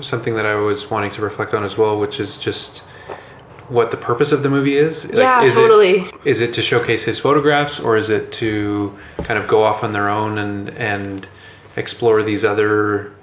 something 0.01 0.35
that 0.35 0.45
I 0.45 0.55
was 0.55 0.89
wanting 0.89 1.11
to 1.11 1.21
reflect 1.21 1.53
on 1.53 1.63
as 1.63 1.75
well, 1.77 1.99
which 1.99 2.19
is 2.19 2.37
just 2.37 2.83
what 3.69 3.91
the 3.91 3.97
purpose 3.97 4.31
of 4.31 4.43
the 4.43 4.49
movie 4.49 4.77
is. 4.77 5.05
Like, 5.05 5.15
Yeah, 5.15 5.43
is 5.43 5.53
totally. 5.53 6.01
It, 6.01 6.13
is 6.25 6.41
it 6.41 6.53
to 6.55 6.61
showcase 6.61 7.03
his 7.03 7.19
photographs, 7.19 7.79
or 7.79 7.97
is 7.97 8.09
it 8.09 8.31
to 8.33 8.97
kind 9.23 9.39
of 9.39 9.47
go 9.47 9.63
off 9.63 9.83
on 9.83 9.93
their 9.93 10.09
own 10.09 10.37
and 10.39 10.69
and 10.69 11.27
explore 11.75 12.23
these 12.23 12.43
other 12.43 13.13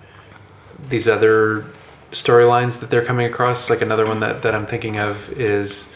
these 0.88 1.08
other 1.08 1.66
storylines 2.12 2.78
that 2.80 2.90
they're 2.90 3.04
coming 3.04 3.26
across? 3.26 3.68
Like 3.68 3.82
another 3.82 4.06
one 4.06 4.20
that 4.20 4.42
that 4.42 4.54
I'm 4.54 4.66
thinking 4.66 4.98
of 4.98 5.30
is, 5.32 5.88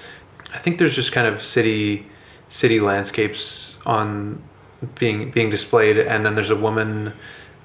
I 0.53 0.59
think 0.59 0.79
there's 0.79 0.97
just 0.97 1.13
kind 1.13 1.27
of 1.27 1.43
city 1.43 2.07
city 2.49 2.81
landscapes 2.81 3.77
on 3.87 4.43
being 4.97 5.31
being 5.31 5.51
displayed, 5.51 5.99
and 5.99 6.27
then 6.27 6.35
there's 6.35 6.51
a 6.51 6.57
woman 6.57 7.13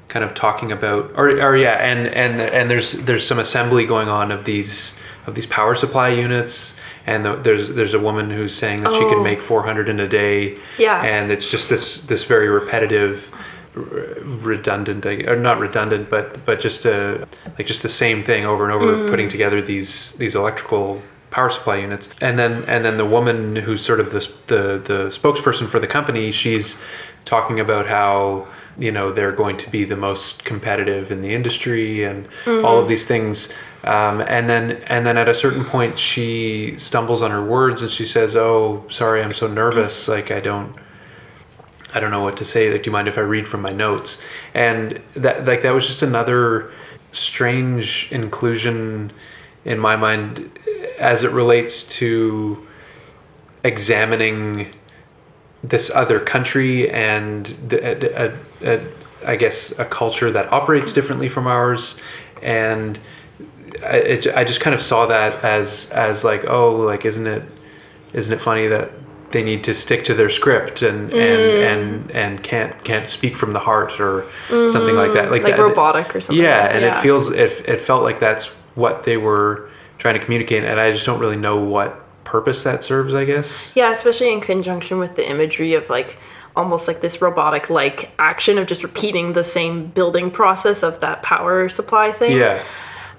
kind 0.08 0.24
of 0.24 0.36
talking 0.36 0.72
about 0.72 1.12
or, 1.16 1.30
or 1.42 1.58
yeah 1.58 1.74
and 1.78 2.08
and 2.08 2.40
and 2.40 2.70
there's 2.70 2.92
there's 2.92 3.26
some 3.26 3.40
assembly 3.40 3.88
going 3.88 4.08
on 4.08 4.32
of 4.32 4.46
these 4.46 4.94
of 5.28 5.36
these 5.36 5.46
power 5.46 5.76
supply 5.76 6.10
units 6.10 6.76
and 7.08 7.26
the, 7.26 7.36
there's 7.38 7.70
there's 7.70 7.94
a 7.94 8.00
woman 8.00 8.30
who's 8.30 8.56
saying 8.56 8.84
that 8.84 8.94
she 8.94 9.04
Oh. 9.04 9.10
can 9.10 9.24
make 9.24 9.42
400 9.42 9.90
in 9.90 10.00
a 10.00 10.08
day. 10.08 10.58
Yeah. 10.78 11.02
and 11.04 11.32
it's 11.32 11.50
just 11.50 11.70
this 11.70 12.02
this 12.02 12.24
very 12.24 12.50
repetitive 12.50 13.26
r- 13.76 13.84
redundant 14.42 15.06
or 15.06 15.36
not 15.36 15.60
redundant 15.60 16.10
but 16.10 16.46
but 16.46 16.60
just 16.60 16.86
a 16.86 17.28
like 17.58 17.68
just 17.68 17.84
the 17.84 17.90
same 17.90 18.24
thing 18.24 18.46
over 18.46 18.64
and 18.64 18.74
over 18.74 18.96
mm. 18.96 19.10
putting 19.10 19.30
together 19.30 19.62
these 19.62 20.14
these 20.14 20.36
electrical 20.36 21.02
power 21.32 21.52
supply 21.52 21.76
units. 21.76 22.08
And 22.22 22.40
then 22.40 22.64
and 22.66 22.86
then 22.86 22.98
the 22.98 23.06
woman 23.06 23.58
who's 23.58 23.84
sort 23.84 24.00
of 24.00 24.12
the 24.12 24.22
the 24.48 24.82
the 24.84 25.00
spokesperson 25.10 25.70
for 25.70 25.80
the 25.80 25.88
company 25.88 26.32
she's 26.32 26.76
talking 27.26 27.60
about 27.60 27.88
how 27.88 28.48
you 28.78 28.92
know 28.92 29.12
they're 29.12 29.32
going 29.32 29.58
to 29.58 29.70
be 29.70 29.84
the 29.84 29.96
most 29.96 30.44
competitive 30.46 31.12
in 31.12 31.22
the 31.22 31.34
industry 31.34 32.04
and 32.04 32.28
all 32.46 32.54
of 32.54 32.64
mm-hmm. 32.64 32.88
these 32.88 33.06
things 33.06 33.50
um, 33.86 34.22
and 34.22 34.50
then 34.50 34.72
and 34.88 35.06
then 35.06 35.18
at 35.18 35.30
a 35.30 35.36
certain 35.36 35.64
point 35.64 35.98
she 35.98 36.76
stumbles 36.78 37.22
on 37.22 37.32
her 37.32 37.44
words 37.44 37.82
and 37.82 37.92
she 37.92 38.06
says 38.06 38.36
oh 38.36 38.84
sorry 38.90 39.22
i'm 39.24 39.34
so 39.34 39.48
nervous 39.48 40.08
like 40.08 40.32
i 40.32 40.40
don't 40.40 40.76
I 41.96 42.02
don't 42.02 42.12
know 42.12 42.22
what 42.22 42.36
to 42.38 42.46
say. 42.46 42.70
Like, 42.70 42.84
do 42.84 42.90
you 42.90 42.92
mind 42.92 43.08
if 43.08 43.18
I 43.18 43.22
read 43.22 43.48
from 43.48 43.62
my 43.62 43.72
notes? 43.72 44.18
And 44.54 45.02
that, 45.14 45.46
like, 45.46 45.62
that 45.62 45.74
was 45.74 45.88
just 45.88 46.02
another 46.02 46.72
strange 47.14 48.10
inclusion 48.12 49.14
in 49.64 49.80
my 49.80 49.96
mind 49.96 50.60
as 51.00 51.24
it 51.24 51.32
relates 51.32 51.84
to 51.84 52.68
examining 53.64 54.74
this 55.64 55.90
other 55.90 56.20
country 56.20 56.92
and 56.92 57.46
the, 57.70 57.80
a, 57.82 58.28
a, 58.28 58.76
a, 58.76 58.88
I 59.26 59.36
guess 59.38 59.72
a 59.80 59.86
culture 59.86 60.30
that 60.32 60.52
operates 60.52 60.92
differently 60.92 61.30
from 61.30 61.48
ours, 61.48 61.96
and 62.42 63.00
I, 63.84 63.96
it, 63.98 64.28
I 64.36 64.44
just 64.44 64.60
kind 64.60 64.74
of 64.74 64.82
saw 64.82 65.06
that 65.08 65.44
as 65.44 65.90
as 65.92 66.24
like 66.24 66.46
oh 66.46 66.76
like 66.76 67.06
isn't 67.06 67.28
it 67.28 67.44
isn't 68.14 68.32
it 68.34 68.42
funny 68.42 68.68
that 68.68 68.92
they 69.32 69.44
need 69.44 69.64
to 69.66 69.74
stick 69.74 70.06
to 70.06 70.14
their 70.14 70.30
script 70.30 70.82
and 70.82 71.10
Mm. 71.12 71.16
and 71.16 71.42
and 71.62 72.12
and 72.12 72.44
can't 72.44 72.84
can't 72.84 73.10
speak 73.10 73.36
from 73.36 73.54
the 73.54 73.60
heart 73.60 74.00
or 74.00 74.26
something 74.70 74.96
like 74.96 75.14
that 75.16 75.32
like, 75.32 75.44
like 75.44 75.56
that, 75.58 75.62
robotic 75.62 76.16
or 76.16 76.22
something. 76.22 76.42
yeah 76.44 76.68
and 76.68 76.86
it 76.86 76.96
feels 77.02 77.30
it, 77.32 77.52
it 77.68 77.82
felt 77.82 78.04
like 78.04 78.20
that's 78.20 78.46
what 78.76 79.04
they 79.04 79.18
were 79.18 79.70
trying 79.98 80.18
to 80.18 80.24
communicate 80.24 80.64
and 80.64 80.80
i 80.80 80.92
just 80.92 81.06
don't 81.06 81.20
really 81.20 81.36
know 81.36 81.58
what 81.58 82.02
purpose 82.24 82.64
that 82.64 82.84
serves 82.84 83.14
i 83.14 83.24
guess 83.26 83.62
Yeah, 83.76 83.92
especially 83.92 84.32
in 84.32 84.42
conjunction 84.42 85.00
with 85.00 85.16
the 85.16 85.30
imagery 85.30 85.74
of 85.74 85.90
like 85.90 86.18
almost 86.56 86.88
like 86.88 87.02
this 87.02 87.22
robotic 87.22 87.70
like 87.70 88.12
action 88.20 88.58
of 88.58 88.68
just 88.68 88.84
repeating 88.84 89.34
the 89.34 89.44
same 89.44 89.88
building 89.88 90.32
process 90.32 90.84
of 90.84 91.00
that 91.02 91.22
power 91.24 91.68
supply 91.70 92.12
thing. 92.14 92.38
yeah 92.38 92.64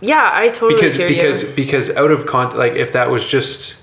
Yeah, 0.01 0.31
I 0.33 0.49
totally 0.49 0.75
because 0.75 0.97
hear 0.97 1.09
because 1.09 1.43
you. 1.43 1.53
because 1.55 1.91
out 1.91 2.11
of 2.11 2.27
con 2.27 2.57
like 2.57 2.73
if 2.73 2.93
that 2.93 3.11
was 3.11 3.27
just 3.27 3.77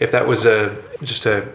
if 0.00 0.12
that 0.12 0.26
was 0.26 0.44
a 0.44 0.76
just 1.02 1.26
a 1.26 1.48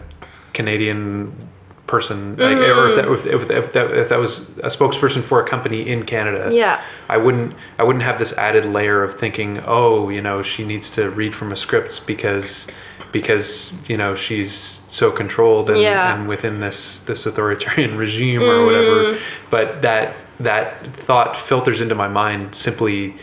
Canadian 0.52 1.50
person 1.86 2.36
like 2.36 2.56
or 2.56 2.88
if 2.88 2.96
that 2.96 3.04
mm. 3.04 3.14
if, 3.14 3.26
if, 3.26 3.50
if 3.50 3.72
that 3.74 3.90
if 3.92 4.08
that 4.08 4.18
was 4.18 4.40
a 4.62 4.68
spokesperson 4.68 5.22
for 5.22 5.44
a 5.44 5.48
company 5.48 5.86
in 5.86 6.04
Canada 6.04 6.48
Yeah. 6.50 6.82
I 7.08 7.18
wouldn't 7.18 7.54
I 7.78 7.82
wouldn't 7.82 8.04
have 8.04 8.18
this 8.18 8.32
added 8.32 8.64
layer 8.64 9.04
of 9.04 9.18
thinking 9.20 9.62
oh 9.66 10.08
you 10.08 10.22
know 10.22 10.42
she 10.42 10.64
needs 10.64 10.88
to 10.92 11.10
read 11.10 11.36
from 11.36 11.52
a 11.52 11.56
script 11.56 12.06
because 12.06 12.66
because 13.12 13.70
you 13.86 13.98
know 13.98 14.16
she's 14.16 14.80
so 14.88 15.10
controlled 15.10 15.68
and, 15.68 15.80
Yeah. 15.80 16.14
and 16.14 16.26
within 16.26 16.60
this 16.60 17.00
this 17.00 17.26
authoritarian 17.26 17.98
regime 18.04 18.42
or 18.42 18.64
whatever 18.64 19.04
mm. 19.04 19.20
but 19.50 19.82
that 19.82 20.16
that 20.40 20.96
thought 20.96 21.36
filters 21.36 21.82
into 21.82 21.94
my 21.94 22.08
mind 22.08 22.54
simply 22.54 23.14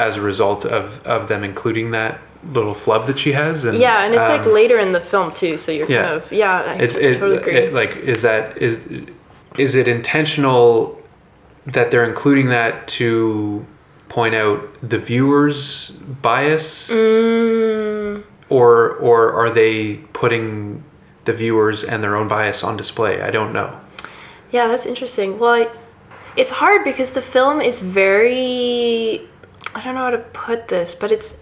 as 0.00 0.16
a 0.16 0.20
result 0.20 0.64
of 0.64 0.84
of 1.06 1.28
them 1.28 1.44
including 1.44 1.90
that 1.92 2.20
little 2.54 2.74
flub 2.74 3.06
that 3.06 3.18
she 3.18 3.32
has 3.32 3.64
and 3.66 3.78
Yeah, 3.78 4.02
and 4.04 4.14
it's 4.14 4.28
like 4.28 4.40
um, 4.40 4.52
later 4.52 4.78
in 4.78 4.92
the 4.92 5.00
film 5.00 5.32
too, 5.34 5.56
so 5.58 5.70
you're 5.72 5.90
yeah. 5.90 6.02
kind 6.04 6.14
of 6.22 6.32
yeah, 6.32 6.62
I 6.62 6.74
it's 6.84 6.94
it, 6.94 7.18
totally 7.18 7.36
agree. 7.36 7.56
it- 7.56 7.74
like 7.74 7.96
is 7.96 8.22
that 8.22 8.56
is 8.58 8.80
is 9.58 9.74
it 9.74 9.86
intentional 9.88 10.98
that 11.66 11.90
they're 11.90 12.08
including 12.08 12.48
that 12.48 12.88
to 12.88 13.64
point 14.08 14.34
out 14.34 14.58
the 14.88 14.98
viewer's 14.98 15.90
bias 16.22 16.88
mm, 16.88 18.24
or 18.48 18.94
or 18.96 19.32
are 19.34 19.50
they 19.50 19.96
putting 20.14 20.82
the 21.26 21.32
viewers 21.32 21.84
and 21.84 22.02
their 22.02 22.16
own 22.16 22.26
bias 22.26 22.64
on 22.64 22.76
display 22.76 23.20
i 23.22 23.30
don't 23.30 23.52
know 23.52 23.70
yeah, 24.52 24.66
that's 24.66 24.84
interesting. 24.86 25.38
Well, 25.38 25.52
I, 25.62 25.70
it's 26.36 26.50
hard 26.50 26.82
because 26.84 27.10
the 27.10 27.22
film 27.22 27.60
is 27.60 27.78
very 27.78 29.28
I 29.74 29.82
don't 29.82 29.94
know 29.94 30.02
how 30.02 30.10
to 30.10 30.18
put 30.18 30.68
this, 30.68 30.94
but 30.94 31.12
it's 31.12 31.32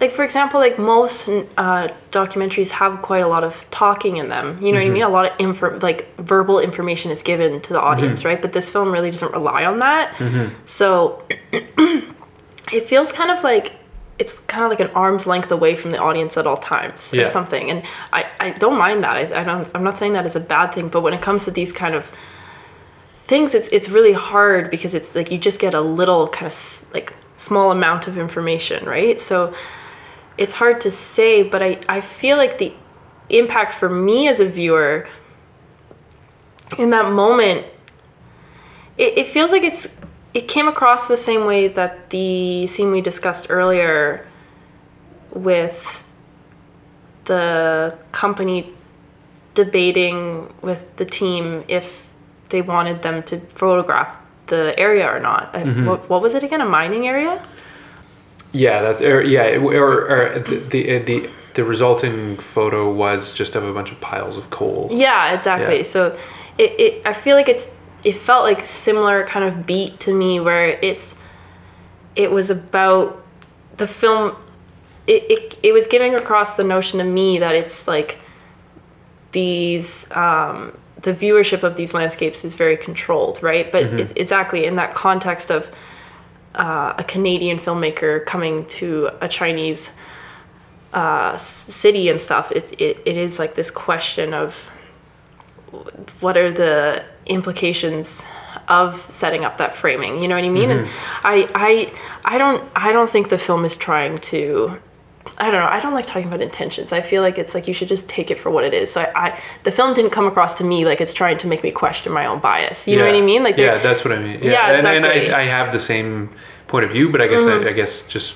like 0.00 0.12
for 0.12 0.24
example, 0.24 0.58
like 0.58 0.80
most 0.80 1.28
uh, 1.28 1.88
documentaries 2.10 2.70
have 2.70 3.02
quite 3.02 3.20
a 3.20 3.28
lot 3.28 3.44
of 3.44 3.64
talking 3.70 4.16
in 4.16 4.28
them. 4.28 4.60
You 4.60 4.72
know 4.72 4.78
what 4.78 4.86
I 4.86 4.90
mean? 4.90 5.02
Mm-hmm. 5.02 5.12
A 5.12 5.14
lot 5.14 5.26
of 5.26 5.32
info, 5.38 5.78
like 5.78 6.16
verbal 6.18 6.58
information 6.58 7.12
is 7.12 7.22
given 7.22 7.60
to 7.60 7.72
the 7.72 7.78
mm-hmm. 7.78 7.86
audience, 7.86 8.24
right? 8.24 8.42
But 8.42 8.52
this 8.52 8.68
film 8.68 8.90
really 8.90 9.12
doesn't 9.12 9.32
rely 9.32 9.64
on 9.64 9.78
that. 9.78 10.14
Mm-hmm. 10.16 10.54
So 10.64 11.22
it 11.52 12.88
feels 12.88 13.12
kind 13.12 13.30
of 13.30 13.44
like 13.44 13.74
it's 14.18 14.34
kind 14.48 14.64
of 14.64 14.70
like 14.70 14.80
an 14.80 14.88
arm's 14.88 15.26
length 15.26 15.50
away 15.50 15.76
from 15.76 15.90
the 15.90 15.98
audience 15.98 16.36
at 16.36 16.46
all 16.46 16.56
times 16.56 17.00
Yeah. 17.12 17.22
or 17.22 17.30
something. 17.30 17.70
And 17.70 17.84
I, 18.12 18.26
I 18.40 18.50
don't 18.50 18.76
mind 18.76 19.04
that. 19.04 19.16
I, 19.16 19.40
I 19.40 19.44
don't. 19.44 19.68
I'm 19.74 19.84
not 19.84 19.98
saying 19.98 20.14
that 20.14 20.26
is 20.26 20.36
a 20.36 20.40
bad 20.40 20.74
thing. 20.74 20.88
But 20.88 21.02
when 21.02 21.14
it 21.14 21.22
comes 21.22 21.44
to 21.44 21.50
these 21.50 21.72
kind 21.72 21.94
of 21.94 22.04
things, 23.28 23.54
it's 23.54 23.68
it's 23.68 23.88
really 23.88 24.12
hard 24.12 24.70
because 24.70 24.94
it's 24.94 25.14
like 25.14 25.30
you 25.30 25.38
just 25.38 25.58
get 25.60 25.74
a 25.74 25.80
little 25.80 26.28
kind 26.28 26.46
of 26.46 26.84
like 26.92 27.14
small 27.42 27.72
amount 27.72 28.06
of 28.06 28.16
information, 28.18 28.84
right? 28.84 29.20
So 29.20 29.54
it's 30.38 30.54
hard 30.54 30.80
to 30.82 30.90
say. 30.90 31.42
But 31.42 31.62
I 31.62 31.80
I 31.88 32.00
feel 32.00 32.36
like 32.36 32.58
the 32.58 32.72
impact 33.28 33.74
for 33.76 33.88
me 33.88 34.28
as 34.28 34.40
a 34.40 34.48
viewer 34.48 35.08
in 36.78 36.90
that 36.90 37.10
moment 37.12 37.66
it, 38.98 39.18
it 39.18 39.28
feels 39.28 39.50
like 39.50 39.62
it's 39.62 39.86
it 40.34 40.48
came 40.48 40.68
across 40.68 41.08
the 41.08 41.16
same 41.16 41.44
way 41.44 41.68
that 41.68 42.10
the 42.10 42.66
scene 42.66 42.90
we 42.90 43.00
discussed 43.00 43.46
earlier 43.50 44.26
with 45.34 45.82
the 47.24 47.96
company 48.12 48.72
debating 49.54 50.52
with 50.62 50.96
the 50.96 51.04
team 51.04 51.64
if 51.68 51.98
they 52.48 52.62
wanted 52.62 53.02
them 53.02 53.22
to 53.22 53.38
photograph 53.54 54.14
the 54.46 54.74
area 54.78 55.06
or 55.06 55.20
not. 55.20 55.54
Uh, 55.54 55.64
What, 55.84 56.08
what 56.10 56.22
was 56.22 56.34
it 56.34 56.42
again? 56.42 56.60
A 56.60 56.66
mining 56.66 57.06
area? 57.06 57.44
yeah 58.54 58.82
that's 58.82 59.00
or 59.00 59.22
yeah 59.22 59.56
or, 59.56 60.34
or 60.34 60.38
the, 60.40 60.56
the 60.58 60.98
the 60.98 61.30
the 61.54 61.64
resulting 61.64 62.36
photo 62.54 62.92
was 62.92 63.32
just 63.32 63.54
of 63.54 63.64
a 63.64 63.72
bunch 63.72 63.90
of 63.90 63.98
piles 64.02 64.36
of 64.36 64.50
coal 64.50 64.88
Yeah, 64.92 65.32
exactly. 65.32 65.78
Yeah. 65.78 65.82
So 65.84 66.18
it, 66.58 66.78
it 66.78 67.06
I 67.06 67.14
feel 67.14 67.34
like 67.36 67.48
it's 67.48 67.68
it 68.04 68.12
felt 68.12 68.44
like 68.44 68.64
similar 68.66 69.26
kind 69.26 69.44
of 69.46 69.64
beat 69.64 70.00
to 70.00 70.12
me 70.12 70.38
where 70.40 70.78
it's 70.82 71.14
it 72.14 72.30
was 72.30 72.50
about 72.50 73.24
the 73.78 73.86
film 73.86 74.36
it, 75.06 75.24
it, 75.30 75.58
it 75.62 75.72
was 75.72 75.86
giving 75.86 76.14
across 76.14 76.52
the 76.54 76.64
notion 76.64 76.98
to 76.98 77.04
me 77.04 77.38
that 77.38 77.54
it's 77.54 77.88
like 77.88 78.18
these 79.32 80.06
um, 80.10 80.76
the 81.02 81.12
viewership 81.12 81.62
of 81.62 81.76
these 81.76 81.94
landscapes 81.94 82.44
is 82.44 82.54
very 82.54 82.76
controlled 82.76 83.42
right? 83.42 83.70
But 83.70 83.84
it, 83.84 84.12
exactly 84.16 84.64
in 84.64 84.76
that 84.76 84.94
context 84.94 85.50
of 85.50 85.68
uh, 86.54 86.94
a 86.98 87.04
canadian 87.04 87.58
filmmaker 87.58 88.24
coming 88.26 88.66
to 88.66 89.08
a 89.20 89.28
chinese 89.28 89.90
uh, 90.92 91.38
city 91.68 92.08
and 92.10 92.20
stuff 92.20 92.52
it, 92.52 92.70
it, 92.78 92.98
it 93.06 93.16
is 93.16 93.38
like 93.38 93.54
this 93.54 93.70
question 93.70 94.34
of 94.34 94.54
what 96.20 96.36
are 96.36 96.52
the 96.52 97.02
implications 97.24 98.20
of 98.68 99.02
setting 99.10 99.44
up 99.44 99.56
that 99.56 99.74
framing 99.74 100.22
you 100.22 100.28
know 100.28 100.34
what 100.34 100.44
i 100.44 100.48
mean? 100.50 100.70
And 100.70 100.88
i 101.24 101.48
i 101.54 102.34
i 102.34 102.38
don't 102.38 102.70
i 102.76 102.92
don't 102.92 103.10
think 103.10 103.30
the 103.30 103.38
film 103.38 103.64
is 103.64 103.74
trying 103.74 104.18
to 104.18 104.78
I 105.38 105.50
don't 105.50 105.60
know. 105.60 105.66
I 105.66 105.80
don't 105.80 105.94
like 105.94 106.06
talking 106.06 106.28
about 106.28 106.40
intentions. 106.42 106.92
I 106.92 107.00
feel 107.00 107.22
like 107.22 107.38
it's 107.38 107.54
like 107.54 107.66
you 107.66 107.74
should 107.74 107.88
just 107.88 108.06
take 108.08 108.30
it 108.30 108.38
for 108.38 108.50
what 108.50 108.64
it 108.64 108.74
is. 108.74 108.92
So 108.92 109.00
I, 109.00 109.26
I 109.28 109.40
the 109.64 109.70
film 109.72 109.94
didn't 109.94 110.10
come 110.10 110.26
across 110.26 110.54
to 110.54 110.64
me 110.64 110.84
like 110.84 111.00
it's 111.00 111.12
trying 111.14 111.38
to 111.38 111.46
make 111.46 111.62
me 111.62 111.70
question 111.70 112.12
my 112.12 112.26
own 112.26 112.38
bias. 112.40 112.86
You 112.86 112.96
know 112.98 113.06
what 113.06 113.14
I 113.14 113.20
mean? 113.22 113.42
Like 113.42 113.56
yeah 113.56 113.78
that's 113.82 114.04
what 114.04 114.12
i 114.12 114.18
mean 114.18 114.40
yeah, 114.42 114.52
Yeah, 114.52 114.72
and, 114.78 114.86
and 114.86 114.96
exactly. 115.04 115.22
Mm-hmm. 115.28 115.34
I, 115.34 115.40
I 115.40 115.44
have 115.46 115.72
the 115.72 115.78
same 115.80 116.30
point 116.68 116.84
of 116.84 116.90
view 116.92 117.10
but 117.10 117.20
i 117.20 117.26
guess 117.26 117.42
I, 117.46 117.68
I 117.68 117.72
guess 117.72 118.02
just 118.08 118.34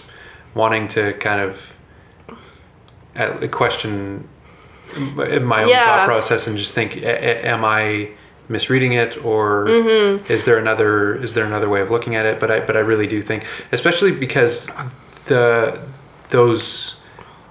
wanting 0.55 0.89
to 0.89 1.13
kind 1.15 1.41
of 1.41 1.61
uh, 3.17 3.47
question 3.49 4.29
my 4.97 5.63
own 5.63 5.69
Yeah. 5.69 5.85
thought 5.87 6.07
process 6.07 6.47
and 6.47 6.57
just 6.59 6.75
think 6.75 6.97
am 7.03 7.65
i 7.65 8.11
misreading 8.49 8.93
it 8.93 9.17
or 9.25 9.67
Mm-hmm. 9.67 10.33
is 10.33 10.45
there 10.45 10.59
another 10.59 11.23
is 11.23 11.35
there 11.35 11.45
another 11.45 11.69
way 11.69 11.81
of 11.81 11.91
looking 11.91 12.15
at 12.15 12.25
it 12.27 12.39
but 12.41 12.51
i 12.51 12.61
but 12.61 12.77
i 12.77 12.81
really 12.81 13.07
do 13.07 13.21
think 13.23 13.45
especially 13.73 14.13
because 14.13 14.67
the 15.27 15.81
those 16.31 16.97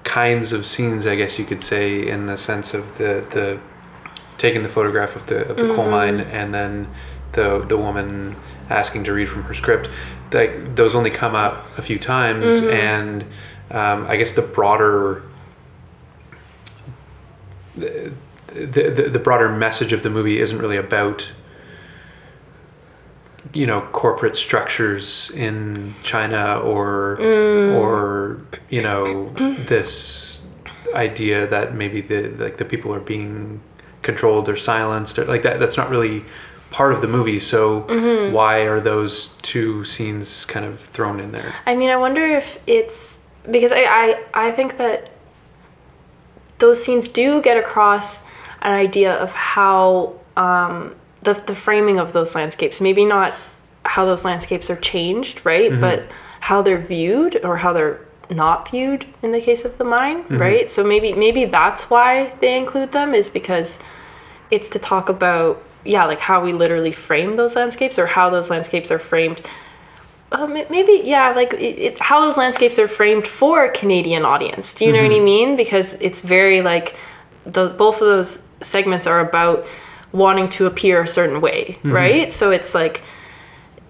kinds 0.03 0.51
of 0.53 0.65
scenes 0.65 1.05
i 1.07 1.15
guess 1.15 1.39
you 1.39 1.45
could 1.45 1.63
say 1.63 2.07
in 2.07 2.25
the 2.27 2.37
sense 2.37 2.73
of 2.73 2.85
the 2.97 3.25
the 3.31 3.59
taking 4.37 4.61
the 4.63 4.69
photograph 4.69 5.15
of 5.15 5.25
the 5.27 5.37
of 5.47 5.55
the 5.57 5.63
Mm-hmm. 5.63 5.75
coal 5.75 5.89
mine 5.89 6.19
and 6.19 6.53
then 6.53 6.87
the 7.31 7.65
the 7.67 7.77
woman 7.77 8.35
asking 8.69 9.03
to 9.05 9.13
read 9.13 9.27
from 9.29 9.43
her 9.43 9.53
script 9.53 9.89
like 10.31 10.75
those 10.75 10.93
only 10.95 11.09
come 11.09 11.35
up 11.35 11.65
a 11.77 11.81
few 11.81 11.97
times 11.99 12.45
Mm-hmm. 12.53 12.69
and 12.69 13.23
um, 13.71 14.05
i 14.07 14.15
guess 14.15 14.33
the 14.33 14.41
broader 14.41 15.23
the, 17.75 18.11
the, 18.53 19.09
the 19.11 19.19
broader 19.19 19.49
message 19.49 19.91
of 19.91 20.03
the 20.03 20.09
movie 20.09 20.39
isn't 20.39 20.59
really 20.59 20.77
about 20.77 21.27
you 23.55 23.65
know 23.65 23.81
corporate 23.93 24.35
structures 24.35 25.31
in 25.31 25.95
China 26.03 26.59
or 26.59 27.19
or 27.21 28.41
you 28.69 28.81
know 28.81 29.29
this 29.67 30.39
idea 30.93 31.47
that 31.47 31.73
maybe 31.73 32.01
the 32.01 32.29
like 32.37 32.57
the 32.57 32.65
people 32.65 32.93
are 32.93 32.99
being 32.99 33.61
controlled 34.01 34.47
or 34.47 34.57
silenced 34.57 35.17
or 35.17 35.25
like 35.25 35.41
that 35.43 35.59
that's 35.59 35.77
not 35.77 35.89
really 35.89 36.23
part 36.75 36.91
of 36.91 36.99
the 36.99 37.07
movie. 37.07 37.39
So 37.39 38.31
why 38.31 38.59
are 38.59 38.81
those 38.81 39.29
two 39.41 39.85
scenes 39.85 40.43
kind 40.43 40.65
of 40.65 40.81
thrown 40.81 41.21
in 41.21 41.31
there? 41.31 41.55
I 41.65 41.73
mean, 41.73 41.89
I 41.89 41.95
wonder 41.95 42.25
if 42.25 42.57
it's 42.67 43.17
because 43.49 43.71
I, 43.71 43.83
I, 43.85 44.23
I 44.33 44.51
think 44.51 44.77
that 44.77 45.11
those 46.57 46.83
scenes 46.83 47.07
do 47.07 47.41
get 47.41 47.55
across 47.55 48.19
an 48.61 48.73
idea 48.73 49.13
of 49.13 49.29
how 49.31 50.19
um, 50.35 50.95
the, 51.25 51.33
the 51.45 51.55
framing 51.55 51.99
of 51.99 52.13
those 52.13 52.35
landscapes, 52.35 52.79
maybe 52.79 53.05
not 53.05 53.33
how 53.83 54.05
those 54.05 54.23
landscapes 54.23 54.69
are 54.69 54.77
changed, 54.77 55.41
right? 55.43 55.71
Mm-hmm. 55.71 55.81
But 55.81 56.03
how 56.39 56.61
they're 56.61 56.81
viewed 56.81 57.43
or 57.43 57.57
how 57.57 57.73
they're 57.73 57.99
not 58.29 58.69
viewed 58.71 59.05
in 59.21 59.31
the 59.31 59.41
case 59.41 59.65
of 59.65 59.77
the 59.77 59.83
mine, 59.83 60.23
mm-hmm. 60.23 60.37
right? 60.37 60.71
So 60.71 60.83
maybe 60.83 61.13
maybe 61.13 61.45
that's 61.45 61.83
why 61.83 62.33
they 62.41 62.57
include 62.57 62.91
them 62.91 63.13
is 63.13 63.29
because 63.29 63.77
it's 64.51 64.69
to 64.69 64.79
talk 64.79 65.09
about 65.09 65.61
yeah, 65.83 66.05
like 66.05 66.19
how 66.19 66.43
we 66.43 66.51
literally 66.51 66.91
frame 66.91 67.35
those 67.35 67.55
landscapes 67.55 67.99
or 67.99 68.07
how 68.07 68.31
those 68.31 68.49
landscapes 68.49 68.89
are 68.89 68.97
framed 68.97 69.41
um, 70.31 70.53
ma- 70.53 70.65
maybe 70.69 71.01
yeah, 71.03 71.31
like 71.31 71.53
it, 71.53 71.79
it, 71.79 71.99
how 71.99 72.21
those 72.21 72.37
landscapes 72.37 72.79
are 72.79 72.87
framed 72.87 73.27
for 73.27 73.65
a 73.65 73.71
Canadian 73.71 74.25
audience. 74.25 74.73
Do 74.73 74.85
you 74.85 74.91
know 74.91 75.01
what 75.01 75.11
mm-hmm. 75.11 75.21
I 75.21 75.25
mean? 75.25 75.55
Because 75.55 75.93
it's 75.99 76.21
very 76.21 76.61
like 76.61 76.95
the 77.45 77.69
both 77.69 77.95
of 77.95 78.01
those 78.01 78.39
segments 78.61 79.05
are 79.05 79.19
about 79.19 79.65
wanting 80.15 80.47
to 80.49 80.65
appear 80.65 81.03
a 81.03 81.07
certain 81.07 81.39
way, 81.41 81.77
right? 81.93 82.33
So 82.33 82.51
it's 82.51 82.73
like 82.73 83.01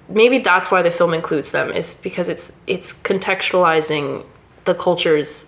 maybe 0.10 0.38
that's 0.40 0.70
why 0.72 0.82
the 0.82 0.92
film 0.92 1.14
includes 1.14 1.50
them 1.52 1.72
is 1.72 1.96
because 2.02 2.28
it's 2.30 2.52
it's 2.68 2.94
contextualizing 3.04 4.24
the 4.66 4.76
culture's 4.76 5.48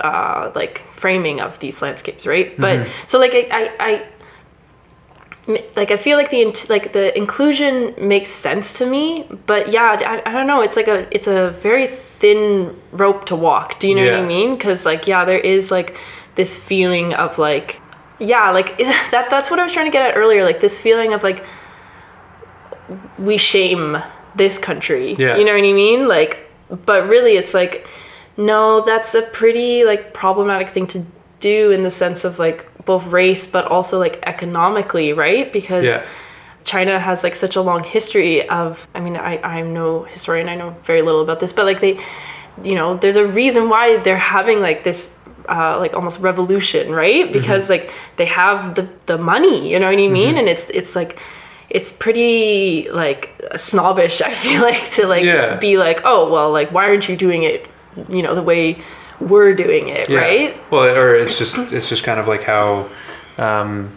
uh, 0.00 0.50
like 0.54 0.82
framing 0.96 1.40
of 1.40 1.58
these 1.58 1.82
landscapes, 1.82 2.24
right? 2.26 2.48
But 2.60 2.78
so 3.08 3.18
like 3.18 3.34
I, 3.34 3.42
I, 3.50 3.70
I 3.86 3.92
like 5.76 5.90
I 5.90 5.96
feel 5.96 6.16
like 6.16 6.30
the 6.30 6.44
like 6.68 6.92
the 6.92 7.16
inclusion 7.16 7.94
makes 7.98 8.30
sense 8.30 8.74
to 8.74 8.86
me, 8.86 9.26
but 9.46 9.72
yeah, 9.72 9.96
I, 10.12 10.22
I 10.28 10.32
don't 10.32 10.46
know. 10.46 10.60
It's 10.62 10.76
like 10.76 10.88
a 10.88 11.06
it's 11.14 11.26
a 11.26 11.50
very 11.62 11.98
thin 12.20 12.76
rope 12.92 13.24
to 13.26 13.36
walk. 13.36 13.80
Do 13.80 13.88
you 13.88 13.94
know 13.94 14.04
what 14.04 14.14
I 14.14 14.26
mean? 14.26 14.54
Because 14.54 14.84
like 14.84 15.06
yeah, 15.06 15.24
there 15.24 15.38
is 15.38 15.70
like 15.70 15.96
this 16.36 16.56
feeling 16.56 17.14
of 17.14 17.38
like 17.38 17.80
yeah, 18.20 18.50
like 18.50 18.78
that 19.10 19.28
that's 19.30 19.50
what 19.50 19.58
I 19.58 19.64
was 19.64 19.72
trying 19.72 19.86
to 19.86 19.92
get 19.92 20.02
at 20.02 20.16
earlier. 20.16 20.44
Like 20.44 20.60
this 20.60 20.78
feeling 20.78 21.12
of 21.12 21.22
like 21.22 21.44
we 23.18 23.36
shame 23.36 23.96
this 24.36 24.58
country. 24.58 25.14
Yeah. 25.14 25.36
You 25.36 25.44
know 25.44 25.52
what 25.52 25.64
I 25.64 25.72
mean? 25.72 26.08
Like, 26.08 26.50
but 26.86 27.08
really, 27.08 27.36
it's 27.36 27.54
like, 27.54 27.86
no, 28.36 28.84
that's 28.84 29.14
a 29.14 29.22
pretty 29.22 29.84
like 29.84 30.14
problematic 30.14 30.70
thing 30.70 30.86
to 30.88 31.04
do 31.40 31.70
in 31.70 31.82
the 31.82 31.90
sense 31.90 32.24
of 32.24 32.38
like 32.38 32.66
both 32.84 33.04
race, 33.06 33.46
but 33.46 33.64
also 33.66 33.98
like 33.98 34.18
economically, 34.24 35.12
right? 35.12 35.52
Because 35.52 35.84
Yeah. 35.84 36.04
China 36.64 37.00
has 37.00 37.22
like 37.22 37.34
such 37.34 37.56
a 37.56 37.62
long 37.62 37.82
history 37.82 38.46
of. 38.50 38.86
I 38.94 39.00
mean, 39.00 39.16
I 39.16 39.38
I'm 39.42 39.72
no 39.72 40.04
historian. 40.04 40.48
I 40.48 40.54
know 40.54 40.76
very 40.84 41.02
little 41.02 41.22
about 41.22 41.40
this, 41.40 41.52
but 41.52 41.64
like 41.64 41.80
they, 41.80 41.98
you 42.62 42.74
know, 42.74 42.98
there's 42.98 43.16
a 43.16 43.26
reason 43.26 43.68
why 43.70 43.96
they're 43.98 44.18
having 44.18 44.60
like 44.60 44.84
this. 44.84 45.08
Uh, 45.50 45.76
like 45.80 45.94
almost 45.94 46.20
revolution, 46.20 46.92
right? 46.92 47.32
Because 47.32 47.68
like 47.68 47.90
they 48.18 48.26
have 48.26 48.76
the 48.76 48.88
the 49.06 49.18
money, 49.18 49.68
you 49.72 49.80
know 49.80 49.86
what 49.90 49.98
I 49.98 50.06
mean? 50.06 50.36
And 50.38 50.48
it's 50.48 50.62
it's 50.70 50.94
like 50.94 51.18
it's 51.70 51.90
pretty 51.92 52.88
like 52.92 53.30
snobbish. 53.58 54.22
I 54.30 54.32
feel 54.32 54.62
like 54.62 54.90
to 54.92 55.06
like 55.08 55.24
Yeah. 55.24 55.56
be 55.56 55.76
like, 55.76 56.02
oh 56.04 56.30
well, 56.30 56.52
like 56.52 56.70
why 56.70 56.84
aren't 56.84 57.08
you 57.08 57.16
doing 57.16 57.42
it, 57.42 57.66
you 58.08 58.22
know, 58.22 58.36
the 58.36 58.42
way 58.44 58.78
we're 59.18 59.52
doing 59.54 59.88
it, 59.88 60.08
Yeah. 60.08 60.20
right? 60.20 60.70
Well, 60.70 60.84
or 60.96 61.16
it's 61.16 61.36
just 61.36 61.58
it's 61.72 61.88
just 61.88 62.04
kind 62.04 62.20
of 62.20 62.28
like 62.28 62.44
how, 62.44 62.88
um, 63.36 63.90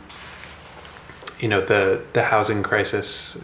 you 1.40 1.48
know, 1.48 1.62
the 1.64 2.02
the 2.14 2.24
housing 2.24 2.64
crisis, 2.64 3.38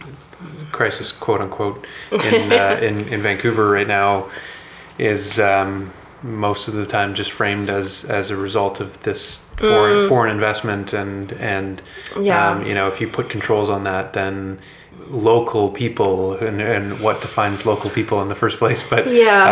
crisis 0.72 1.12
quote 1.12 1.40
unquote, 1.40 1.86
in 2.24 2.52
uh, 2.52 2.80
in 2.82 3.06
in 3.08 3.22
Vancouver 3.22 3.70
right 3.70 3.86
now, 3.88 4.28
is 4.98 5.38
um, 5.38 5.92
most 6.22 6.68
of 6.68 6.74
the 6.74 6.86
time 6.86 7.14
just 7.14 7.30
framed 7.32 7.70
as 7.70 8.04
as 8.04 8.30
a 8.30 8.36
result 8.36 8.80
of 8.80 9.02
this 9.02 9.38
foreign 9.58 10.08
foreign 10.08 10.30
investment 10.32 10.92
and 10.92 11.32
and 11.32 11.82
Mm. 12.14 12.26
Yeah. 12.26 12.50
um, 12.50 12.66
you 12.66 12.74
know 12.74 12.88
if 12.88 13.00
you 13.00 13.08
put 13.08 13.30
controls 13.30 13.68
on 13.70 13.84
that 13.84 14.12
then 14.12 14.58
local 15.08 15.70
people 15.70 16.34
and, 16.38 16.60
and 16.60 17.00
what 17.00 17.20
defines 17.20 17.64
local 17.64 17.88
people 17.90 18.20
in 18.22 18.28
the 18.28 18.34
first 18.34 18.58
place 18.58 18.82
but 18.88 19.06
Yeah. 19.10 19.42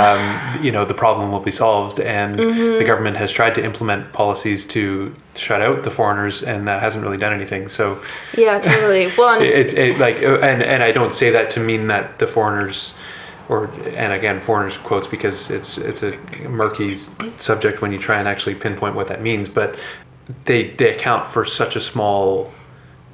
um, 0.57 0.63
you 0.65 0.71
know 0.73 0.85
the 0.85 0.95
problem 0.95 1.33
will 1.33 1.41
be 1.41 1.51
solved 1.51 2.01
and 2.01 2.39
Mm-hmm. 2.39 2.79
the 2.79 2.85
government 2.85 3.17
has 3.17 3.31
tried 3.33 3.55
to 3.57 3.65
implement 3.65 4.13
policies 4.13 4.65
to 4.67 5.15
shut 5.35 5.61
out 5.63 5.85
the 5.85 5.91
foreigners 5.91 6.43
and 6.43 6.67
that 6.69 6.83
hasn't 6.83 7.03
really 7.05 7.17
done 7.17 7.33
anything 7.33 7.69
so 7.69 8.01
Yeah, 8.37 8.59
totally. 8.61 9.11
Well, 9.17 9.41
it's- 9.41 9.55
it's 9.73 9.75
it, 9.75 9.99
like 9.99 10.17
and 10.17 10.63
and 10.63 10.83
I 10.83 10.93
don't 10.93 11.13
say 11.15 11.31
that 11.31 11.51
to 11.53 11.61
mean 11.61 11.87
that 11.89 12.19
the 12.19 12.27
foreigners 12.27 12.93
or 13.49 13.65
and 13.97 14.13
again 14.13 14.41
foreigners 14.43 14.77
quotes 14.79 15.07
because 15.07 15.51
it's 15.51 15.79
it's 15.79 16.03
a 16.03 16.13
murky 16.49 16.99
subject 17.39 17.81
when 17.81 17.93
you 17.93 17.99
try 17.99 18.19
and 18.19 18.29
actually 18.29 18.55
pinpoint 18.55 18.95
what 18.95 19.09
that 19.09 19.23
means 19.23 19.49
but 19.49 19.77
they 20.45 20.71
they 20.75 20.95
account 20.95 21.33
for 21.33 21.45
such 21.45 21.75
a 21.77 21.81
small 21.81 22.53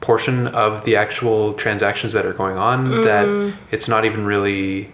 portion 0.01 0.49
of 0.49 0.85
the 0.85 0.97
actual 0.97 1.55
transactions 1.55 2.13
that 2.13 2.27
are 2.27 2.33
going 2.33 2.57
on 2.57 3.03
that 3.03 3.55
it's 3.71 3.89
not 3.89 4.05
even 4.05 4.25
really 4.27 4.93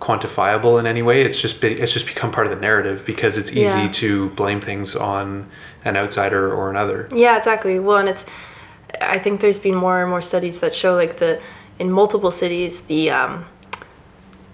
quantifiable 0.00 0.78
in 0.78 0.86
any 0.86 1.02
way 1.02 1.22
it's 1.22 1.40
just 1.40 1.60
be, 1.60 1.68
it's 1.68 1.92
just 1.92 2.06
become 2.06 2.30
part 2.30 2.46
of 2.46 2.52
the 2.54 2.60
narrative 2.60 3.02
because 3.06 3.38
it's 3.38 3.50
easy 3.50 3.60
Yeah. 3.82 3.92
to 3.92 4.30
blame 4.30 4.60
things 4.60 4.94
on 4.96 5.48
an 5.84 5.96
outsider 5.96 6.52
or 6.52 6.68
another 6.70 7.08
Yeah, 7.14 7.36
exactly. 7.36 7.78
Well, 7.78 7.98
and 7.98 8.08
it's 8.08 8.24
I 9.00 9.18
think 9.18 9.40
there's 9.40 9.58
been 9.58 9.74
more 9.74 10.00
and 10.00 10.10
more 10.10 10.22
studies 10.22 10.58
that 10.60 10.74
show 10.74 10.94
like 10.94 11.18
the 11.18 11.40
in 11.78 11.90
multiple 11.90 12.30
cities 12.30 12.80
the 12.82 13.10
um 13.10 13.44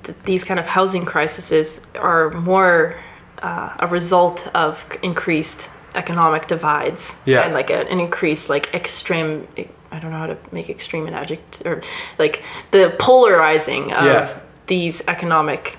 th- 0.04 0.16
these 0.24 0.44
kind 0.44 0.58
of 0.60 0.66
housing 0.66 1.04
crises 1.04 1.80
are 1.96 2.30
more 2.30 2.96
uh, 3.42 3.74
a 3.80 3.86
result 3.86 4.46
of 4.54 4.84
increased 5.02 5.68
economic 5.94 6.48
divides 6.48 7.02
Yeah. 7.26 7.42
and 7.42 7.52
like 7.54 7.70
a, 7.70 7.80
an 7.90 8.00
increased 8.00 8.48
like 8.48 8.72
extreme 8.74 9.46
I 9.90 9.98
don't 9.98 10.10
know 10.10 10.18
how 10.18 10.26
to 10.26 10.38
make 10.52 10.70
extreme 10.70 11.06
an 11.06 11.12
adjective 11.14 11.66
or 11.66 11.82
like 12.18 12.42
the 12.70 12.94
polarizing 12.98 13.92
of 13.92 14.04
Yeah. 14.06 14.38
these 14.66 15.02
economic 15.06 15.76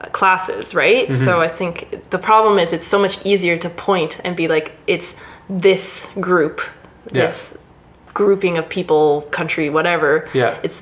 uh, 0.00 0.08
classes, 0.10 0.74
right? 0.74 1.08
Mm-hmm. 1.08 1.24
So 1.24 1.40
I 1.40 1.48
think 1.48 2.10
the 2.10 2.18
problem 2.18 2.58
is 2.58 2.74
it's 2.74 2.86
so 2.86 2.98
much 2.98 3.16
easier 3.24 3.56
to 3.56 3.70
point 3.70 4.18
and 4.24 4.36
be 4.36 4.46
like 4.46 4.72
it's 4.86 5.06
this 5.48 6.00
group, 6.20 6.60
Yeah. 7.12 7.28
this 7.28 7.38
grouping 8.12 8.58
of 8.58 8.68
people, 8.68 9.22
country, 9.30 9.70
whatever. 9.70 10.28
Yeah. 10.34 10.58
It's 10.62 10.76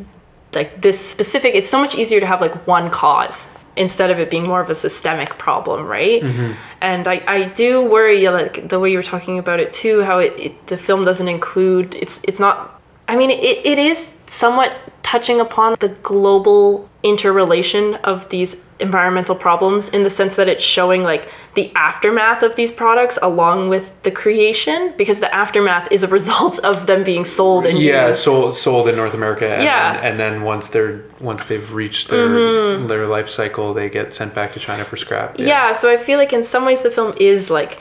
like 0.54 0.80
this 0.82 1.00
specific 1.00 1.54
it's 1.54 1.68
so 1.68 1.80
much 1.80 1.94
easier 1.94 2.20
to 2.20 2.26
have 2.26 2.40
like 2.40 2.66
one 2.66 2.90
cause 2.90 3.34
instead 3.76 4.10
of 4.10 4.18
it 4.18 4.30
being 4.30 4.44
more 4.44 4.60
of 4.60 4.70
a 4.70 4.74
systemic 4.74 5.36
problem, 5.38 5.86
right? 5.86 6.22
Mm-hmm. 6.22 6.52
And 6.80 7.08
I, 7.08 7.22
I 7.26 7.44
do 7.48 7.82
worry 7.82 8.28
like 8.28 8.68
the 8.68 8.78
way 8.78 8.90
you 8.90 8.96
were 8.96 9.02
talking 9.02 9.38
about 9.38 9.60
it 9.60 9.72
too, 9.72 10.02
how 10.02 10.18
it, 10.18 10.32
it 10.38 10.66
the 10.68 10.76
film 10.76 11.04
doesn't 11.04 11.28
include 11.28 11.94
it's 11.94 12.20
it's 12.22 12.38
not 12.38 12.80
I 13.08 13.16
mean 13.16 13.30
it, 13.30 13.66
it 13.66 13.78
is 13.78 14.06
somewhat 14.28 14.72
touching 15.02 15.40
upon 15.40 15.76
the 15.80 15.88
global 16.02 16.88
interrelation 17.02 17.96
of 17.96 18.28
these 18.30 18.56
environmental 18.80 19.36
problems 19.36 19.88
in 19.90 20.02
the 20.02 20.10
sense 20.10 20.34
that 20.34 20.48
it's 20.48 20.62
showing 20.62 21.04
like 21.04 21.28
the 21.54 21.72
aftermath 21.76 22.42
of 22.42 22.56
these 22.56 22.72
products 22.72 23.16
along 23.22 23.68
with 23.68 23.92
the 24.02 24.10
creation 24.10 24.92
because 24.98 25.20
the 25.20 25.32
aftermath 25.32 25.86
is 25.92 26.02
a 26.02 26.08
result 26.18 26.58
of 26.60 26.88
them 26.88 27.04
being 27.04 27.24
sold 27.24 27.66
and 27.66 27.78
yeah 27.78 28.08
used. 28.08 28.20
sold 28.20 28.56
sold 28.56 28.88
in 28.88 28.96
north 28.96 29.14
america 29.14 29.48
and, 29.48 29.62
Yeah. 29.62 29.94
Mm-hmm. 29.94 30.02
then, 30.02 30.10
and 30.10 30.20
then 30.20 30.42
once 30.42 30.70
they're 30.70 31.04
once 31.20 31.46
they've 31.46 31.70
reached 31.72 32.08
their 32.10 32.84
their 32.88 33.06
life 33.06 33.28
cycle 33.28 33.72
they 33.72 33.88
get 33.88 34.12
sent 34.12 34.34
back 34.34 34.52
to 34.54 34.60
china 34.60 34.84
for 34.84 34.96
scrap 34.96 35.38
yeah. 35.38 35.72
so 35.72 35.88
I 35.88 35.96
feel 35.96 36.18
like 36.18 36.32
in 36.32 36.42
some 36.42 36.64
ways 36.64 36.82
the 36.82 36.90
film 36.90 37.14
is 37.18 37.50
like 37.50 37.80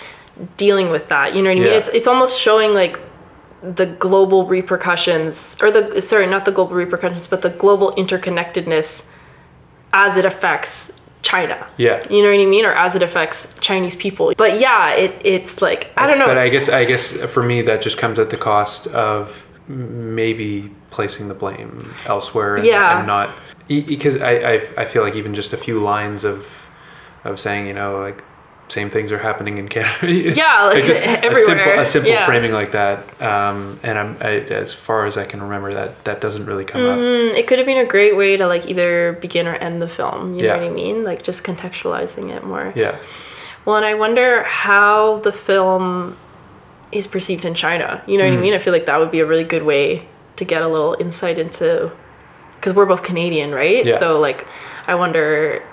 dealing 0.58 0.90
with 0.90 1.08
that. 1.10 1.36
You 1.36 1.42
know 1.42 1.50
what 1.50 1.58
I 1.58 1.62
mean? 1.62 1.72
Yeah. 1.72 1.80
It's 1.80 1.90
it's 1.90 2.08
almost 2.08 2.40
showing 2.40 2.74
like 2.74 3.00
the 3.62 3.86
global 3.86 4.46
repercussions 4.46 5.36
or 5.62 5.72
the 5.72 6.02
sorry, 6.02 6.28
not 6.28 6.46
the 6.46 6.52
global 6.52 6.76
repercussions, 6.76 7.28
but 7.28 7.42
the 7.42 7.50
global 7.50 7.94
interconnectedness 7.94 9.02
as 9.94 10.18
it 10.18 10.26
affects 10.26 10.90
China. 11.22 11.66
yeah 11.78 12.06
You 12.10 12.22
know 12.22 12.30
what 12.32 12.40
I 12.42 12.46
mean? 12.46 12.66
Or 12.66 12.74
as 12.74 12.96
it 12.96 13.02
affects 13.02 13.48
Chinese 13.62 13.96
people. 13.96 14.34
But 14.38 14.60
yeah, 14.60 14.90
it 14.92 15.14
it's 15.24 15.62
like 15.62 15.88
I 15.96 16.06
don't 16.08 16.20
know. 16.20 16.26
but 16.26 16.38
i 16.38 16.50
guess 16.50 16.68
i 16.68 16.84
guess 16.84 17.14
for 17.34 17.42
me 17.44 17.62
that 17.62 17.82
just 17.82 17.98
comes 17.98 18.20
at 18.20 18.30
the 18.30 18.38
cost 18.38 18.88
of 18.88 19.32
maybe 19.70 20.70
placing 20.92 21.30
the 21.30 21.34
blame 21.34 21.94
elsewhere 22.06 22.56
and, 22.58 22.66
Yeah. 22.66 22.98
and 22.98 23.08
not 23.08 23.28
because 23.70 24.16
I, 24.22 24.34
I 24.54 24.54
i 24.82 24.86
feel 24.86 25.02
like 25.04 25.16
even 25.16 25.34
just 25.34 25.54
a 25.54 25.58
few 25.58 25.80
lines 25.80 26.26
of 26.26 26.46
of 27.24 27.40
saying 27.40 27.68
you 27.68 27.74
know 27.74 28.00
like 28.02 28.22
same 28.74 28.90
things 28.90 29.12
are 29.12 29.20
happening 29.20 29.58
in 29.60 29.68
Canada. 29.70 30.12
Yeah, 30.36 30.64
like, 30.66 30.84
just 30.84 31.02
a 31.02 31.04
simple, 31.06 31.30
everywhere. 31.30 31.80
a 31.80 31.86
simple 31.86 32.12
Yeah. 32.12 32.26
framing 32.26 32.52
like 32.52 32.72
that, 32.74 32.98
um, 33.22 33.80
and 33.84 33.98
I'm 34.00 34.18
I, 34.20 34.32
as 34.64 34.74
far 34.74 35.06
as 35.06 35.16
I 35.16 35.26
can 35.26 35.42
remember 35.42 35.74
that 35.74 36.04
that 36.06 36.20
doesn't 36.22 36.46
really 36.46 36.66
come 36.66 36.86
up. 36.86 36.98
Mm, 37.00 37.36
it 37.38 37.48
could 37.48 37.60
have 37.60 37.68
been 37.68 37.78
a 37.78 37.86
great 37.86 38.16
way 38.18 38.36
to 38.36 38.48
like 38.48 38.66
either 38.68 39.14
begin 39.22 39.48
or 39.48 39.56
end 39.56 39.82
the 39.82 39.88
film. 39.88 40.34
You 40.36 40.46
Yeah. 40.46 40.54
know 40.56 40.62
what 40.64 40.68
I 40.72 40.74
mean? 40.74 41.04
Like 41.04 41.24
just 41.24 41.44
contextualizing 41.44 42.36
it 42.36 42.44
more. 42.44 42.74
Yeah, 42.76 42.96
Well, 43.66 43.78
and 43.78 43.86
I 43.86 43.94
wonder 43.94 44.44
how 44.44 45.20
the 45.20 45.32
film 45.32 46.18
is 46.92 47.08
perceived 47.08 47.46
in 47.46 47.54
China. 47.54 48.02
You 48.08 48.18
know 48.18 48.26
what 48.26 48.34
I 48.34 48.38
Mm. 48.38 48.42
mean? 48.42 48.54
I 48.54 48.60
feel 48.60 48.74
like 48.74 48.86
that 48.88 49.00
would 49.00 49.12
be 49.12 49.20
a 49.20 49.26
really 49.26 49.44
good 49.46 49.64
way 49.64 50.06
to 50.36 50.44
get 50.46 50.62
a 50.62 50.68
little 50.68 50.96
insight 51.00 51.38
into 51.40 51.92
because 52.56 52.74
we're 52.74 52.86
both 52.86 53.04
Canadian, 53.04 53.52
right? 53.54 53.86
Yeah. 53.86 54.00
So 54.00 54.20
like, 54.20 54.48
I 54.88 54.96
wonder. 54.96 55.64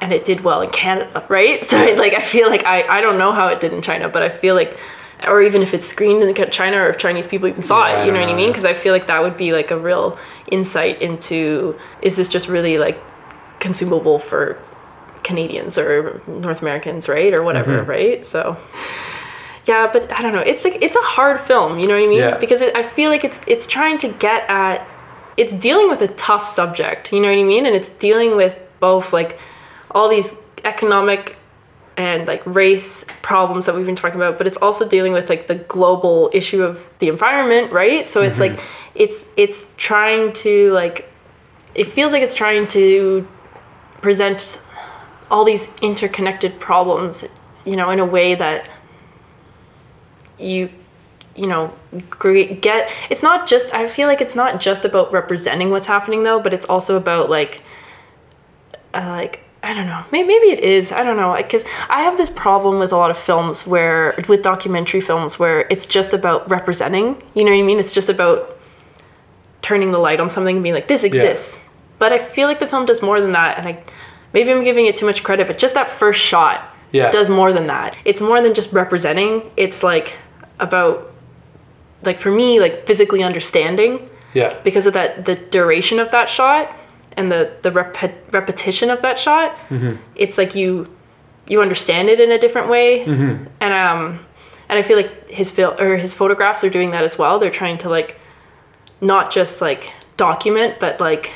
And 0.00 0.12
it 0.12 0.24
did 0.26 0.42
well 0.42 0.60
in 0.60 0.70
Canada, 0.70 1.24
right? 1.28 1.64
So 1.68 1.76
like, 1.94 2.12
I 2.14 2.22
feel 2.22 2.48
like 2.48 2.64
I 2.64 2.82
I 2.98 3.00
don't 3.00 3.18
know 3.18 3.32
how 3.32 3.48
it 3.48 3.60
did 3.60 3.72
in 3.72 3.80
China, 3.82 4.08
but 4.08 4.22
I 4.22 4.28
feel 4.28 4.54
like, 4.54 4.76
or 5.26 5.40
even 5.42 5.62
if 5.62 5.72
it's 5.72 5.86
screened 5.86 6.22
in 6.22 6.50
China, 6.50 6.76
or 6.78 6.90
if 6.90 6.98
Chinese 6.98 7.26
people 7.26 7.48
even 7.48 7.62
saw 7.62 7.86
Yeah, 7.86 8.02
it, 8.02 8.06
you 8.06 8.12
know 8.12 8.18
don't 8.20 8.28
what 8.28 8.34
I 8.34 8.36
mean? 8.36 8.48
Because 8.48 8.66
I 8.66 8.74
feel 8.74 8.92
like 8.92 9.06
that 9.06 9.22
would 9.22 9.36
be 9.38 9.52
like 9.52 9.70
a 9.70 9.78
real 9.78 10.18
insight 10.52 11.00
into 11.00 11.78
is 12.02 12.14
this 12.16 12.28
just 12.28 12.46
really 12.48 12.76
like 12.78 12.98
consumable 13.58 14.18
for 14.18 14.58
Canadians 15.24 15.78
or 15.78 16.20
North 16.26 16.60
Americans, 16.60 17.08
right? 17.08 17.32
Or 17.32 17.42
whatever, 17.42 17.82
Mhm. 17.82 17.88
right? 17.88 18.26
So 18.26 18.56
yeah, 19.64 19.88
but 19.92 20.12
I 20.16 20.22
don't 20.22 20.32
know. 20.32 20.40
It's 20.40 20.62
like 20.62 20.78
it's 20.82 20.94
a 20.94 21.00
hard 21.02 21.40
film, 21.40 21.78
you 21.78 21.86
know 21.88 21.94
what 21.94 22.04
I 22.04 22.06
mean? 22.06 22.18
Yeah. 22.20 22.36
Because 22.38 22.60
it, 22.60 22.76
I 22.76 22.82
feel 22.82 23.10
like 23.10 23.24
it's 23.24 23.38
it's 23.46 23.66
trying 23.66 23.98
to 23.98 24.08
get 24.08 24.44
at 24.48 24.86
it's 25.36 25.52
dealing 25.54 25.88
with 25.90 26.02
a 26.02 26.08
tough 26.08 26.46
subject. 26.48 27.12
You 27.12 27.20
know 27.20 27.28
what 27.28 27.38
I 27.38 27.42
mean? 27.42 27.66
And 27.66 27.74
it's 27.74 27.88
dealing 27.98 28.36
with 28.36 28.54
both 28.78 29.12
like 29.12 29.38
all 29.96 30.10
these 30.10 30.28
economic 30.64 31.38
and 31.96 32.26
like 32.28 32.44
race 32.44 33.02
problems 33.22 33.64
that 33.64 33.74
we've 33.74 33.86
been 33.86 33.96
talking 33.96 34.16
about, 34.16 34.36
but 34.36 34.46
it's 34.46 34.58
also 34.58 34.86
dealing 34.86 35.14
with 35.14 35.30
like 35.30 35.48
the 35.48 35.54
global 35.54 36.30
issue 36.34 36.62
of 36.62 36.78
the 36.98 37.08
environment, 37.08 37.72
right? 37.72 38.06
So 38.06 38.20
it's 38.20 38.38
like 38.38 38.60
it's 38.94 39.16
it's 39.38 39.56
trying 39.78 40.34
to 40.34 40.70
like 40.72 41.08
it 41.74 41.90
feels 41.90 42.12
like 42.12 42.22
it's 42.22 42.34
trying 42.34 42.68
to 42.68 43.26
present 44.02 44.58
all 45.30 45.44
these 45.46 45.66
interconnected 45.80 46.60
problems, 46.60 47.24
you 47.64 47.76
know, 47.76 47.88
in 47.88 47.98
a 47.98 48.04
way 48.04 48.34
that 48.34 48.68
you 50.38 50.68
you 51.34 51.46
know 51.46 51.72
get 52.60 52.90
it's 53.10 53.22
not 53.22 53.46
just 53.46 53.72
i 53.74 53.86
feel 53.86 54.08
like 54.08 54.20
it's 54.22 54.34
not 54.34 54.58
just 54.58 54.84
about 54.84 55.10
representing 55.12 55.70
what's 55.70 55.86
happening 55.86 56.22
though 56.22 56.40
but 56.40 56.52
it's 56.52 56.66
also 56.66 56.96
about 56.96 57.28
like 57.28 57.62
uh, 58.94 59.06
like 59.10 59.45
i 59.68 59.74
don't 59.74 59.86
know. 59.86 60.02
Maybe, 60.12 60.28
maybe 60.28 60.48
it 60.56 60.60
is. 60.60 60.92
I 60.92 61.02
don't 61.02 61.16
know. 61.16 61.34
Because 61.36 61.62
i 61.88 62.00
have 62.06 62.16
this 62.16 62.30
problem 62.30 62.78
with 62.78 62.92
a 62.92 62.96
lot 62.96 63.10
of 63.10 63.18
films 63.18 63.66
where 63.66 64.14
with 64.28 64.42
documentary 64.42 65.00
films 65.00 65.38
where 65.38 65.58
it's 65.72 65.86
just 65.86 66.12
about 66.12 66.48
representing. 66.48 67.06
You 67.34 67.42
know 67.44 67.50
what 67.52 67.58
i 67.58 67.62
mean? 67.70 67.78
It's 67.84 67.92
just 67.92 68.08
about 68.08 68.38
turning 69.62 69.90
the 69.90 69.98
light 69.98 70.20
on 70.20 70.28
something 70.30 70.56
and 70.56 70.62
being 70.62 70.74
like 70.74 70.88
this 70.88 71.02
exists. 71.02 71.54
But 71.98 72.12
i 72.12 72.18
feel 72.34 72.46
like 72.50 72.60
the 72.60 72.66
film 72.72 72.86
does 72.86 73.00
more 73.02 73.20
than 73.20 73.32
that 73.40 73.58
and 73.58 73.66
i 73.70 73.82
maybe 74.34 74.52
i'm 74.52 74.62
giving 74.62 74.86
it 74.86 74.96
too 74.96 75.06
much 75.06 75.22
credit 75.24 75.46
but 75.46 75.58
just 75.58 75.74
that 75.74 75.88
first 75.98 76.20
shot 76.20 76.58
Yeah. 76.92 77.10
does 77.10 77.28
more 77.28 77.52
than 77.52 77.66
that. 77.66 77.96
It's 78.04 78.20
more 78.20 78.40
than 78.44 78.52
just 78.54 78.70
representing. 78.72 79.30
It's 79.56 79.82
like 79.82 80.14
about 80.60 80.94
like 82.08 82.20
for 82.20 82.30
me 82.30 82.60
like 82.60 82.86
physically 82.86 83.22
understanding 83.30 83.92
Yeah. 84.34 84.50
because 84.62 84.86
of 84.86 84.92
that 84.98 85.24
the 85.24 85.34
duration 85.56 85.98
of 85.98 86.10
that 86.16 86.28
shot 86.28 86.64
and 87.16 87.30
the 87.32 87.50
the 87.62 87.70
rep- 87.72 88.32
repetition 88.32 88.90
of 88.90 89.00
that 89.02 89.18
shot 89.18 89.56
it's 90.14 90.36
like 90.38 90.54
you 90.54 90.86
you 91.48 91.60
understand 91.62 92.08
it 92.08 92.20
in 92.20 92.30
a 92.32 92.38
different 92.38 92.68
way 92.68 93.04
and 93.60 93.72
um 93.72 94.18
and 94.68 94.78
i 94.78 94.82
feel 94.82 94.96
like 94.96 95.28
his 95.28 95.50
fil- 95.50 95.76
or 95.80 95.96
his 95.96 96.12
photographs 96.14 96.62
are 96.64 96.70
doing 96.70 96.90
that 96.90 97.04
as 97.04 97.16
well 97.18 97.38
they're 97.38 97.50
trying 97.50 97.78
to 97.78 97.88
like 97.88 98.18
not 99.00 99.30
just 99.32 99.60
like 99.60 99.90
document 100.16 100.78
but 100.80 101.00
like 101.00 101.30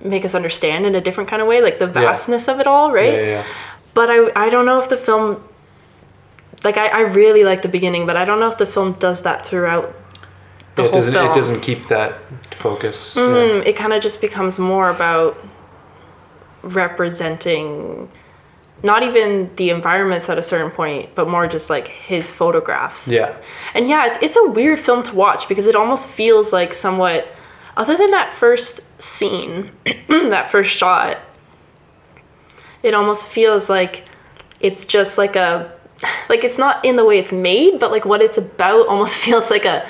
make 0.00 0.24
us 0.24 0.34
understand 0.34 0.86
in 0.86 0.94
a 0.94 1.00
different 1.00 1.28
kind 1.30 1.40
of 1.42 1.48
way 1.48 1.60
like 1.60 1.78
the 1.78 1.86
vastness 1.86 2.48
of 2.48 2.60
it 2.60 2.66
all 2.66 2.92
right 2.92 3.12
Yeah. 3.12 3.20
Yeah. 3.20 3.26
yeah. 3.42 3.46
but 3.94 4.08
I 4.10 4.46
I 4.46 4.50
don't 4.50 4.66
know 4.66 4.80
if 4.80 4.88
the 4.88 4.96
film 4.96 5.42
like 6.64 6.76
I, 6.76 6.86
I 6.88 7.00
really 7.00 7.42
like 7.42 7.62
the 7.62 7.68
beginning, 7.68 8.06
but 8.06 8.16
I 8.16 8.24
don't 8.24 8.38
know 8.38 8.46
if 8.48 8.56
the 8.56 8.66
film 8.66 8.92
does 9.00 9.20
that 9.22 9.44
throughout 9.44 9.92
the 10.74 10.84
it 10.84 10.92
doesn't. 10.92 11.12
film. 11.12 11.30
It 11.30 11.34
doesn't 11.34 11.60
keep 11.60 11.88
that 11.88 12.18
focus. 12.58 13.12
Yeah. 13.14 13.22
Mm, 13.22 13.66
it 13.66 13.76
kind 13.76 13.92
of 13.92 14.02
just 14.02 14.20
becomes 14.20 14.58
more 14.58 14.90
about 14.90 15.36
representing 16.62 18.10
not 18.82 19.02
even 19.02 19.50
the 19.56 19.70
environments 19.70 20.28
at 20.28 20.38
a 20.38 20.42
certain 20.42 20.70
point, 20.70 21.14
but 21.14 21.28
more 21.28 21.46
just 21.46 21.70
like 21.70 21.88
his 21.88 22.30
photographs. 22.30 23.06
Yeah. 23.06 23.36
And 23.74 23.88
yeah, 23.88 24.06
it's 24.06 24.18
it's 24.22 24.36
a 24.36 24.50
weird 24.50 24.80
film 24.80 25.02
to 25.04 25.14
watch 25.14 25.48
because 25.48 25.66
it 25.66 25.76
almost 25.76 26.06
feels 26.08 26.52
like 26.52 26.74
somewhat 26.74 27.28
other 27.76 27.96
than 27.96 28.10
that 28.10 28.34
first 28.36 28.80
scene, 28.98 29.70
that 30.08 30.50
first 30.50 30.70
shot, 30.70 31.18
it 32.82 32.94
almost 32.94 33.24
feels 33.24 33.68
like 33.68 34.04
it's 34.60 34.84
just 34.84 35.16
like 35.16 35.36
a 35.36 35.72
like 36.28 36.42
it's 36.44 36.58
not 36.58 36.84
in 36.84 36.96
the 36.96 37.04
way 37.04 37.18
it's 37.18 37.32
made, 37.32 37.78
but 37.78 37.90
like 37.90 38.04
what 38.04 38.20
it's 38.20 38.38
about 38.38 38.86
almost 38.88 39.14
feels 39.26 39.48
like 39.50 39.64
a 39.64 39.86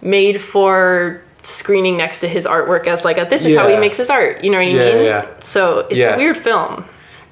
made 0.00 0.40
for 0.40 1.20
screening 1.42 1.96
next 1.96 2.20
to 2.20 2.28
his 2.28 2.44
artwork 2.44 2.86
as 2.86 3.04
like 3.04 3.16
a 3.18 3.24
this 3.28 3.44
is 3.44 3.56
how 3.56 3.68
he 3.68 3.76
makes 3.76 3.96
his 3.96 4.10
art. 4.10 4.42
You 4.44 4.50
know 4.50 4.58
what 4.58 4.66
I 4.66 4.70
Yeah, 4.70 4.94
mean? 4.94 5.04
yeah. 5.04 5.26
So 5.44 5.80
it's 5.90 5.96
Yeah. 5.96 6.14
a 6.14 6.16
weird 6.16 6.36
film. 6.36 6.84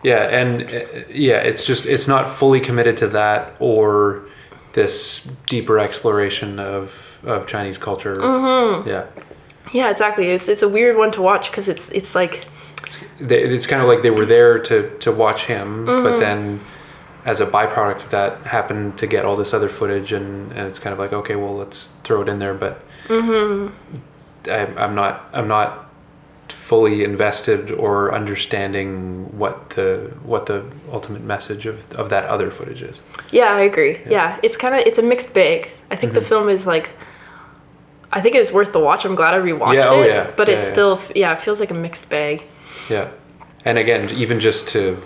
Yeah, 0.03 0.25
and 0.29 0.63
uh, 0.63 0.81
yeah, 1.11 1.37
it's 1.39 1.65
just 1.65 1.85
it's 1.87 2.07
not 2.07 2.37
fully 2.37 2.61
committed 2.61 2.97
to 2.99 3.09
that 3.09 3.55
or 3.59 4.23
this 4.73 5.27
deeper 5.47 5.79
exploration 5.79 6.59
of 6.61 6.91
of 7.25 7.47
Chinese 7.47 7.79
culture. 7.79 8.17
Mm-hmm. 8.17 8.89
Yeah, 8.89 9.05
Yeah, 9.73 9.91
exactly. 9.91 10.29
It's 10.31 10.49
it's 10.49 10.63
a 10.63 10.69
weird 10.69 10.97
one 10.97 11.11
to 11.13 11.23
watch 11.23 11.51
because 11.51 11.69
it's 11.69 11.89
it's 11.91 12.15
like 12.15 12.47
they, 13.19 13.43
it's 13.43 13.67
kind 13.67 13.83
of 13.83 13.89
like 13.89 14.03
they 14.03 14.11
were 14.11 14.27
there 14.27 14.59
to 14.61 14.91
to 15.01 15.11
watch 15.13 15.47
him, 15.47 15.87
Mm-hmm. 15.87 16.03
but 16.05 16.19
then 16.21 16.61
as 17.27 17.41
a 17.41 17.47
byproduct 17.47 18.05
of 18.05 18.11
that, 18.11 18.41
happened 18.47 18.97
to 18.99 19.07
get 19.07 19.25
all 19.27 19.37
this 19.37 19.53
other 19.53 19.69
footage, 19.69 20.13
and 20.13 20.51
and 20.53 20.67
it's 20.69 20.79
kind 20.79 20.93
of 20.95 20.99
like 20.99 21.13
okay, 21.13 21.37
well, 21.37 21.55
let's 21.57 21.91
throw 22.05 22.23
it 22.23 22.29
in 22.29 22.39
there, 22.39 22.55
but 22.55 22.83
mm-hmm. 23.09 23.75
I, 24.51 24.67
I'm 24.83 24.95
not 24.95 25.29
I'm 25.35 25.49
not 25.49 25.83
fully 26.65 27.03
invested 27.05 27.73
or 27.73 28.15
understanding 28.15 29.27
what 29.37 29.71
the 29.71 30.13
what 30.23 30.47
the 30.47 30.65
ultimate 30.93 31.23
message 31.23 31.67
of, 31.67 31.79
of 31.93 32.09
that 32.11 32.25
other 32.25 32.51
footage 32.51 32.83
is. 32.83 33.01
Yeah, 33.33 33.53
I 33.55 33.61
agree. 33.63 34.01
Yeah, 34.09 34.39
it's 34.43 34.57
kind 34.57 34.75
of 34.75 34.81
it's 34.81 34.99
a 34.99 35.03
mixed 35.03 35.33
bag. 35.33 35.71
I 35.91 35.97
think 35.97 36.13
the 36.15 36.21
Mm-hmm. 36.21 36.29
film 36.29 36.49
is 36.49 36.67
like, 36.67 36.91
I 38.13 38.21
think 38.21 38.35
it 38.37 38.41
was 38.41 38.53
worth 38.53 38.73
the 38.73 38.81
watch. 38.81 39.05
I'm 39.05 39.15
glad 39.17 39.35
I 39.35 39.39
rewatched 39.39 39.75
Yeah, 39.75 39.89
oh 39.91 40.03
it. 40.03 40.09
yeah, 40.09 40.31
But 40.37 40.49
yeah, 40.49 40.55
it's 40.55 40.67
yeah. 40.67 40.73
still 40.73 41.01
yeah, 41.15 41.33
it 41.37 41.41
feels 41.43 41.59
like 41.61 41.71
a 41.71 41.75
mixed 41.75 42.09
bag. 42.09 42.45
Yeah, 42.89 43.11
and 43.65 43.79
again, 43.79 44.11
even 44.11 44.39
just 44.41 44.69
to, 44.69 45.01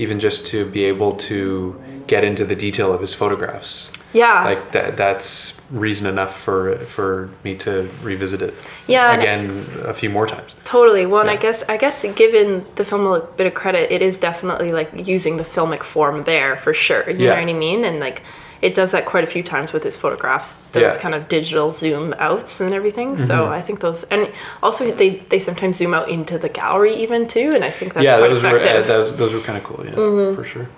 even 0.00 0.18
just 0.18 0.46
to 0.46 0.64
be 0.64 0.84
able 0.84 1.12
to 1.30 1.80
get 2.06 2.24
into 2.24 2.44
the 2.44 2.56
detail 2.56 2.92
of 2.92 3.00
his 3.00 3.12
photographs, 3.14 3.90
Yeah. 4.12 4.44
like 4.44 4.72
that, 4.72 4.96
that's 4.96 5.52
reason 5.70 6.06
enough 6.06 6.34
for 6.42 6.78
for 6.96 7.28
me 7.44 7.54
to 7.56 7.88
revisit 8.02 8.40
it. 8.42 8.54
Yeah, 8.88 9.14
Again, 9.16 9.64
a 9.84 9.94
few 9.94 10.10
more 10.10 10.26
times. 10.26 10.54
Totally. 10.64 11.06
Well, 11.06 11.20
and 11.20 11.30
I 11.30 11.36
guess 11.36 11.62
I 11.68 11.76
guess 11.76 12.02
given 12.16 12.64
the 12.76 12.84
film 12.84 13.06
a 13.06 13.20
bit 13.38 13.46
of 13.46 13.54
credit, 13.54 13.92
it 13.92 14.02
is 14.02 14.18
definitely 14.18 14.70
like 14.72 14.90
using 15.06 15.36
the 15.36 15.44
filmic 15.44 15.84
form 15.84 16.24
there 16.24 16.56
for 16.56 16.72
sure. 16.74 17.04
You 17.08 17.18
Yeah. 17.18 17.34
know 17.34 17.40
what 17.42 17.50
I 17.56 17.58
mean? 17.68 17.84
And 17.84 18.00
like 18.00 18.22
it 18.62 18.74
does 18.74 18.90
that 18.92 19.06
quite 19.06 19.24
a 19.24 19.26
few 19.26 19.42
times 19.42 19.72
with 19.72 19.82
his 19.82 19.96
photographs. 19.96 20.56
Those 20.72 20.82
Yeah. 20.82 20.88
Mm-hmm. 20.90 21.00
kind 21.00 21.14
of 21.14 21.28
digital 21.28 21.70
zoom 21.70 22.14
outs 22.18 22.60
and 22.60 22.74
everything. 22.74 23.26
So 23.26 23.46
I 23.46 23.62
think 23.62 23.80
those 23.80 24.04
and 24.10 24.30
also 24.62 24.90
they 24.92 25.16
they 25.30 25.38
sometimes 25.38 25.78
zoom 25.78 25.94
out 25.94 26.08
into 26.08 26.38
the 26.38 26.48
gallery 26.48 26.94
even 26.96 27.26
too, 27.28 27.52
and 27.54 27.64
I 27.64 27.70
think 27.70 27.94
that's 27.94 28.04
yeah, 28.04 28.18
those 28.18 28.42
were 28.42 28.58
uh. 28.58 28.62
Mm-hmm. 28.62 28.88
those 28.88 29.16
those 29.16 29.32
were 29.32 29.40
kind 29.40 29.58
of 29.58 29.64
cool. 29.64 29.84
Yeah, 29.84 30.34
for 30.34 30.44
sure. 30.44 30.68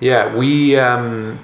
Yeah, 0.00 0.34
we 0.36 0.76
um, 0.76 1.38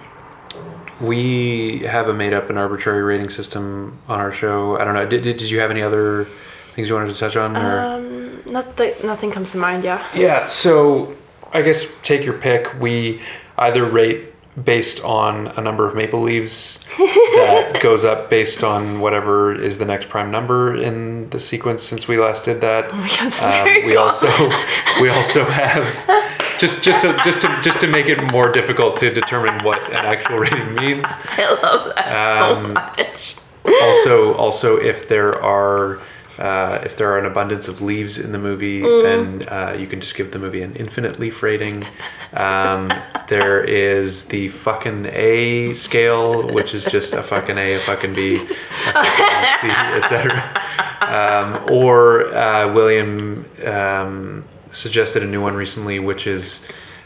we 1.01 1.81
have 1.81 2.09
a 2.09 2.15
made 2.15 2.33
up 2.33 2.49
and 2.49 2.59
arbitrary 2.59 3.03
rating 3.03 3.31
system 3.31 3.99
on 4.09 4.21
our 4.21 4.33
show. 4.33 4.79
I 4.79 4.85
don't 4.85 4.95
know. 4.95 5.07
Did, 5.07 5.23
did, 5.23 5.37
did 5.39 5.51
you 5.51 5.59
have 5.61 5.71
any 5.71 5.83
other 5.83 6.29
things 6.75 6.89
you 6.89 6.95
wanted 6.95 7.13
to 7.15 7.19
touch 7.19 7.37
on? 7.37 7.57
Or? 7.57 7.81
um, 7.81 8.43
not 8.47 8.77
that 8.77 9.05
nothing 9.05 9.31
comes 9.31 9.51
to 9.53 9.59
mind. 9.59 9.85
Yeah. 9.85 10.07
Yeah, 10.15 10.47
so 10.49 11.15
I 11.53 11.63
guess 11.63 11.85
take 12.03 12.25
your 12.25 12.35
pick. 12.39 12.79
We 12.81 13.21
either 13.59 13.85
rate 13.85 14.32
based 14.65 15.01
on 15.01 15.47
a 15.49 15.61
number 15.63 15.89
of 15.89 15.95
maple 15.95 16.21
leaves 16.21 16.79
that 16.99 17.79
goes 17.83 18.05
up 18.05 18.29
based 18.29 18.63
on 18.63 19.01
whatever 19.01 19.55
is 19.55 19.79
the 19.79 19.85
next 19.85 20.11
prime 20.11 20.31
number 20.31 20.77
in 20.77 21.29
the 21.31 21.41
sequence 21.41 21.83
since 21.83 22.07
we 22.07 22.19
last 22.19 22.45
did 22.45 22.61
that. 22.61 22.87
Oh 22.93 23.31
God, 23.41 23.67
Um, 23.67 23.87
we 23.87 23.97
also 23.97 24.29
we 25.01 25.09
also 25.09 25.45
have 25.47 25.85
just 26.59 26.83
just 26.83 27.01
to, 27.01 27.19
just 27.25 27.41
to 27.41 27.61
just 27.63 27.81
to 27.81 27.87
make 27.87 28.07
it 28.07 28.23
more 28.25 28.53
difficult 28.53 28.99
to 28.99 29.11
determine 29.11 29.65
what 29.65 29.83
an 29.91 30.05
actual 30.05 30.39
rating 30.39 30.75
means. 30.75 31.05
I 31.09 31.59
love 31.63 31.95
that 31.97 32.53
Um, 32.53 32.67
so 32.67 32.73
much. 32.75 33.37
also 33.83 34.35
also 34.35 34.77
if 34.77 35.09
there 35.09 35.43
are 35.43 35.99
uh, 36.43 36.83
if 36.85 36.97
there 36.97 37.09
are 37.13 37.19
an 37.19 37.27
abundance 37.27 37.69
of 37.69 37.81
leaves 37.81 38.19
in 38.19 38.33
the 38.33 38.39
movie, 38.39 38.83
Mm. 38.83 39.03
then 39.05 39.49
uh, 39.49 39.73
you 39.79 39.87
can 39.87 40.01
just 40.01 40.17
give 40.17 40.33
the 40.33 40.39
movie 40.41 40.63
an 40.63 40.75
infinite 40.75 41.21
leaf 41.21 41.41
rating. 41.43 41.85
Um, 42.35 42.91
there 43.29 43.63
is 43.63 44.25
the 44.27 44.49
fucking 44.49 45.07
A 45.13 45.73
scale, 45.75 46.53
which 46.53 46.75
is 46.75 46.85
just 46.85 47.13
a 47.15 47.23
fucking 47.23 47.57
A, 47.59 47.75
a 47.75 47.81
fucking 47.81 48.15
B, 48.15 48.37
a 48.37 48.93
fucking 48.93 49.47
C, 49.61 49.69
etc. 50.03 50.43
Um, 51.01 51.73
or 51.73 52.35
uh, 52.35 52.73
William 52.73 53.47
um, 53.65 54.45
suggested 54.73 55.23
a 55.23 55.27
new 55.27 55.41
one 55.41 55.55
recently, 55.55 56.01
which 56.01 56.27
is, 56.27 56.61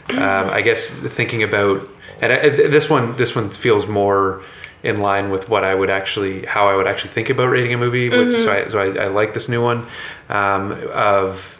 um, 0.09 0.49
I 0.49 0.61
guess, 0.61 0.87
thinking 0.89 1.43
about, 1.43 1.87
and 2.21 2.33
I, 2.33 2.49
this 2.49 2.89
one 2.89 3.15
this 3.17 3.35
one 3.35 3.51
feels 3.51 3.85
more 3.85 4.41
in 4.83 4.99
line 4.99 5.29
with 5.31 5.49
what 5.49 5.63
I 5.63 5.73
would 5.73 5.89
actually, 5.89 6.45
how 6.45 6.67
I 6.69 6.75
would 6.75 6.87
actually 6.87 7.13
think 7.13 7.29
about 7.29 7.47
rating 7.47 7.73
a 7.73 7.77
movie. 7.77 8.09
Which, 8.09 8.37
so 8.39 8.51
I, 8.51 8.67
so 8.67 8.79
I, 8.79 9.05
I 9.05 9.07
like 9.07 9.33
this 9.33 9.49
new 9.49 9.61
one 9.61 9.87
um, 10.29 10.71
of 10.93 11.57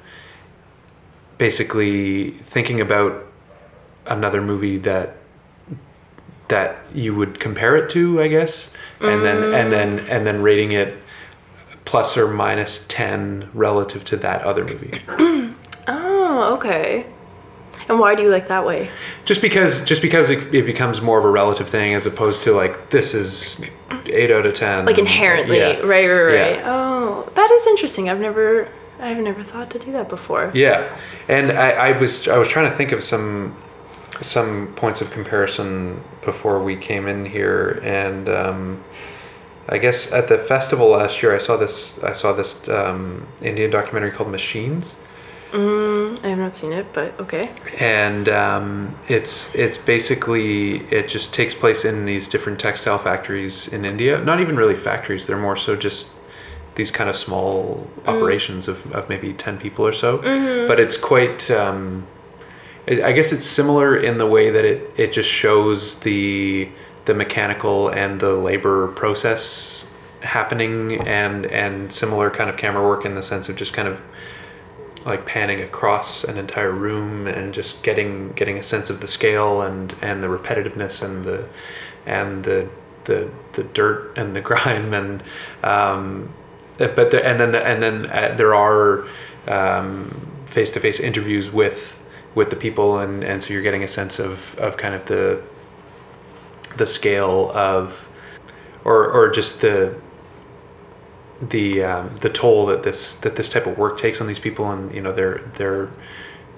basically 1.38 2.32
thinking 2.50 2.82
about 2.82 3.26
another 4.06 4.42
movie 4.42 4.78
that 4.80 5.18
that 6.48 6.78
you 6.94 7.14
would 7.14 7.40
compare 7.40 7.76
it 7.76 7.90
to, 7.90 8.22
I 8.22 8.28
guess, 8.30 8.70
and 9.02 9.24
then 9.26 9.54
and 9.54 9.72
then 9.72 10.00
and 10.08 10.26
then 10.26 10.42
rating 10.42 10.72
it 10.72 10.98
plus 11.86 12.18
or 12.18 12.28
minus 12.28 12.86
ten 12.88 13.50
relative 13.54 14.04
to 14.06 14.18
that 14.18 14.44
other 14.44 14.64
movie. 14.66 15.02
Oh, 15.90 16.54
okay. 16.56 17.06
And 17.90 18.00
why 18.00 18.16
do 18.16 18.22
you 18.24 18.30
like 18.30 18.48
that 18.50 18.66
way? 18.66 18.90
Just 19.26 19.42
because 19.42 19.82
just 19.86 20.02
because 20.02 20.30
it, 20.30 20.54
it 20.54 20.66
becomes 20.66 21.02
more 21.02 21.20
of 21.20 21.26
a 21.26 21.30
relative 21.30 21.70
thing 21.70 21.94
as 21.94 22.06
opposed 22.06 22.42
to 22.44 22.54
like 22.54 22.90
this 22.90 23.14
is 23.14 23.62
eight 24.08 24.30
out 24.32 24.46
of 24.46 24.54
ten. 24.56 24.86
Like 24.86 24.98
inherently, 24.98 25.58
Yeah. 25.60 25.78
right, 25.80 26.08
right, 26.08 26.08
right. 26.08 26.56
Yeah. 26.58 26.64
Oh, 26.66 27.32
that 27.36 27.50
is 27.52 27.68
interesting. 27.68 28.10
I've 28.10 28.20
never, 28.20 28.68
I've 29.00 29.18
never 29.20 29.44
thought 29.44 29.70
to 29.72 29.80
do 29.80 29.92
that 29.94 30.10
before. 30.10 30.52
Yeah, 30.54 30.98
and 31.30 31.52
I, 31.52 31.70
I 31.72 31.98
was 32.00 32.28
I 32.28 32.38
was 32.38 32.50
trying 32.50 32.70
to 32.70 32.76
think 32.78 32.92
of 32.92 33.04
some 33.04 33.56
some 34.22 34.74
points 34.76 35.00
of 35.02 35.12
comparison 35.12 36.04
before 36.26 36.62
we 36.62 36.76
came 36.76 37.08
in 37.08 37.26
here, 37.26 37.80
and 37.84 38.28
um, 38.28 38.84
I 39.70 39.78
guess 39.78 40.12
at 40.12 40.28
the 40.28 40.40
festival 40.40 40.90
last 40.90 41.22
year, 41.24 41.34
I 41.34 41.38
saw 41.38 41.56
this 41.56 41.98
I 42.04 42.14
saw 42.14 42.34
this 42.34 42.68
um, 42.68 43.26
Indian 43.42 43.70
documentary 43.72 44.12
called 44.12 44.30
Machines, 44.32 44.96
Mm, 45.52 46.24
I 46.24 46.30
have 46.30 46.40
not 46.40 46.56
seen 46.56 46.74
it, 46.74 46.88
but 46.94 47.18
okay. 47.22 47.50
and 47.80 48.28
um, 48.28 48.98
it's 49.08 49.54
it's 49.56 49.78
basically 49.78 50.80
it 50.92 51.08
just 51.08 51.34
takes 51.34 51.54
place 51.54 51.86
in 51.86 52.06
these 52.06 52.28
different 52.28 52.60
textile 52.60 53.00
factories 53.00 53.68
in 53.70 53.86
India. 53.86 54.20
Not 54.20 54.42
even 54.42 54.58
really 54.58 54.76
factories; 54.76 55.26
they're 55.26 55.38
more 55.38 55.56
so 55.56 55.76
just 55.76 56.08
these 56.76 56.92
kind 56.92 57.10
of 57.10 57.16
small 57.16 57.88
operations 58.06 58.68
of, 58.68 58.92
of 58.92 59.10
maybe 59.10 59.34
ten 59.34 59.58
people 59.58 59.88
or 59.88 59.94
so. 59.94 60.18
But 60.68 60.80
it's 60.80 60.98
quite. 60.98 61.50
Um, 61.50 62.06
I 62.90 63.04
I 63.04 63.12
guess 63.14 63.32
it's 63.32 63.48
similar 63.48 63.98
in 63.98 64.18
the 64.18 64.28
way 64.28 64.50
that 64.50 64.66
it, 64.66 64.92
it 64.98 65.14
just 65.14 65.30
shows 65.30 65.96
the 66.00 66.70
the 67.06 67.14
mechanical 67.14 67.88
and 67.90 68.20
the 68.20 68.34
labor 68.34 68.90
process 68.90 69.86
happening 70.22 71.00
and 71.08 71.46
and 71.46 71.92
similar 71.94 72.30
kind 72.30 72.50
of 72.50 72.58
camera 72.58 72.86
work 72.86 73.06
in 73.06 73.16
the 73.16 73.24
sense 73.24 73.48
of 73.50 73.56
just 73.56 73.72
kind 73.72 73.88
of 73.88 73.98
like 75.08 75.26
panning 75.26 75.62
across 75.62 76.24
an 76.26 76.38
entire 76.38 76.72
room 76.72 77.28
and 77.28 77.54
just 77.54 77.82
getting 77.82 78.34
getting 78.34 78.58
a 78.58 78.64
sense 78.64 78.90
of 78.90 79.00
the 79.00 79.08
scale 79.08 79.62
and 79.62 79.96
and 80.02 80.22
the 80.22 80.28
repetitiveness 80.28 81.02
and 81.02 81.24
the 81.24 81.48
and 82.06 82.44
the 82.44 82.70
the, 83.06 83.30
the 83.54 83.64
dirt 83.64 84.18
and 84.18 84.36
the 84.36 84.42
grime 84.50 84.94
and 84.94 85.24
um, 85.64 86.32
but 86.78 87.10
the, 87.10 87.26
and 87.26 87.40
then 87.40 87.52
the, 87.52 87.66
and 87.66 87.82
then 87.82 88.06
uh, 88.12 88.36
there 88.38 88.54
are 88.54 89.08
face 90.48 90.70
to 90.72 90.80
face 90.80 91.00
interviews 91.00 91.50
with 91.50 91.98
with 92.36 92.50
the 92.50 92.56
people 92.56 93.00
and 93.00 93.24
and 93.24 93.42
so 93.42 93.54
you're 93.54 93.64
getting 93.64 93.84
a 93.84 93.88
sense 93.88 94.20
of 94.20 94.54
of 94.60 94.78
kind 94.78 94.94
of 94.94 95.06
the 95.06 95.42
the 96.76 96.86
scale 96.86 97.52
of 97.54 97.94
or 98.84 99.10
or 99.10 99.30
just 99.30 99.62
the 99.62 99.96
the 101.50 101.84
um, 101.84 102.16
the 102.22 102.30
toll 102.30 102.66
that 102.68 102.84
this 102.84 103.16
that 103.16 103.36
this 103.36 103.48
type 103.50 103.68
of 103.68 103.78
work 103.78 104.00
takes 104.00 104.20
on 104.22 104.28
these 104.28 104.40
people 104.40 104.72
and 104.72 104.94
you 104.94 105.02
know 105.02 105.12
they're 105.12 105.42
they're 105.56 105.90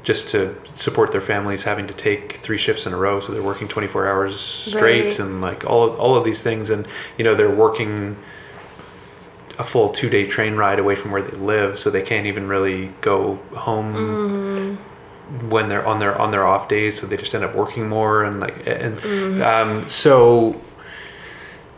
just 0.04 0.30
to 0.30 0.56
support 0.76 1.12
their 1.12 1.20
families 1.22 1.62
having 1.62 1.86
to 1.86 1.94
take 1.94 2.38
three 2.42 2.58
shifts 2.58 2.86
in 2.86 2.94
a 2.94 2.98
row 2.98 3.20
so 3.20 3.34
they're 3.34 3.44
working 3.44 3.68
24 3.68 4.08
hours 4.08 4.40
straight 4.40 5.04
Right. 5.04 5.20
and 5.20 5.42
like 5.42 5.66
all 5.66 5.84
of, 5.84 6.00
all 6.00 6.16
of 6.16 6.24
these 6.24 6.42
things. 6.42 6.70
And 6.70 6.88
you 7.18 7.26
know 7.26 7.36
they're 7.36 7.54
working 7.54 8.16
a 9.58 9.64
full 9.66 9.90
two 9.90 10.10
day 10.10 10.26
train 10.26 10.56
ride 10.56 10.80
away 10.80 10.96
from 10.96 11.12
where 11.12 11.22
they 11.22 11.36
live 11.38 11.78
so 11.78 11.90
they 11.90 12.02
can't 12.02 12.26
even 12.28 12.48
really 12.48 12.88
go 13.02 13.36
home 13.54 14.78
when 15.50 15.68
they're 15.68 15.86
on 15.86 16.00
their 16.00 16.18
on 16.18 16.32
their 16.32 16.48
off 16.48 16.70
days 16.70 16.98
so 17.00 17.06
they 17.06 17.18
just 17.18 17.36
end 17.36 17.44
up 17.44 17.54
working 17.54 17.88
more 17.90 18.24
and 18.24 18.40
like 18.40 18.56
and 18.66 19.44
um, 19.44 19.88
so 19.90 20.60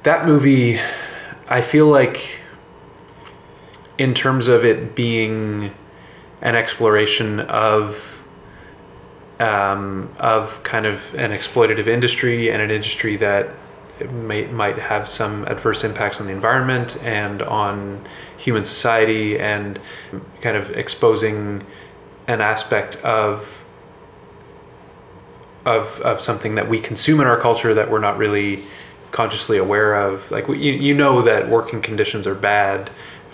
that 0.04 0.26
movie 0.28 0.80
i 1.50 1.60
feel 1.62 1.88
like 1.88 2.40
in 4.02 4.16
terms 4.16 4.48
of 4.48 4.66
it 4.66 4.96
being 4.96 5.72
an 6.42 6.56
exploration 6.56 7.40
of 7.42 8.02
um, 9.40 10.10
of 10.20 10.62
kind 10.64 10.88
of 10.88 11.00
an 11.14 11.32
exploitative 11.32 11.88
industry 11.88 12.52
and 12.52 12.62
an 12.62 12.72
industry 12.72 13.16
that 13.18 13.50
may, 14.12 14.46
might 14.48 14.78
have 14.78 15.08
some 15.08 15.46
adverse 15.46 15.84
impacts 15.84 16.20
on 16.20 16.26
the 16.26 16.32
environment 16.32 16.98
and 17.04 17.44
on 17.44 18.08
human 18.38 18.66
society 18.66 19.40
and 19.40 19.80
kind 20.42 20.58
of 20.58 20.72
exposing 20.72 21.64
an 22.28 22.42
aspect 22.42 22.96
of 22.98 23.48
of 25.66 25.86
of 26.02 26.20
something 26.20 26.56
that 26.56 26.68
we 26.68 26.80
consume 26.80 27.22
in 27.22 27.28
our 27.28 27.40
culture 27.40 27.76
that 27.76 27.92
we're 27.92 28.00
not 28.00 28.18
really 28.18 28.64
consciously 29.12 29.60
aware 29.60 29.94
of. 29.94 30.24
Like 30.32 30.48
you, 30.48 30.56
you 30.56 30.96
know 30.96 31.22
that 31.22 31.50
working 31.50 31.84
conditions 31.84 32.26
are 32.26 32.34
bad 32.34 32.90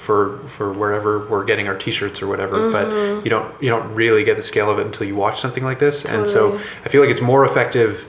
for 0.08 0.39
for 0.55 0.72
wherever 0.72 1.28
we're 1.28 1.43
getting 1.43 1.68
our 1.68 1.78
t-shirts 1.78 2.22
or 2.22 2.28
whatever, 2.28 2.72
but 2.72 2.88
mm-hmm. 2.88 3.26
you 3.26 3.30
don't 3.30 3.62
you 3.62 3.70
don't 3.70 3.93
really 3.93 4.24
get 4.24 4.38
the 4.38 4.41
scale 4.41 4.72
of 4.72 4.80
it 4.80 4.86
until 4.86 5.05
you 5.05 5.18
watch 5.18 5.41
something 5.41 5.66
like 5.66 5.80
this. 5.80 6.05
And 6.05 6.26
so 6.26 6.58
I 6.86 6.89
feel 6.89 7.01
like 7.01 7.10
it's 7.10 7.22
more 7.22 7.45
effective 7.45 8.08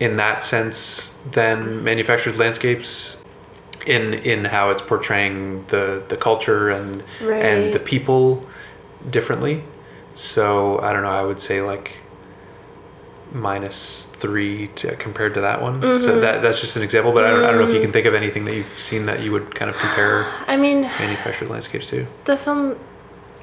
in 0.00 0.16
that 0.16 0.44
sense 0.44 1.10
than 1.32 1.82
manufactured 1.82 2.36
landscapes 2.36 3.16
in 3.86 4.12
in 4.12 4.44
how 4.44 4.68
it's 4.68 4.82
portraying 4.82 5.64
the 5.68 6.04
the 6.10 6.16
culture 6.16 6.68
and 6.68 7.02
and 7.22 7.72
the 7.72 7.80
people 7.80 8.46
differently. 9.08 9.64
So 10.14 10.78
I 10.80 10.92
don't 10.92 11.02
know. 11.02 11.08
I 11.08 11.22
would 11.22 11.40
say 11.40 11.62
like 11.62 11.96
minus 13.32 14.06
three 14.14 14.68
to, 14.76 14.96
compared 14.96 15.34
to 15.34 15.40
that 15.40 15.60
one. 15.62 15.80
Mm-hmm. 15.80 16.04
So 16.04 16.20
that 16.20 16.42
that's 16.42 16.60
just 16.60 16.76
an 16.76 16.82
example. 16.82 17.12
But 17.12 17.24
I 17.24 17.30
don't, 17.30 17.44
I 17.44 17.50
don't 17.50 17.60
know 17.60 17.68
if 17.68 17.74
you 17.74 17.80
can 17.80 17.92
think 17.92 18.06
of 18.06 18.14
anything 18.14 18.44
that 18.46 18.54
you've 18.54 18.82
seen 18.82 19.06
that 19.06 19.20
you 19.20 19.32
would 19.32 19.54
kind 19.54 19.70
of 19.70 19.76
compare 19.76 20.24
I 20.46 20.56
mean, 20.56 20.82
manufactured 20.82 21.48
landscapes 21.48 21.86
to. 21.88 22.06
the 22.24 22.36
film, 22.36 22.78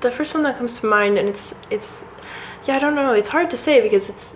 the 0.02 0.12
first 0.12 0.34
one 0.34 0.44
that 0.44 0.58
comes 0.58 0.80
to 0.80 0.86
mind, 0.86 1.18
and 1.18 1.28
it's 1.30 1.54
it's, 1.70 1.88
yeah, 2.66 2.76
I 2.76 2.80
don't 2.80 2.96
know. 2.96 3.14
It's 3.14 3.30
hard 3.30 3.50
to 3.52 3.58
say 3.58 3.82
because 3.82 4.10
it's 4.10 4.30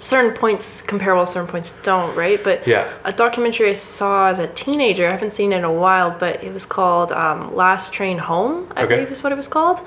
certain 0.00 0.32
points 0.36 0.80
comparable, 0.82 1.26
certain 1.26 1.48
points 1.48 1.74
don't, 1.82 2.14
right? 2.16 2.42
But 2.42 2.66
Yeah. 2.66 2.88
a 3.04 3.12
documentary 3.12 3.70
I 3.70 3.72
saw 3.72 4.28
as 4.28 4.38
a 4.38 4.46
teenager, 4.48 5.08
I 5.08 5.10
haven't 5.10 5.32
seen 5.32 5.52
it 5.52 5.56
in 5.58 5.64
a 5.64 5.72
while, 5.72 6.14
but 6.18 6.42
it 6.44 6.52
was 6.52 6.64
called 6.64 7.10
um, 7.10 7.54
Last 7.54 7.92
Train 7.92 8.16
Home, 8.18 8.68
I 8.76 8.84
Okay. 8.84 8.94
believe 8.94 9.10
is 9.10 9.22
what 9.24 9.32
it 9.32 9.36
was 9.36 9.48
called. 9.48 9.80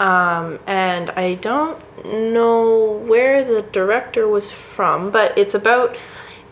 Um, 0.00 0.58
and 0.66 1.10
I 1.10 1.34
don't 1.34 1.78
know 2.06 3.02
where 3.06 3.44
the 3.44 3.60
director 3.60 4.26
was 4.26 4.50
from, 4.50 5.10
but 5.10 5.36
it's 5.36 5.54
about 5.54 5.94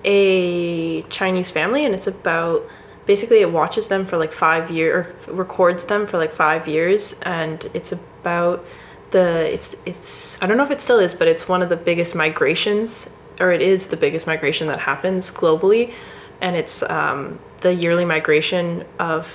a 0.05 1.03
Chinese 1.05 1.51
family 1.51 1.85
and 1.85 1.95
it's 1.95 2.07
about 2.07 2.63
basically 3.07 3.41
it 3.41 3.51
watches 3.51 3.87
them 3.87 4.07
for 4.07 4.19
like 4.19 4.35
five 4.35 4.71
years 4.71 5.07
or 5.27 5.35
records 5.35 5.83
them 5.85 6.07
for 6.07 6.19
like 6.19 6.37
five 6.37 6.69
years 6.69 7.15
and 7.23 7.71
it's 7.73 7.91
about 7.91 8.65
the 9.13 9.53
it's 9.53 9.75
it's 9.87 10.37
I 10.43 10.47
don't 10.47 10.59
know 10.59 10.65
if 10.65 10.71
it 10.71 10.83
still 10.83 10.99
is, 10.99 11.15
but 11.15 11.27
it's 11.27 11.49
one 11.49 11.63
of 11.63 11.71
the 11.71 11.77
biggest 11.77 12.15
migrations 12.15 13.07
or 13.41 13.51
it 13.51 13.63
is 13.63 13.87
the 13.87 13.97
biggest 13.97 14.27
migration 14.27 14.69
that 14.69 14.79
happens 14.79 15.31
globally 15.31 15.95
and 16.43 16.55
it's 16.55 16.83
um, 16.83 17.39
the 17.63 17.73
yearly 17.73 18.05
migration 18.05 18.85
of 18.99 19.27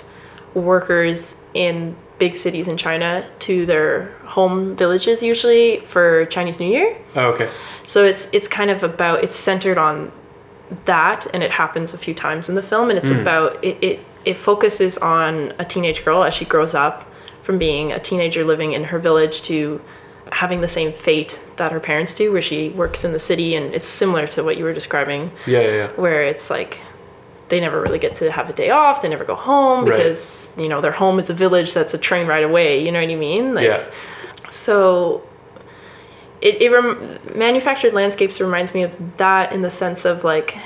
workers 0.54 1.34
in 1.56 1.96
big 2.24 2.38
cities 2.38 2.70
in 2.70 2.78
China 2.78 3.10
to 3.40 3.66
their 3.66 3.92
home 4.36 4.78
villages 4.78 5.22
usually 5.22 5.82
for 5.94 6.26
Chinese 6.28 6.58
New 6.58 6.72
Year. 6.78 6.98
Oh, 7.18 7.32
okay. 7.34 7.50
So 7.86 8.06
it's 8.06 8.24
it's 8.32 8.48
kind 8.48 8.70
of 8.76 8.82
about 8.82 9.18
it's 9.26 9.38
centered 9.38 9.78
on 9.78 10.10
that 10.86 11.28
and 11.34 11.44
it 11.44 11.52
happens 11.52 11.94
a 11.94 11.98
few 11.98 12.14
times 12.14 12.48
in 12.50 12.56
the 12.56 12.64
film 12.72 12.90
and 12.90 12.98
it's 12.98 13.12
hmm. 13.12 13.20
about 13.20 13.62
it, 13.62 13.76
it 13.90 14.00
it 14.24 14.38
focuses 14.38 14.98
on 15.00 15.54
a 15.60 15.66
teenage 15.66 16.06
girl 16.06 16.24
as 16.24 16.34
she 16.34 16.46
grows 16.46 16.74
up 16.74 16.98
from 17.46 17.58
being 17.58 17.92
a 17.92 18.00
teenager 18.00 18.44
living 18.46 18.72
in 18.72 18.84
her 18.86 19.00
village 19.00 19.42
to 19.42 19.82
having 20.32 20.62
the 20.62 20.74
same 20.78 20.94
fate 20.94 21.38
that 21.58 21.72
her 21.74 21.82
parents 21.82 22.14
do 22.14 22.32
where 22.32 22.42
she 22.42 22.70
works 22.70 23.04
in 23.04 23.12
the 23.12 23.20
city 23.20 23.56
and 23.58 23.66
it's 23.76 23.90
similar 24.02 24.26
to 24.26 24.42
what 24.46 24.56
you 24.58 24.64
were 24.64 24.74
describing 24.82 25.30
Yeah, 25.46 25.60
yeah, 25.60 25.76
yeah. 25.82 25.88
where 26.04 26.24
it's 26.24 26.50
like 26.50 26.80
they 27.54 27.60
never 27.60 27.80
really 27.80 28.00
get 28.00 28.16
to 28.16 28.32
have 28.32 28.50
a 28.50 28.54
day 28.54 28.72
off 28.72 29.04
they 29.04 29.08
never 29.10 29.24
go 29.24 29.36
home 29.36 29.86
Right. 29.86 29.98
because 29.98 30.32
you 30.58 30.68
know 30.68 30.82
their 30.82 30.92
home 30.92 31.20
is 31.20 31.30
a 31.30 31.36
village 31.36 31.72
that's 31.72 31.94
a 31.94 32.00
train 32.00 32.26
ride 32.26 32.44
away 32.44 32.84
you 32.84 32.92
know 32.92 33.00
what 33.00 33.10
i 33.12 33.16
mean 33.16 33.54
like 33.54 33.66
yeah. 33.66 33.86
so 34.50 35.22
it, 36.42 36.60
it 36.64 36.70
rem- 36.72 37.20
manufactured 37.36 37.94
landscapes 37.94 38.40
reminds 38.42 38.74
me 38.74 38.82
of 38.82 38.92
that 39.18 39.54
in 39.54 39.62
the 39.62 39.70
sense 39.70 40.04
of 40.04 40.24
like 40.24 40.58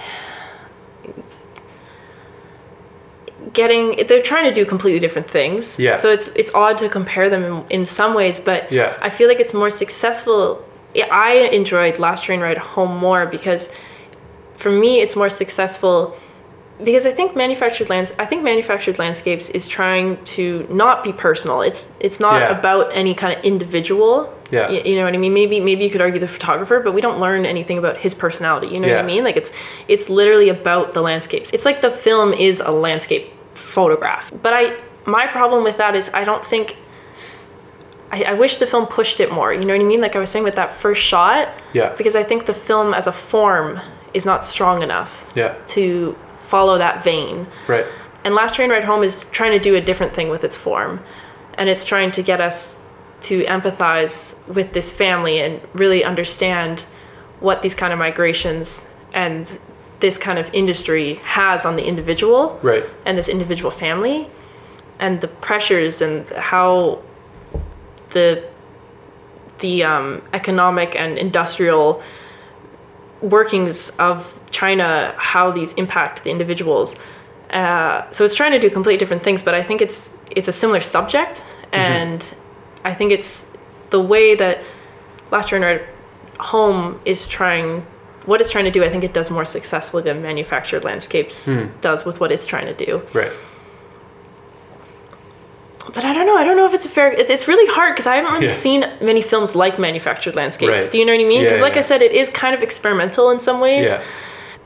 getting 3.54 4.06
they're 4.08 4.24
trying 4.24 4.46
to 4.46 4.54
do 4.54 4.66
completely 4.66 5.00
different 5.00 5.30
things 5.30 5.78
Yeah. 5.78 6.00
so 6.00 6.10
it's 6.10 6.28
it's 6.36 6.52
odd 6.54 6.78
to 6.80 6.88
compare 6.90 7.30
them 7.30 7.44
in, 7.44 7.66
in 7.82 7.86
some 7.86 8.14
ways 8.14 8.40
but 8.40 8.72
Yeah. 8.72 8.98
i 9.02 9.10
feel 9.10 9.28
like 9.28 9.40
it's 9.42 9.54
more 9.54 9.70
successful 9.70 10.64
yeah, 10.94 11.08
i 11.12 11.32
enjoyed 11.60 12.00
last 12.00 12.24
train 12.24 12.40
ride 12.40 12.58
home 12.58 12.96
more 12.98 13.26
because 13.26 13.68
for 14.58 14.72
me 14.72 15.02
it's 15.02 15.16
more 15.16 15.30
successful 15.30 16.16
because 16.84 17.06
I 17.08 17.12
think 17.12 17.36
manufactured 17.36 17.90
lands 17.90 18.12
I 18.20 18.26
think 18.26 18.44
manufactured 18.44 19.00
landscapes 19.00 19.50
is 19.50 19.68
trying 19.68 20.24
to 20.36 20.68
not 20.70 21.04
be 21.04 21.12
personal. 21.12 21.62
It's 21.62 21.88
it's 22.00 22.20
not 22.20 22.42
Yeah. 22.42 22.58
about 22.60 22.92
any 22.94 23.14
kind 23.16 23.38
of 23.38 23.44
individual. 23.44 24.32
Yeah. 24.52 24.70
Y- 24.70 24.82
You, 24.86 24.96
know 24.98 25.04
what 25.04 25.14
I 25.14 25.18
mean? 25.18 25.34
Maybe 25.34 25.60
maybe 25.60 25.84
you 25.84 25.90
could 25.90 26.02
argue 26.02 26.20
the 26.20 26.28
photographer, 26.28 26.80
but 26.80 26.94
we 26.94 27.02
don't 27.02 27.20
learn 27.20 27.46
anything 27.46 27.78
about 27.80 27.98
his 27.98 28.14
personality. 28.14 28.68
You 28.68 28.80
know 28.80 28.88
what 28.90 28.98
I 29.00 29.02
mean? 29.04 29.24
Like 29.24 29.38
it's 29.38 29.52
it's 29.88 30.08
literally 30.10 30.50
about 30.50 30.94
the 30.94 31.02
landscapes. 31.02 31.50
It's 31.52 31.66
like 31.66 31.82
the 31.82 31.92
film 31.92 32.32
is 32.34 32.60
a 32.64 32.72
landscape 32.72 33.32
photograph. 33.56 34.32
But 34.44 34.54
I 34.54 34.76
my 35.06 35.26
problem 35.28 35.64
with 35.64 35.78
that 35.78 35.96
is 35.96 36.10
I 36.14 36.24
don't 36.24 36.46
think 36.46 36.76
I, 38.12 38.24
I 38.24 38.34
wish 38.34 38.58
the 38.58 38.68
film 38.68 38.86
pushed 38.88 39.20
it 39.20 39.32
more. 39.32 39.52
You 39.54 39.66
know 39.66 39.74
what 39.74 39.82
I 39.82 39.86
mean? 39.86 40.00
Like 40.02 40.16
I 40.16 40.20
was 40.20 40.30
saying 40.30 40.46
with 40.46 40.56
that 40.56 40.78
first 40.80 41.02
shot. 41.02 41.50
Yeah. 41.74 41.94
Because 41.98 42.16
I 42.16 42.24
think 42.24 42.46
the 42.46 42.54
film 42.54 42.94
as 42.94 43.08
a 43.08 43.12
form 43.12 43.80
is 44.14 44.26
not 44.26 44.46
strong 44.46 44.82
enough 44.82 45.12
Yeah. 45.36 45.56
to 45.76 46.16
follow 46.48 46.78
that 46.78 47.04
vein. 47.04 47.48
Right. 47.68 47.86
and 48.24 48.36
Last 48.36 48.56
Train 48.56 48.70
Ride 48.70 48.84
Home 48.84 49.04
is 49.04 49.26
trying 49.32 49.52
to 49.52 49.60
do 49.60 49.76
a 49.76 49.82
different 49.82 50.14
thing 50.14 50.30
with 50.30 50.44
its 50.44 50.56
form, 50.56 51.00
and 51.58 51.70
it's 51.70 51.86
trying 51.86 52.12
to 52.12 52.22
get 52.24 52.40
us 52.42 52.76
to 53.24 53.44
empathize 53.46 54.36
with 54.48 54.74
this 54.74 54.92
family 54.94 55.40
and 55.42 55.60
really 55.74 56.04
understand 56.04 56.82
what 57.40 57.62
these 57.62 57.74
kind 57.74 57.92
of 57.94 58.00
migrations 58.00 58.68
and 59.14 59.60
this 60.00 60.18
kind 60.18 60.38
of 60.38 60.54
industry 60.54 61.16
has 61.24 61.66
on 61.66 61.76
the 61.76 61.84
individual 61.84 62.60
Right. 62.62 62.84
and 63.06 63.18
this 63.18 63.28
individual 63.28 63.72
family 63.72 64.30
and 65.00 65.20
the 65.22 65.28
pressures 65.28 66.02
and 66.02 66.30
how 66.30 67.02
the 68.12 68.44
the 69.60 69.84
um, 69.84 70.22
economic 70.34 70.96
and 70.96 71.18
industrial 71.18 72.02
workings 73.22 73.90
of 74.00 74.40
China, 74.52 75.14
how 75.18 75.52
these 75.52 75.74
impact 75.74 76.24
the 76.24 76.30
individuals. 76.30 76.96
Uh, 77.50 78.10
so 78.12 78.26
it's 78.26 78.36
trying 78.36 78.52
to 78.52 78.60
do 78.60 78.70
completely 78.70 78.98
different 78.98 79.24
things, 79.24 79.42
but 79.42 79.54
I 79.54 79.64
think 79.64 79.82
it's 79.82 80.10
it's 80.32 80.48
a 80.48 80.52
similar 80.52 80.82
subject, 80.82 81.42
and 81.72 82.24
I 82.84 82.94
think 82.94 83.12
it's 83.12 83.46
the 83.90 84.02
way 84.02 84.36
that 84.36 84.62
Last 85.32 85.50
Train 85.50 85.62
Ride 85.62 85.86
Home 86.40 87.00
is 87.06 87.28
trying. 87.28 87.86
What 88.26 88.42
it's 88.42 88.52
trying 88.52 88.66
to 88.66 88.72
do, 88.72 88.84
I 88.84 88.90
think 88.90 89.06
it 89.06 89.14
does 89.14 89.30
more 89.32 89.46
successfully 89.46 90.04
than 90.04 90.22
Manufactured 90.22 90.84
Landscapes 90.84 91.48
does 91.80 92.04
with 92.04 92.20
what 92.20 92.30
it's 92.30 92.46
trying 92.46 92.66
to 92.66 92.86
do 92.86 93.02
Right. 93.14 93.32
But 95.94 96.04
I 96.06 96.14
don't 96.14 96.26
know. 96.26 96.36
I 96.38 96.44
don't 96.44 96.58
know 96.58 96.66
if 96.66 96.74
it's 96.74 96.86
a 96.86 96.90
fair. 96.90 97.12
It's 97.12 97.48
really 97.48 97.66
hard 97.74 97.96
because 97.96 98.08
I 98.08 98.16
haven't 98.18 98.34
really 98.34 98.48
Yeah. 98.48 98.60
seen 98.60 98.86
many 99.02 99.22
films 99.22 99.56
like 99.56 99.80
Manufactured 99.80 100.36
Landscapes. 100.36 100.70
Right. 100.84 100.92
Do 100.92 100.98
you 100.98 101.06
know 101.06 101.14
what 101.14 101.22
I 101.22 101.26
mean? 101.28 101.42
Yeah, 101.44 101.50
Because, 101.50 101.62
like 101.62 101.74
yeah. 101.76 101.80
I 101.80 101.84
said, 101.84 102.02
it 102.02 102.12
is 102.12 102.30
kind 102.30 102.54
of 102.56 102.62
experimental 102.62 103.30
in 103.30 103.40
some 103.40 103.60
ways. 103.60 103.86
Yeah. 103.86 104.02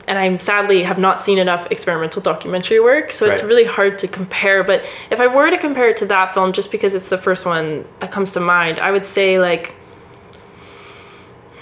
And 0.08 0.18
I 0.18 0.36
sadly 0.38 0.82
have 0.82 0.98
not 0.98 1.22
seen 1.22 1.38
enough 1.38 1.68
experimental 1.70 2.20
documentary 2.20 2.80
work, 2.80 3.12
so 3.12 3.26
it's 3.30 3.42
really 3.42 3.62
hard 3.64 4.00
to 4.00 4.08
compare. 4.08 4.64
But 4.64 4.84
if 5.10 5.20
I 5.20 5.28
were 5.28 5.48
to 5.48 5.56
compare 5.56 5.88
it 5.88 5.96
to 5.98 6.06
that 6.06 6.34
film, 6.34 6.52
just 6.52 6.72
because 6.72 6.92
it's 6.94 7.08
the 7.08 7.18
first 7.18 7.46
one 7.46 7.84
that 8.00 8.10
comes 8.10 8.32
to 8.32 8.40
mind, 8.40 8.80
I 8.80 8.90
would 8.90 9.06
say 9.06 9.38
like. 9.38 9.74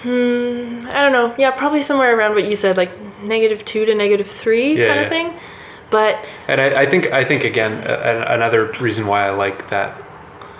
Hmm, 0.03 0.87
I 0.89 1.03
don't 1.03 1.13
know. 1.13 1.35
Yeah, 1.37 1.51
probably 1.51 1.83
somewhere 1.83 2.17
around 2.17 2.35
what 2.35 2.45
you 2.47 2.57
said, 2.57 2.79
like 2.79 2.91
negative 3.23 3.65
two 3.67 3.85
to 3.85 3.95
negative 3.95 4.31
three 4.31 4.79
Yeah, 4.79 4.87
kind 4.87 5.01
yeah. 5.01 5.05
of 5.05 5.09
thing. 5.11 5.35
But 5.91 6.24
And 6.49 6.61
I, 6.61 6.82
I 6.82 6.91
think 6.91 7.07
I 7.12 7.24
think 7.24 7.45
again 7.45 7.82
a, 7.86 8.24
another 8.28 8.72
reason 8.80 9.07
why 9.07 9.26
I 9.26 9.30
like 9.30 9.68
that 9.70 10.01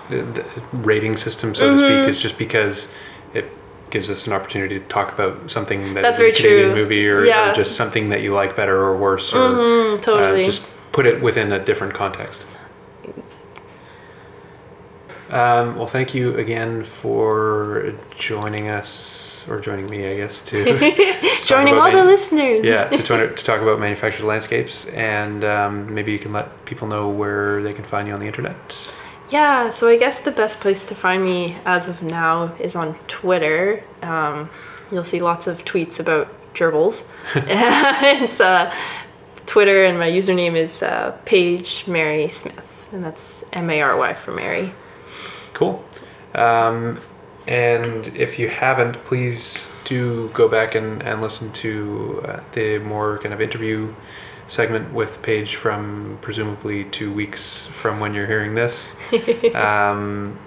the 0.09 0.45
rating 0.73 1.15
system, 1.17 1.55
so 1.55 1.69
to 1.69 1.75
Mm-hmm. 1.75 1.85
speak, 1.85 2.07
is 2.09 2.17
just 2.19 2.37
because 2.37 2.89
it 3.33 3.45
gives 3.91 4.09
us 4.09 4.27
an 4.27 4.33
opportunity 4.33 4.77
to 4.79 4.85
talk 4.87 5.13
about 5.13 5.49
something 5.49 5.93
that 5.93 6.01
That's 6.01 6.15
is 6.17 6.19
very 6.19 6.31
a 6.31 6.35
Canadian 6.35 6.69
true. 6.69 6.75
movie 6.83 7.07
or, 7.07 7.25
Yeah. 7.25 7.51
or 7.51 7.55
just 7.55 7.75
something 7.75 8.09
that 8.09 8.21
you 8.21 8.33
like 8.33 8.55
better 8.55 8.75
or 8.77 8.97
worse 8.97 9.33
or 9.33 9.37
Mhm, 9.39 10.01
totally. 10.01 10.41
uh, 10.43 10.45
just 10.45 10.63
put 10.91 11.05
it 11.05 11.21
within 11.21 11.51
a 11.53 11.63
different 11.63 11.93
context. 11.93 12.45
Um, 15.29 15.77
well, 15.77 15.87
thank 15.87 16.13
you 16.13 16.35
again 16.37 16.85
for 17.01 17.93
joining 18.17 18.67
us 18.67 19.30
or 19.47 19.59
joining 19.59 19.87
me, 19.87 20.07
I 20.07 20.15
guess, 20.17 20.41
to 20.43 20.63
joining 21.45 21.75
all 21.75 21.91
the 21.91 22.03
listeners. 22.03 22.65
yeah, 22.65 22.89
to, 22.89 22.97
to, 23.03 23.35
to 23.35 23.43
talk 23.43 23.61
about 23.61 23.79
manufactured 23.79 24.25
landscapes, 24.25 24.85
and 24.87 25.43
um, 25.43 25.93
maybe 25.93 26.11
you 26.11 26.19
can 26.19 26.33
let 26.33 26.65
people 26.65 26.87
know 26.87 27.09
where 27.09 27.61
they 27.63 27.73
can 27.73 27.85
find 27.85 28.07
you 28.07 28.13
on 28.13 28.19
the 28.19 28.27
internet. 28.27 28.77
Yeah, 29.29 29.69
so 29.69 29.87
I 29.87 29.97
guess 29.97 30.19
the 30.19 30.31
best 30.31 30.59
place 30.59 30.83
to 30.85 30.95
find 30.95 31.23
me 31.23 31.57
as 31.65 31.87
of 31.87 32.01
now 32.01 32.53
is 32.59 32.75
on 32.75 32.95
Twitter. 33.07 33.83
Um, 34.01 34.49
you'll 34.91 35.05
see 35.05 35.21
lots 35.21 35.47
of 35.47 35.59
tweets 35.59 35.99
about 35.99 36.27
gerbils. 36.53 37.05
it's 37.35 38.39
uh, 38.41 38.75
Twitter, 39.45 39.85
and 39.85 39.97
my 39.97 40.09
username 40.09 40.57
is 40.57 40.81
uh, 40.81 41.17
Paige 41.25 41.85
Mary 41.87 42.27
Smith, 42.29 42.59
and 42.91 43.03
that's 43.03 43.21
M 43.53 43.69
A 43.69 43.81
R 43.81 43.97
Y 43.97 44.13
for 44.13 44.33
Mary. 44.33 44.73
Cool. 45.53 45.83
Um, 46.35 46.99
and 47.47 48.07
if 48.15 48.37
you 48.37 48.49
haven't, 48.49 49.03
please 49.03 49.67
do 49.85 50.29
go 50.33 50.47
back 50.47 50.75
and, 50.75 51.01
and 51.03 51.21
listen 51.21 51.51
to 51.53 52.23
uh, 52.25 52.39
the 52.53 52.77
more 52.79 53.19
kind 53.19 53.33
of 53.33 53.41
interview 53.41 53.93
segment 54.47 54.93
with 54.93 55.21
Paige 55.21 55.55
from 55.55 56.19
presumably 56.21 56.83
two 56.85 57.11
weeks 57.11 57.67
from 57.81 57.99
when 57.99 58.13
you're 58.13 58.27
hearing 58.27 58.53
this. 58.53 58.89
um, 59.55 60.37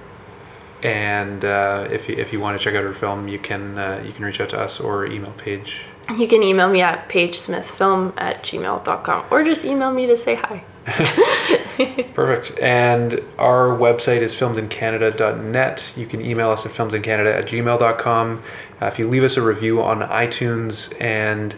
and 0.82 1.44
uh, 1.44 1.88
if 1.90 2.08
you, 2.08 2.14
if 2.16 2.32
you 2.32 2.40
want 2.40 2.58
to 2.58 2.62
check 2.62 2.74
out 2.74 2.84
her 2.84 2.94
film, 2.94 3.26
you 3.26 3.38
can 3.38 3.78
uh, 3.78 4.02
you 4.04 4.12
can 4.12 4.24
reach 4.24 4.40
out 4.40 4.50
to 4.50 4.60
us 4.60 4.78
or 4.78 5.06
email 5.06 5.32
Paige. 5.38 5.80
You 6.18 6.28
can 6.28 6.42
email 6.42 6.68
me 6.68 6.82
at 6.82 7.08
pagesmithfilm 7.08 8.12
at 8.18 8.42
gmail.com 8.42 9.24
or 9.30 9.42
just 9.42 9.64
email 9.64 9.90
me 9.90 10.06
to 10.06 10.18
say 10.18 10.34
hi. 10.34 10.62
Perfect. 12.14 12.58
And 12.58 13.22
our 13.38 13.68
website 13.68 14.20
is 14.20 14.34
filmsincanada.net. 14.34 15.92
You 15.96 16.06
can 16.06 16.24
email 16.24 16.50
us 16.50 16.66
at 16.66 16.72
filmsincanada 16.72 17.32
at 17.32 17.46
gmail.com. 17.46 18.42
Uh, 18.80 18.86
if 18.86 18.98
you 18.98 19.08
leave 19.08 19.24
us 19.24 19.36
a 19.36 19.42
review 19.42 19.82
on 19.82 20.00
iTunes 20.00 20.92
and 21.00 21.54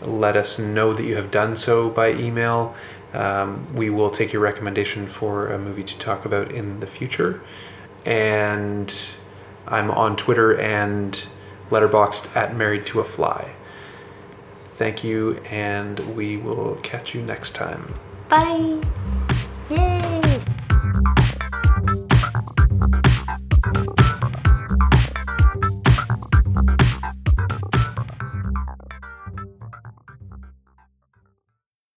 let 0.00 0.36
us 0.36 0.58
know 0.58 0.92
that 0.92 1.04
you 1.04 1.16
have 1.16 1.30
done 1.30 1.56
so 1.56 1.90
by 1.90 2.12
email, 2.12 2.74
um, 3.14 3.66
we 3.74 3.90
will 3.90 4.10
take 4.10 4.32
your 4.32 4.42
recommendation 4.42 5.08
for 5.08 5.52
a 5.52 5.58
movie 5.58 5.84
to 5.84 5.98
talk 5.98 6.24
about 6.24 6.52
in 6.52 6.80
the 6.80 6.86
future. 6.86 7.42
And 8.04 8.94
I'm 9.66 9.90
on 9.90 10.16
Twitter 10.16 10.58
and 10.60 11.20
Letterboxd 11.70 12.34
at 12.36 12.56
Married 12.56 12.86
to 12.86 13.00
a 13.00 13.04
Fly. 13.04 13.54
Thank 14.76 15.02
you, 15.02 15.38
and 15.50 15.98
we 16.16 16.36
will 16.36 16.76
catch 16.82 17.14
you 17.14 17.22
next 17.22 17.54
time. 17.54 17.94
Bye! 18.28 19.27
Yay! 19.70 20.17